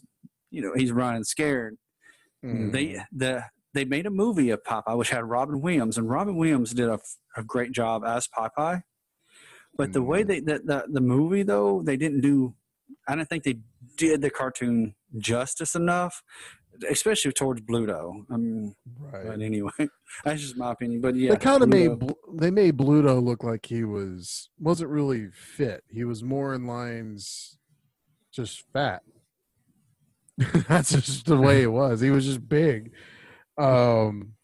you 0.50 0.62
know 0.62 0.72
he's 0.74 0.90
running 0.90 1.24
scared. 1.24 1.76
Mm. 2.42 2.72
They 2.72 2.98
the 3.12 3.44
they 3.74 3.84
made 3.84 4.06
a 4.06 4.10
movie 4.10 4.48
of 4.48 4.64
Popeye, 4.64 4.96
which 4.96 5.10
had 5.10 5.24
Robin 5.24 5.60
Williams, 5.60 5.98
and 5.98 6.08
Robin 6.08 6.36
Williams 6.36 6.72
did 6.72 6.88
a, 6.88 6.98
a 7.36 7.44
great 7.44 7.72
job 7.72 8.04
as 8.06 8.26
Popeye. 8.26 8.80
But 9.78 9.92
the 9.92 10.02
way 10.02 10.24
they 10.24 10.40
the, 10.40 10.60
the 10.64 10.84
the 10.90 11.00
movie 11.00 11.44
though, 11.44 11.82
they 11.82 11.96
didn't 11.96 12.20
do. 12.20 12.52
I 13.06 13.14
don't 13.14 13.28
think 13.28 13.44
they 13.44 13.60
did 13.96 14.20
the 14.20 14.28
cartoon 14.28 14.96
justice 15.18 15.76
enough, 15.76 16.20
especially 16.90 17.32
towards 17.32 17.60
Bluto. 17.60 18.24
I 18.28 18.36
mean, 18.36 18.74
right 18.98 19.26
but 19.28 19.40
anyway, 19.40 19.70
that's 20.24 20.42
just 20.42 20.56
my 20.56 20.72
opinion. 20.72 21.00
But 21.00 21.14
yeah, 21.14 21.30
they 21.30 21.36
kind 21.36 21.62
of 21.62 21.68
made 21.68 21.92
they 22.34 22.50
made 22.50 22.76
Bluto 22.76 23.22
look 23.22 23.44
like 23.44 23.66
he 23.66 23.84
was 23.84 24.50
wasn't 24.58 24.90
really 24.90 25.28
fit. 25.30 25.84
He 25.88 26.04
was 26.04 26.24
more 26.24 26.54
in 26.54 26.66
lines 26.66 27.56
just 28.32 28.64
fat. 28.72 29.02
That's 30.68 30.90
just 30.90 31.26
the 31.26 31.36
way 31.36 31.62
it 31.62 31.72
was. 31.72 32.00
He 32.00 32.10
was 32.10 32.24
just 32.24 32.48
big. 32.48 32.92
Um 33.56 34.34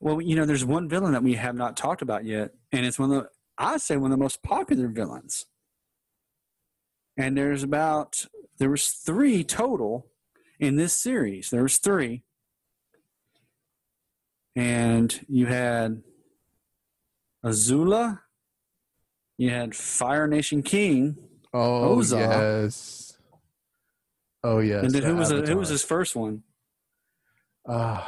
Well, 0.00 0.20
you 0.20 0.36
know, 0.36 0.46
there's 0.46 0.64
one 0.64 0.88
villain 0.88 1.12
that 1.12 1.22
we 1.22 1.34
have 1.34 1.54
not 1.54 1.76
talked 1.76 2.02
about 2.02 2.24
yet, 2.24 2.52
and 2.72 2.86
it's 2.86 2.98
one 2.98 3.12
of 3.12 3.22
the 3.22 3.28
I 3.58 3.76
say 3.76 3.96
one 3.96 4.10
of 4.10 4.18
the 4.18 4.22
most 4.22 4.42
popular 4.42 4.88
villains. 4.88 5.46
And 7.16 7.36
there's 7.36 7.62
about 7.62 8.26
there 8.58 8.70
was 8.70 8.88
three 8.88 9.44
total 9.44 10.08
in 10.58 10.76
this 10.76 10.92
series. 10.96 11.50
There 11.50 11.62
was 11.62 11.78
three, 11.78 12.24
and 14.56 15.24
you 15.28 15.46
had 15.46 16.02
Azula, 17.44 18.20
you 19.38 19.50
had 19.50 19.74
Fire 19.76 20.26
Nation 20.26 20.62
King, 20.62 21.16
oh 21.52 21.96
Ozark. 21.98 22.30
yes. 22.30 23.16
Oh 24.42 24.58
yes. 24.58 24.84
and 24.84 24.92
then 24.92 25.02
who 25.04 25.16
was 25.16 25.30
who 25.30 25.56
was 25.56 25.68
his 25.68 25.84
first 25.84 26.16
one? 26.16 26.42
Talking- 27.66 28.04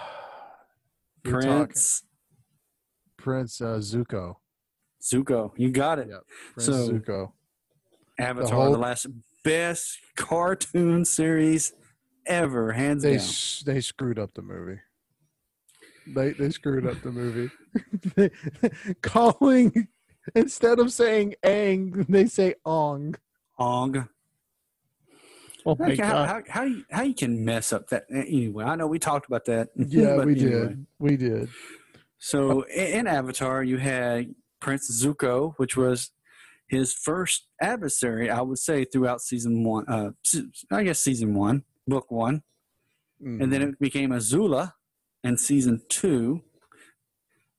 Prince 1.22 2.02
Prince 3.16 3.60
uh, 3.60 3.78
Zuko. 3.78 4.36
Zuko. 5.10 5.52
You 5.56 5.70
got 5.70 5.98
it. 5.98 6.08
Yep. 6.10 6.20
Prince 6.54 6.66
So- 6.66 6.88
Zuko. 6.90 7.32
Avatar, 8.18 8.48
the, 8.48 8.54
whole- 8.54 8.78
last 8.78 9.06
best 9.44 9.98
cartoon 10.16 11.04
series 11.04 11.74
ever, 12.24 12.72
hands 12.72 13.02
They 13.02 13.10
down. 13.10 13.18
s- 13.18 13.62
they 13.66 13.80
screwed 13.80 14.18
up 14.18 14.32
the 14.34 14.42
movie. 14.42 14.80
They 16.06 16.30
they 16.32 16.50
screwed 16.50 16.86
up 16.86 17.00
the 17.02 17.12
movie. 17.12 17.50
They- 18.14 18.30
Calling 19.02 19.88
instead 20.34 20.78
of 20.78 20.92
saying 20.92 21.34
Aang, 21.44 22.06
they 22.08 22.26
say 22.26 22.54
Ong. 22.64 23.16
Ong. 23.58 24.08
Oh 25.66 25.76
my 25.78 25.88
Like, 25.88 25.98
how, 26.00 26.12
god! 26.12 26.28
how, 26.28 26.42
how, 26.48 26.62
you, 26.62 26.84
how 26.90 27.02
you 27.02 27.14
can 27.14 27.44
mess 27.44 27.72
up 27.72 27.88
that 27.88 28.04
anyway? 28.10 28.64
I 28.64 28.76
know 28.76 28.86
we 28.86 28.98
talked 29.00 29.26
about 29.26 29.44
that. 29.46 29.68
Yeah, 29.76 30.16
we 30.24 30.32
anyway. 30.32 30.34
did. 30.68 30.86
We 30.98 31.16
did. 31.16 31.48
So 32.18 32.62
in, 32.62 33.00
in 33.00 33.06
Avatar, 33.08 33.62
you 33.64 33.76
had 33.76 34.34
Prince 34.60 34.90
Zuko, 35.02 35.54
which 35.56 35.76
was 35.76 36.10
his 36.68 36.92
first 36.92 37.46
adversary, 37.60 38.28
I 38.30 38.40
would 38.40 38.58
say, 38.58 38.84
throughout 38.84 39.20
season 39.20 39.62
one. 39.64 39.84
Uh, 39.88 40.10
I 40.70 40.82
guess 40.84 40.98
season 40.98 41.34
one, 41.34 41.64
book 41.86 42.10
one. 42.10 42.42
and 43.20 43.52
then 43.52 43.62
it 43.62 43.78
became 43.78 44.10
Azula 44.10 44.72
in 45.24 45.38
season 45.38 45.82
two. 45.88 46.42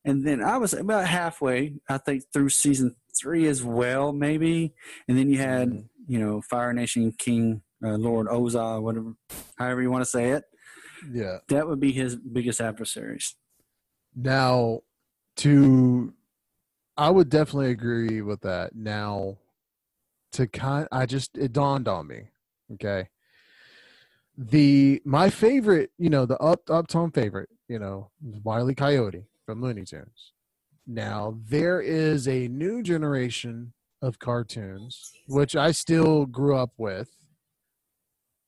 And 0.06 0.26
then 0.26 0.41
I 0.43 0.58
was 0.58 0.74
about 0.74 1.08
halfway, 1.08 1.76
I 1.89 1.98
think, 1.98 2.24
through 2.32 2.50
season 2.50 2.95
three 3.20 3.48
as 3.48 3.64
well, 3.64 4.14
maybe. 4.14 4.74
And 5.08 5.18
then 5.18 5.30
you 5.30 5.38
had, 5.38 5.70
Mm-hmm. 5.70 6.14
you 6.14 6.20
know, 6.20 6.41
Fire 6.41 6.72
Nation 6.74 7.12
King, 7.18 7.62
uh, 7.84 7.95
Lord 7.98 8.28
Oza, 8.28 8.82
whatever, 8.82 9.14
however 9.58 9.82
you 9.82 9.91
want 9.91 10.04
to 10.04 10.10
say 10.10 10.32
it. 10.32 10.43
Yeah. 11.12 11.38
That 11.50 11.68
would 11.68 11.80
be 11.80 11.91
his 11.91 12.16
biggest 12.16 12.62
adversaries. 12.62 13.36
Now, 14.16 14.82
to, 15.38 16.14
I 16.98 17.12
would 17.12 17.30
definitely 17.30 17.72
agree 17.72 18.22
with 18.22 18.41
that. 18.41 18.76
Now, 18.76 19.38
to 20.34 20.48
kind, 20.48 20.88
I 20.91 21.06
just 21.06 21.38
it 21.38 21.54
dawned 21.54 21.88
on 21.88 22.08
me. 22.08 22.32
Okay. 22.74 23.10
The 24.38 25.02
my 25.06 25.30
favorite, 25.30 25.91
you 25.98 26.10
know, 26.10 26.26
the 26.26 26.38
up 26.38 26.66
uptone 26.66 27.14
favorite, 27.14 27.50
you 27.68 27.80
know, 27.80 28.12
Wiley 28.43 28.76
Coyote 28.76 29.26
from 29.45 29.62
Looney 29.62 29.86
Tunes. 29.86 30.34
Now 30.86 31.38
there 31.50 31.82
is 31.82 32.28
a 32.28 32.48
new 32.48 32.82
generation 32.82 33.74
of 34.02 34.20
cartoons, 34.20 35.12
which 35.28 35.56
I 35.56 35.72
still 35.72 36.26
grew 36.26 36.56
up 36.56 36.72
with, 36.78 37.10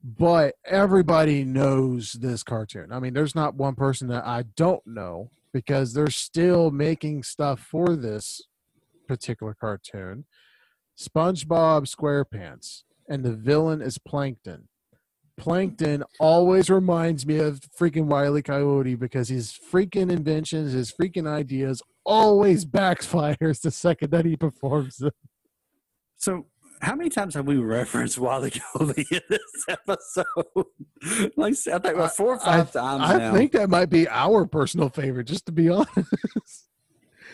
but 0.03 0.55
everybody 0.65 1.43
knows 1.43 2.13
this 2.13 2.43
cartoon. 2.43 2.91
I 2.91 2.99
mean, 2.99 3.13
there's 3.13 3.35
not 3.35 3.55
one 3.55 3.75
person 3.75 4.07
that 4.09 4.25
I 4.25 4.43
don't 4.55 4.85
know 4.85 5.31
because 5.53 5.93
they're 5.93 6.09
still 6.09 6.71
making 6.71 7.23
stuff 7.23 7.59
for 7.59 7.95
this 7.95 8.41
particular 9.07 9.55
cartoon. 9.59 10.25
SpongeBob 10.97 11.87
SquarePants, 11.93 12.83
and 13.09 13.23
the 13.23 13.33
villain 13.33 13.81
is 13.81 13.97
Plankton. 13.97 14.67
Plankton 15.37 16.03
always 16.19 16.69
reminds 16.69 17.25
me 17.25 17.37
of 17.37 17.61
freaking 17.61 18.05
Wiley 18.05 18.41
Coyote 18.41 18.95
because 18.95 19.29
his 19.29 19.57
freaking 19.71 20.11
inventions, 20.11 20.73
his 20.73 20.91
freaking 20.91 21.27
ideas 21.27 21.81
always 22.05 22.65
backfires 22.65 23.61
the 23.63 23.71
second 23.71 24.11
that 24.11 24.25
he 24.25 24.35
performs 24.35 24.97
them. 24.97 25.11
So, 26.17 26.47
how 26.81 26.95
many 26.95 27.09
times 27.09 27.33
have 27.35 27.45
we 27.45 27.57
referenced 27.57 28.17
Wally 28.17 28.51
Coyote 28.73 29.05
in 29.11 29.21
this 29.29 29.65
episode? 29.67 30.25
like, 31.37 31.53
I 31.53 31.79
think 31.79 31.95
about 31.95 32.15
four 32.15 32.35
or 32.35 32.39
five 32.39 32.71
times 32.71 33.03
I 33.03 33.17
now. 33.17 33.33
think 33.33 33.51
that 33.53 33.69
might 33.69 33.89
be 33.89 34.07
our 34.07 34.45
personal 34.45 34.89
favorite, 34.89 35.25
just 35.25 35.45
to 35.47 35.51
be 35.51 35.69
honest. 35.79 36.67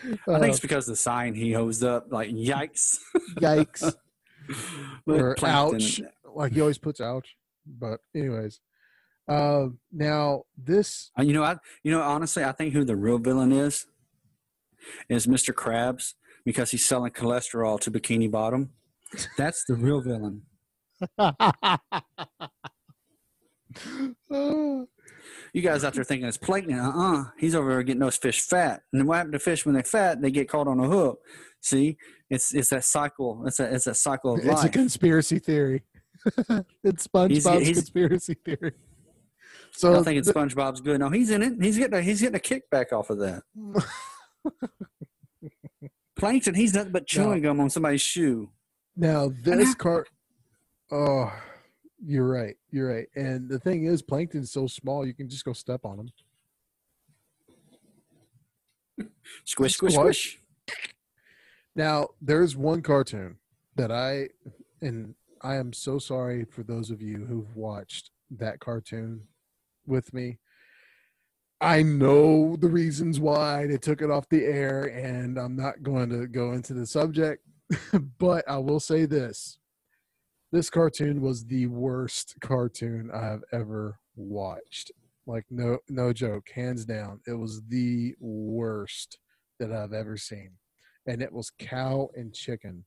I 0.04 0.08
think 0.08 0.20
Uh, 0.28 0.40
it's 0.42 0.60
because 0.60 0.86
the 0.86 0.96
sign 0.96 1.34
he 1.34 1.52
holds 1.52 1.82
up, 1.82 2.06
like, 2.10 2.30
yikes. 2.30 2.98
yikes. 3.36 3.94
Or 5.06 5.34
ouch. 5.44 6.00
Like 6.34 6.52
he 6.52 6.60
always 6.60 6.78
puts 6.78 7.00
ouch. 7.00 7.36
But 7.66 8.00
anyways. 8.14 8.60
Um 9.28 9.78
now 9.90 10.44
this 10.56 11.10
Uh, 11.18 11.22
You 11.22 11.32
know, 11.32 11.42
I 11.42 11.56
you 11.82 11.90
know 11.90 12.00
honestly, 12.02 12.44
I 12.44 12.52
think 12.52 12.72
who 12.74 12.84
the 12.84 12.94
real 12.94 13.18
villain 13.18 13.50
is 13.50 13.86
is 15.08 15.26
Mr. 15.26 15.52
Krabs 15.52 16.14
because 16.44 16.70
he's 16.70 16.84
selling 16.84 17.10
cholesterol 17.10 17.80
to 17.80 17.90
Bikini 17.90 18.30
Bottom. 18.30 18.70
That's 19.36 19.64
the 19.66 19.74
real 19.74 20.00
villain. 20.00 20.42
You 25.52 25.62
guys 25.62 25.84
out 25.84 25.94
there 25.94 26.04
thinking 26.04 26.28
it's 26.28 26.36
plankton? 26.36 26.78
Uh 26.78 26.92
uh 26.94 27.24
He's 27.38 27.54
over 27.54 27.70
there 27.70 27.82
getting 27.82 28.00
those 28.00 28.16
fish 28.16 28.40
fat. 28.40 28.82
And 28.92 29.00
then 29.00 29.06
what 29.06 29.16
happened 29.16 29.32
to 29.34 29.38
fish 29.38 29.64
when 29.64 29.74
they're 29.74 29.84
fat? 29.84 30.20
They 30.20 30.30
get 30.30 30.48
caught 30.48 30.68
on 30.68 30.80
a 30.80 30.88
hook. 30.88 31.20
See, 31.60 31.96
it's 32.30 32.54
it's 32.54 32.70
that 32.70 32.84
cycle. 32.84 33.44
It's 33.46 33.60
a 33.60 33.74
it's 33.74 33.84
that 33.86 33.96
cycle 33.96 34.34
of 34.34 34.44
life. 34.44 34.56
it's 34.56 34.64
a 34.64 34.68
conspiracy 34.68 35.38
theory. 35.38 35.82
it's 36.84 37.06
SpongeBob's 37.06 37.66
he's- 37.66 37.76
conspiracy 37.78 38.34
theory. 38.44 38.72
So 39.72 39.90
I 39.90 39.94
don't 39.94 40.04
think 40.04 40.18
it's 40.18 40.30
SpongeBob's 40.30 40.80
good. 40.80 41.00
No, 41.00 41.10
he's 41.10 41.30
in 41.30 41.42
it. 41.42 41.54
He's 41.60 41.76
getting 41.76 41.98
a, 41.98 42.02
he's 42.02 42.20
getting 42.20 42.36
a 42.36 42.38
kickback 42.38 42.92
off 42.92 43.10
of 43.10 43.18
that. 43.18 43.42
Plankton, 46.18 46.54
he's 46.54 46.72
nothing 46.72 46.92
but 46.92 47.06
chewing 47.06 47.42
gum 47.42 47.60
on 47.60 47.68
somebody's 47.68 48.00
shoe. 48.00 48.50
Now 48.96 49.30
this 49.42 49.74
cart 49.74 50.08
Oh 50.90 51.32
you're 52.04 52.28
right. 52.28 52.56
You're 52.70 52.88
right. 52.88 53.08
And 53.14 53.48
the 53.48 53.58
thing 53.58 53.84
is 53.84 54.02
Plankton's 54.02 54.52
so 54.52 54.66
small 54.66 55.06
you 55.06 55.14
can 55.14 55.28
just 55.28 55.44
go 55.44 55.52
step 55.52 55.84
on 55.84 56.10
him. 58.98 59.08
Squish, 59.44 59.74
squish, 59.74 59.94
squish. 59.94 60.38
Now, 61.74 62.08
there's 62.22 62.56
one 62.56 62.80
cartoon 62.80 63.36
that 63.74 63.92
I, 63.92 64.28
and 64.80 65.14
I 65.42 65.56
am 65.56 65.72
so 65.74 65.98
sorry 65.98 66.44
for 66.44 66.62
those 66.62 66.90
of 66.90 67.02
you 67.02 67.26
who've 67.26 67.54
watched 67.54 68.10
that 68.30 68.60
cartoon 68.60 69.22
with 69.86 70.14
me. 70.14 70.38
I 71.60 71.82
know 71.82 72.56
the 72.56 72.68
reasons 72.68 73.20
why 73.20 73.66
they 73.66 73.76
took 73.76 74.00
it 74.00 74.10
off 74.10 74.28
the 74.28 74.44
air, 74.44 74.84
and 74.84 75.38
I'm 75.38 75.56
not 75.56 75.82
going 75.82 76.08
to 76.10 76.26
go 76.26 76.52
into 76.52 76.72
the 76.72 76.86
subject, 76.86 77.42
but 78.18 78.48
I 78.48 78.58
will 78.58 78.80
say 78.80 79.06
this. 79.06 79.58
This 80.52 80.70
cartoon 80.70 81.20
was 81.20 81.44
the 81.46 81.66
worst 81.66 82.36
cartoon 82.40 83.10
I 83.12 83.24
have 83.26 83.42
ever 83.52 83.98
watched. 84.14 84.92
Like 85.26 85.44
no 85.50 85.78
no 85.88 86.12
joke, 86.12 86.48
hands 86.54 86.84
down. 86.84 87.20
It 87.26 87.32
was 87.34 87.62
the 87.68 88.14
worst 88.20 89.18
that 89.58 89.72
I've 89.72 89.92
ever 89.92 90.16
seen 90.16 90.50
and 91.06 91.22
it 91.22 91.32
was 91.32 91.50
cow 91.58 92.10
and 92.14 92.34
chicken. 92.34 92.84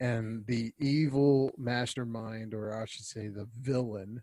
And 0.00 0.44
the 0.46 0.72
evil 0.78 1.52
mastermind, 1.56 2.52
or 2.52 2.74
I 2.80 2.84
should 2.86 3.04
say 3.04 3.28
the 3.28 3.48
villain, 3.60 4.22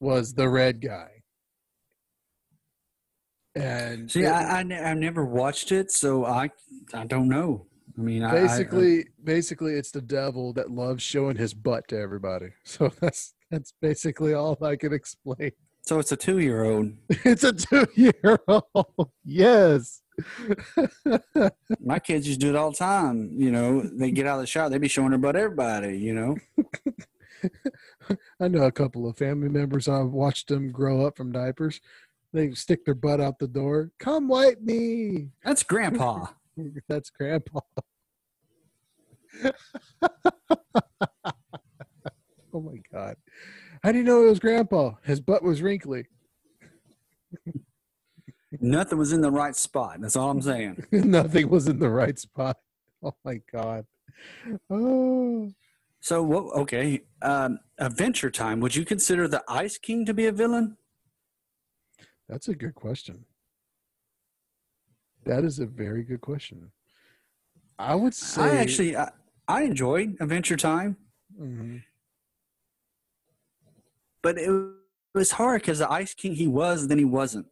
was 0.00 0.34
the 0.34 0.48
red 0.48 0.80
guy. 0.80 1.22
And 3.54 4.10
See, 4.10 4.22
it- 4.22 4.28
I, 4.32 4.60
I, 4.60 4.62
ne- 4.62 4.80
I 4.82 4.94
never 4.94 5.24
watched 5.24 5.72
it, 5.72 5.90
so 5.90 6.24
I 6.24 6.50
I 6.92 7.04
don't 7.06 7.28
know. 7.28 7.66
I 7.98 8.00
mean, 8.00 8.22
I- 8.22 8.30
I, 8.30 8.32
basically, 8.42 9.04
basically, 9.22 9.74
it's 9.74 9.90
the 9.90 10.00
devil 10.00 10.52
that 10.54 10.70
loves 10.70 11.02
showing 11.02 11.36
his 11.36 11.54
butt 11.54 11.88
to 11.88 11.98
everybody. 11.98 12.50
So 12.64 12.90
that's 13.00 13.34
that's 13.50 13.72
basically 13.80 14.32
all 14.34 14.56
I 14.64 14.76
can 14.76 14.92
explain. 14.94 15.52
so 15.82 15.98
it's 15.98 16.10
a 16.12 16.16
two 16.16 16.38
year 16.38 16.64
old. 16.64 16.92
It's 17.24 17.44
a 17.44 17.52
two-year-old. 17.52 19.10
Yes. 19.24 20.02
My 21.80 21.98
kids 21.98 22.26
used 22.28 22.40
to 22.40 22.46
do 22.46 22.50
it 22.50 22.56
all 22.56 22.70
the 22.70 22.76
time. 22.76 23.30
You 23.36 23.50
know, 23.50 23.82
they 23.82 24.10
get 24.10 24.26
out 24.26 24.36
of 24.36 24.40
the 24.42 24.46
shower, 24.46 24.70
they 24.70 24.78
be 24.78 24.88
showing 24.88 25.10
their 25.10 25.18
butt 25.18 25.36
everybody. 25.36 25.98
You 25.98 26.14
know, 26.14 26.36
I 28.40 28.48
know 28.48 28.62
a 28.64 28.72
couple 28.72 29.06
of 29.08 29.16
family 29.18 29.48
members. 29.48 29.88
I've 29.88 30.08
watched 30.10 30.48
them 30.48 30.70
grow 30.72 31.06
up 31.06 31.16
from 31.16 31.32
diapers. 31.32 31.80
They 32.32 32.52
stick 32.52 32.84
their 32.84 32.94
butt 32.94 33.20
out 33.20 33.38
the 33.38 33.48
door. 33.48 33.90
Come 33.98 34.28
wipe 34.28 34.60
me. 34.62 35.28
that's 35.44 35.62
Grandpa. 35.62 36.26
That's 36.88 37.10
grandpa. 37.10 37.60
oh 42.52 42.60
my 42.60 42.80
god. 42.92 43.16
How 43.82 43.92
do 43.92 43.98
you 43.98 44.04
know 44.04 44.26
it 44.26 44.30
was 44.30 44.38
grandpa? 44.38 44.94
His 45.04 45.20
butt 45.20 45.42
was 45.42 45.62
wrinkly. 45.62 46.06
Nothing 48.60 48.98
was 48.98 49.12
in 49.12 49.22
the 49.22 49.30
right 49.30 49.56
spot. 49.56 50.00
That's 50.00 50.16
all 50.16 50.30
I'm 50.30 50.42
saying. 50.42 50.84
Nothing 50.92 51.48
was 51.48 51.66
in 51.68 51.78
the 51.78 51.88
right 51.88 52.18
spot. 52.18 52.58
Oh 53.02 53.14
my 53.24 53.40
god. 53.50 53.86
Oh. 54.70 55.50
So 56.00 56.22
what? 56.22 56.54
Okay, 56.54 57.02
um, 57.22 57.58
Adventure 57.78 58.30
Time. 58.30 58.60
Would 58.60 58.76
you 58.76 58.84
consider 58.84 59.26
the 59.26 59.42
Ice 59.48 59.78
King 59.78 60.04
to 60.06 60.14
be 60.14 60.26
a 60.26 60.32
villain? 60.32 60.76
That's 62.28 62.48
a 62.48 62.54
good 62.54 62.74
question. 62.74 63.24
That 65.24 65.44
is 65.44 65.58
a 65.58 65.66
very 65.66 66.02
good 66.02 66.20
question. 66.20 66.70
I 67.78 67.94
would 67.94 68.14
say 68.14 68.42
I 68.42 68.56
actually 68.56 68.96
I, 68.96 69.10
I 69.48 69.62
enjoyed 69.62 70.16
Adventure 70.20 70.56
Time, 70.56 70.96
Mhm. 71.40 71.82
but 74.22 74.38
it 74.38 74.50
was 75.14 75.32
hard 75.32 75.62
because 75.62 75.78
the 75.78 75.90
Ice 75.90 76.14
King 76.14 76.34
he 76.34 76.46
was, 76.46 76.88
then 76.88 76.98
he 76.98 77.04
wasn't. 77.04 77.46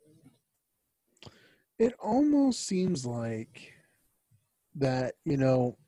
it 1.79 1.95
almost 1.99 2.66
seems 2.66 3.07
like 3.07 3.73
that 4.75 5.14
you 5.25 5.37
know 5.39 5.79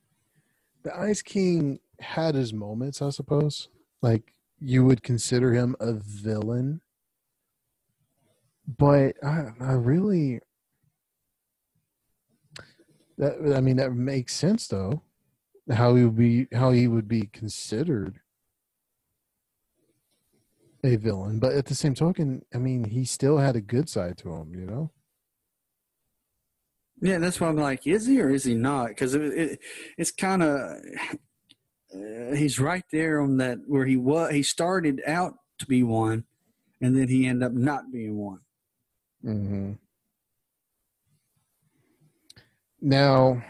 the 0.85 0.99
ice 0.99 1.21
king 1.21 1.79
had 2.01 2.35
his 2.35 2.53
moments 2.55 3.03
i 3.03 3.11
suppose 3.11 3.69
like 4.01 4.33
you 4.59 4.85
would 4.87 5.03
consider 5.03 5.53
him 5.53 5.77
a 5.81 5.93
villain 5.93 6.81
but 8.79 9.15
i, 9.23 9.49
I 9.61 9.73
really 9.73 10.41
that 13.23 13.57
i 13.57 13.61
mean 13.61 13.77
that 13.77 13.93
makes 13.93 14.35
sense 14.35 14.67
though 14.67 15.03
how 15.73 15.95
he 15.95 16.05
would 16.05 16.17
be 16.17 16.47
how 16.53 16.71
he 16.71 16.89
would 16.89 17.07
be 17.07 17.27
considered 17.27 18.21
a 20.85 20.97
villain 20.97 21.39
but 21.39 21.53
at 21.53 21.67
the 21.67 21.75
same 21.75 21.95
token 21.95 22.45
i 22.53 22.59
mean 22.59 22.85
he 22.85 23.05
still 23.05 23.39
had 23.39 23.55
a 23.55 23.61
good 23.61 23.89
side 23.89 24.19
to 24.19 24.33
him 24.33 24.55
you 24.55 24.67
know 24.67 24.91
Yeah, 27.05 27.19
that's 27.19 27.41
why 27.41 27.49
I'm 27.49 27.57
like, 27.57 27.85
is 27.85 28.07
he 28.07 28.21
or 28.21 28.31
is 28.31 28.45
he 28.45 28.55
not? 28.55 28.89
Because 28.89 29.15
it, 29.15 29.23
it, 29.23 29.59
it's 29.99 30.13
kind 30.13 30.41
of 30.41 30.79
uh, 31.93 32.35
he's 32.35 32.61
right 32.61 32.85
there 32.93 33.21
on 33.21 33.39
that 33.39 33.59
where 33.67 33.87
he 33.87 33.97
was. 33.97 34.31
He 34.31 34.45
started 34.45 35.03
out 35.05 35.35
to 35.59 35.67
be 35.67 35.83
one, 35.83 36.25
and 36.81 36.97
then 36.97 37.09
he 37.09 37.27
ended 37.27 37.47
up 37.47 37.53
not 37.53 37.91
being 37.93 38.17
one. 38.17 38.41
Mm-hmm. 39.25 39.73
Now, 42.85 43.41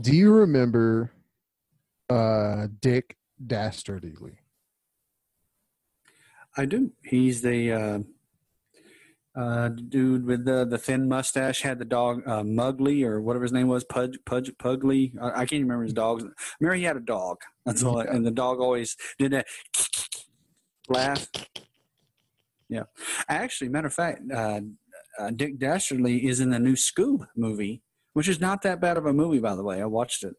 Do 0.00 0.16
you 0.16 0.32
remember 0.32 1.12
uh, 2.08 2.68
Dick 2.80 3.18
Dastardly? 3.44 4.38
I 6.56 6.64
do. 6.64 6.92
He's 7.04 7.42
the 7.42 7.72
uh, 7.72 7.98
uh, 9.38 9.68
dude 9.68 10.24
with 10.24 10.46
the 10.46 10.64
the 10.64 10.78
thin 10.78 11.08
mustache. 11.08 11.60
Had 11.60 11.78
the 11.78 11.84
dog 11.84 12.26
uh, 12.26 12.42
Mugly 12.42 13.04
or 13.04 13.20
whatever 13.20 13.44
his 13.44 13.52
name 13.52 13.68
was, 13.68 13.84
Pudge, 13.84 14.18
Pudge, 14.24 14.50
Pugly. 14.58 15.12
I, 15.20 15.42
I 15.42 15.46
can't 15.46 15.62
remember 15.62 15.84
his 15.84 15.92
dog. 15.92 16.22
Remember 16.58 16.76
he 16.76 16.84
had 16.84 16.96
a 16.96 17.00
dog. 17.00 17.38
That's 17.66 17.82
all. 17.82 18.00
And 18.00 18.24
the 18.24 18.30
dog 18.30 18.60
always 18.60 18.96
did 19.18 19.32
that 19.32 19.46
laugh. 20.88 21.28
Yeah. 22.70 22.84
Actually, 23.28 23.68
matter 23.68 23.88
of 23.88 23.94
fact, 23.94 24.22
uh, 24.32 24.60
uh, 25.18 25.30
Dick 25.30 25.58
Dastardly 25.58 26.26
is 26.26 26.40
in 26.40 26.50
the 26.50 26.58
new 26.58 26.74
Scoob 26.74 27.26
movie, 27.36 27.82
which 28.12 28.28
is 28.28 28.40
not 28.40 28.62
that 28.62 28.80
bad 28.80 28.96
of 28.96 29.06
a 29.06 29.12
movie, 29.12 29.38
by 29.38 29.54
the 29.54 29.62
way. 29.62 29.80
I 29.80 29.86
watched 29.86 30.24
it, 30.24 30.34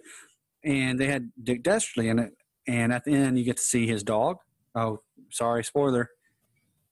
and 0.63 0.99
they 0.99 1.07
had 1.07 1.31
Dick 1.41 1.63
Dastardly 1.63 2.09
in 2.09 2.19
it. 2.19 2.33
And 2.67 2.93
at 2.93 3.05
the 3.05 3.13
end, 3.13 3.39
you 3.39 3.43
get 3.43 3.57
to 3.57 3.63
see 3.63 3.87
his 3.87 4.03
dog. 4.03 4.37
Oh, 4.75 5.01
sorry, 5.31 5.63
spoiler. 5.63 6.09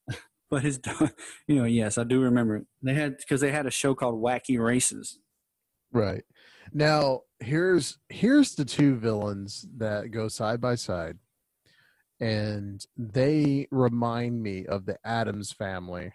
But 0.50 0.62
his 0.64 0.78
dog, 0.78 1.12
you 1.46 1.54
know, 1.54 1.64
yes, 1.64 1.96
I 1.96 2.02
do 2.02 2.20
remember 2.20 2.56
it. 2.56 2.66
They 2.82 2.94
had 2.94 3.18
because 3.18 3.40
they 3.40 3.52
had 3.52 3.66
a 3.66 3.70
show 3.70 3.94
called 3.94 4.20
Wacky 4.20 4.58
Races. 4.58 5.20
Right. 5.92 6.24
Now, 6.72 7.20
here's 7.38 7.98
here's 8.08 8.56
the 8.56 8.64
two 8.64 8.96
villains 8.96 9.66
that 9.76 10.10
go 10.10 10.26
side 10.26 10.60
by 10.60 10.74
side. 10.74 11.18
And 12.18 12.84
they 12.96 13.68
remind 13.70 14.42
me 14.42 14.66
of 14.66 14.86
the 14.86 14.98
Addams 15.04 15.52
family. 15.52 16.12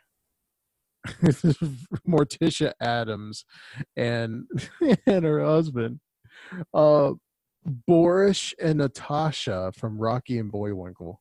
Morticia 2.08 2.74
Addams 2.82 3.46
and 3.96 4.46
and 5.08 5.26
her 5.26 5.44
husband. 5.44 6.00
Uh 6.74 7.14
Boris 7.88 8.54
and 8.62 8.78
Natasha 8.80 9.72
from 9.76 9.98
Rocky 9.98 10.38
and 10.38 10.52
Bullwinkle. 10.52 11.20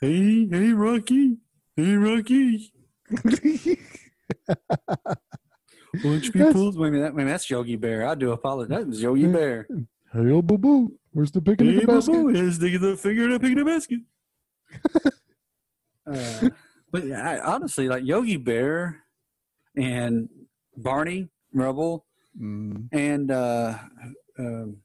Hey, 0.00 0.46
hey, 0.48 0.72
Rocky. 0.72 1.38
Hey, 1.76 1.94
Rocky. 1.94 2.72
Watch 6.04 6.34
me 6.34 6.40
That's- 6.40 6.54
Wait 6.54 6.88
a 6.88 6.90
minute, 6.90 7.00
that, 7.00 7.02
wait 7.02 7.08
a 7.08 7.12
minute, 7.12 7.30
that's 7.30 7.48
Yogi 7.48 7.76
Bear. 7.76 8.06
I 8.06 8.14
do 8.14 8.32
apologize. 8.32 8.76
That 8.78 8.86
was 8.88 9.00
Yogi 9.02 9.26
Bear. 9.28 9.66
Hey, 10.12 10.30
oh, 10.30 10.42
boo 10.42 10.58
boo. 10.58 10.92
Where's 11.12 11.30
the 11.30 11.40
picking 11.40 11.66
Hey, 11.68 11.76
of 11.76 11.80
the 11.82 11.86
basket? 11.86 12.12
boo-boo, 12.12 12.28
here's 12.28 12.58
the, 12.58 12.76
the 12.76 12.96
finger 12.96 13.28
to 13.28 13.38
pick 13.38 13.54
the 13.56 13.64
basket. 13.64 14.00
Uh, 16.06 16.50
but 16.92 17.06
yeah, 17.06 17.28
I, 17.28 17.54
honestly, 17.54 17.88
like 17.88 18.04
Yogi 18.04 18.36
Bear 18.36 19.02
and 19.76 20.28
Barney 20.76 21.28
Rubble 21.52 22.04
Mm, 22.40 22.88
and 22.92 23.30
uh, 23.30 23.78
um 24.38 24.78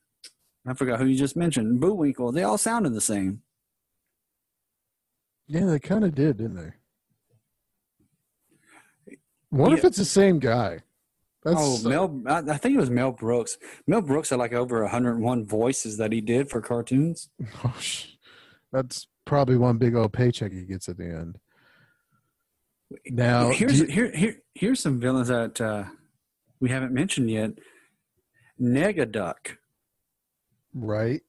I 0.68 0.74
forgot 0.74 1.00
who 1.00 1.06
you 1.06 1.18
just 1.18 1.36
mentioned, 1.36 1.80
Bullwinkle. 1.80 2.32
They 2.32 2.44
all 2.44 2.58
sounded 2.58 2.94
the 2.94 3.02
same. 3.02 3.42
yeah, 5.48 5.66
they 5.66 5.80
kind 5.80 6.04
of 6.04 6.14
did, 6.14 6.38
didn't 6.38 6.56
they? 6.58 6.74
What 9.50 9.74
if 9.74 9.84
it's 9.84 9.98
the 9.98 10.06
same 10.06 10.38
guy? 10.38 10.80
That's 11.44 11.58
oh, 11.58 11.90
Mel! 11.90 12.22
I, 12.28 12.40
I 12.40 12.58
think 12.58 12.76
it 12.76 12.80
was 12.80 12.92
Mel 12.92 13.12
Brooks. 13.12 13.58
Mel 13.88 14.02
Brooks 14.02 14.30
had 14.30 14.38
like 14.38 14.54
over 14.54 14.82
101 14.82 15.48
voices 15.48 15.98
that 15.98 16.12
he 16.12 16.22
did 16.22 16.50
for 16.50 16.62
cartoons. 16.62 17.30
Oh, 17.64 17.76
that's 18.72 19.08
probably 19.30 19.58
one 19.58 19.78
big 19.78 19.94
old 19.96 20.12
paycheck 20.12 20.52
he 20.52 20.64
gets 20.64 20.90
at 20.90 20.98
the 20.98 21.06
end. 21.06 21.38
Now, 23.12 23.50
here's 23.52 23.80
you- 23.80 23.86
here 23.86 24.12
here 24.12 24.38
here's 24.56 24.80
some 24.80 25.00
villains 25.00 25.28
that 25.28 25.62
uh, 25.62 25.84
we 26.60 26.70
haven't 26.70 26.92
mentioned 26.94 27.30
yet. 27.30 27.52
Negaduck 28.60 29.58
right? 30.74 31.22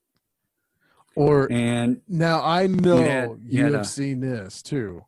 Or 1.14 1.46
and 1.52 2.00
now 2.08 2.42
I 2.42 2.66
know 2.66 2.98
You 2.98 3.04
had- 3.04 3.28
you, 3.30 3.38
you 3.58 3.62
had 3.64 3.72
have 3.74 3.82
a- 3.82 3.84
seen 3.84 4.20
this 4.20 4.62
too. 4.62 5.04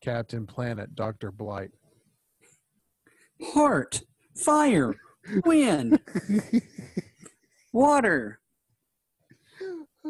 Captain 0.00 0.46
Planet, 0.46 0.94
Doctor 0.94 1.30
Blight. 1.30 1.72
Heart, 3.52 4.02
Fire, 4.34 4.94
Wind, 5.44 6.00
Water. 7.72 8.39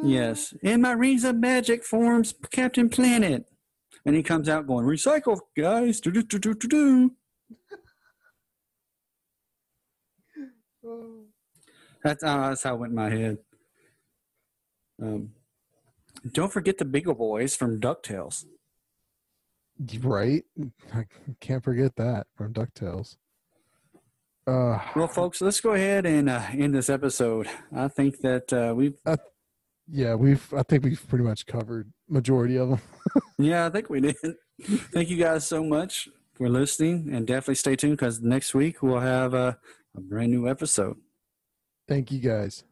Yes, 0.03 0.55
in 0.63 0.83
my 0.83 0.93
rings 0.93 1.25
of 1.25 1.37
magic 1.37 1.85
forms 1.85 2.33
Captain 2.51 2.89
Planet, 2.89 3.45
and 4.05 4.15
he 4.15 4.23
comes 4.23 4.49
out 4.49 4.67
going 4.67 4.87
recycle, 4.87 5.41
guys. 5.57 6.01
Do 6.01 6.11
do 6.13 6.23
do 6.23 6.39
do 6.39 6.55
do 6.55 6.69
do. 6.69 7.13
That's 12.03 12.23
uh, 12.23 12.49
that's 12.49 12.63
how 12.63 12.75
it 12.75 12.81
went 12.81 12.91
in 12.93 12.97
my 12.97 13.11
head. 13.11 13.39
Um, 15.03 15.33
don't 16.33 16.53
forget 16.53 16.79
the 16.79 16.85
Beagle 16.85 17.15
Boys 17.15 17.57
from 17.57 17.81
Ducktales. 17.81 18.45
Right? 20.03 20.45
I 20.95 21.07
can't 21.41 21.65
forget 21.65 21.97
that 21.97 22.27
from 22.37 22.53
DuckTales. 22.53 23.17
Uh, 24.47 24.79
Well, 24.95 25.09
folks, 25.09 25.41
let's 25.41 25.61
go 25.61 25.73
ahead 25.73 26.05
and 26.05 26.29
uh, 26.29 26.43
end 26.53 26.75
this 26.75 26.91
episode. 26.91 27.49
I 27.75 27.89
think 27.89 28.21
that 28.21 28.53
uh, 28.53 28.75
we've 28.75 28.99
yeah, 29.91 30.15
we've 30.15 30.53
I 30.55 30.63
think 30.63 30.85
we've 30.85 31.09
pretty 31.09 31.25
much 31.25 31.47
covered 31.47 31.93
majority 32.09 32.57
of 32.57 32.71
them. 32.71 32.81
Yeah, 33.39 33.67
I 33.67 33.71
think 33.71 33.89
we 33.89 34.03
did. 34.03 34.17
Thank 34.93 35.09
you 35.09 35.17
guys 35.17 35.47
so 35.47 35.65
much 35.65 36.11
for 36.35 36.51
listening, 36.51 37.09
and 37.11 37.27
definitely 37.27 37.55
stay 37.55 37.75
tuned 37.75 37.97
because 37.97 38.21
next 38.21 38.53
week 38.53 38.83
we'll 38.83 39.01
have 39.01 39.33
a, 39.33 39.59
a 39.97 40.01
brand 40.03 40.31
new 40.31 40.47
episode. 40.47 40.99
Thank 41.89 42.13
you 42.13 42.21
guys. 42.21 42.65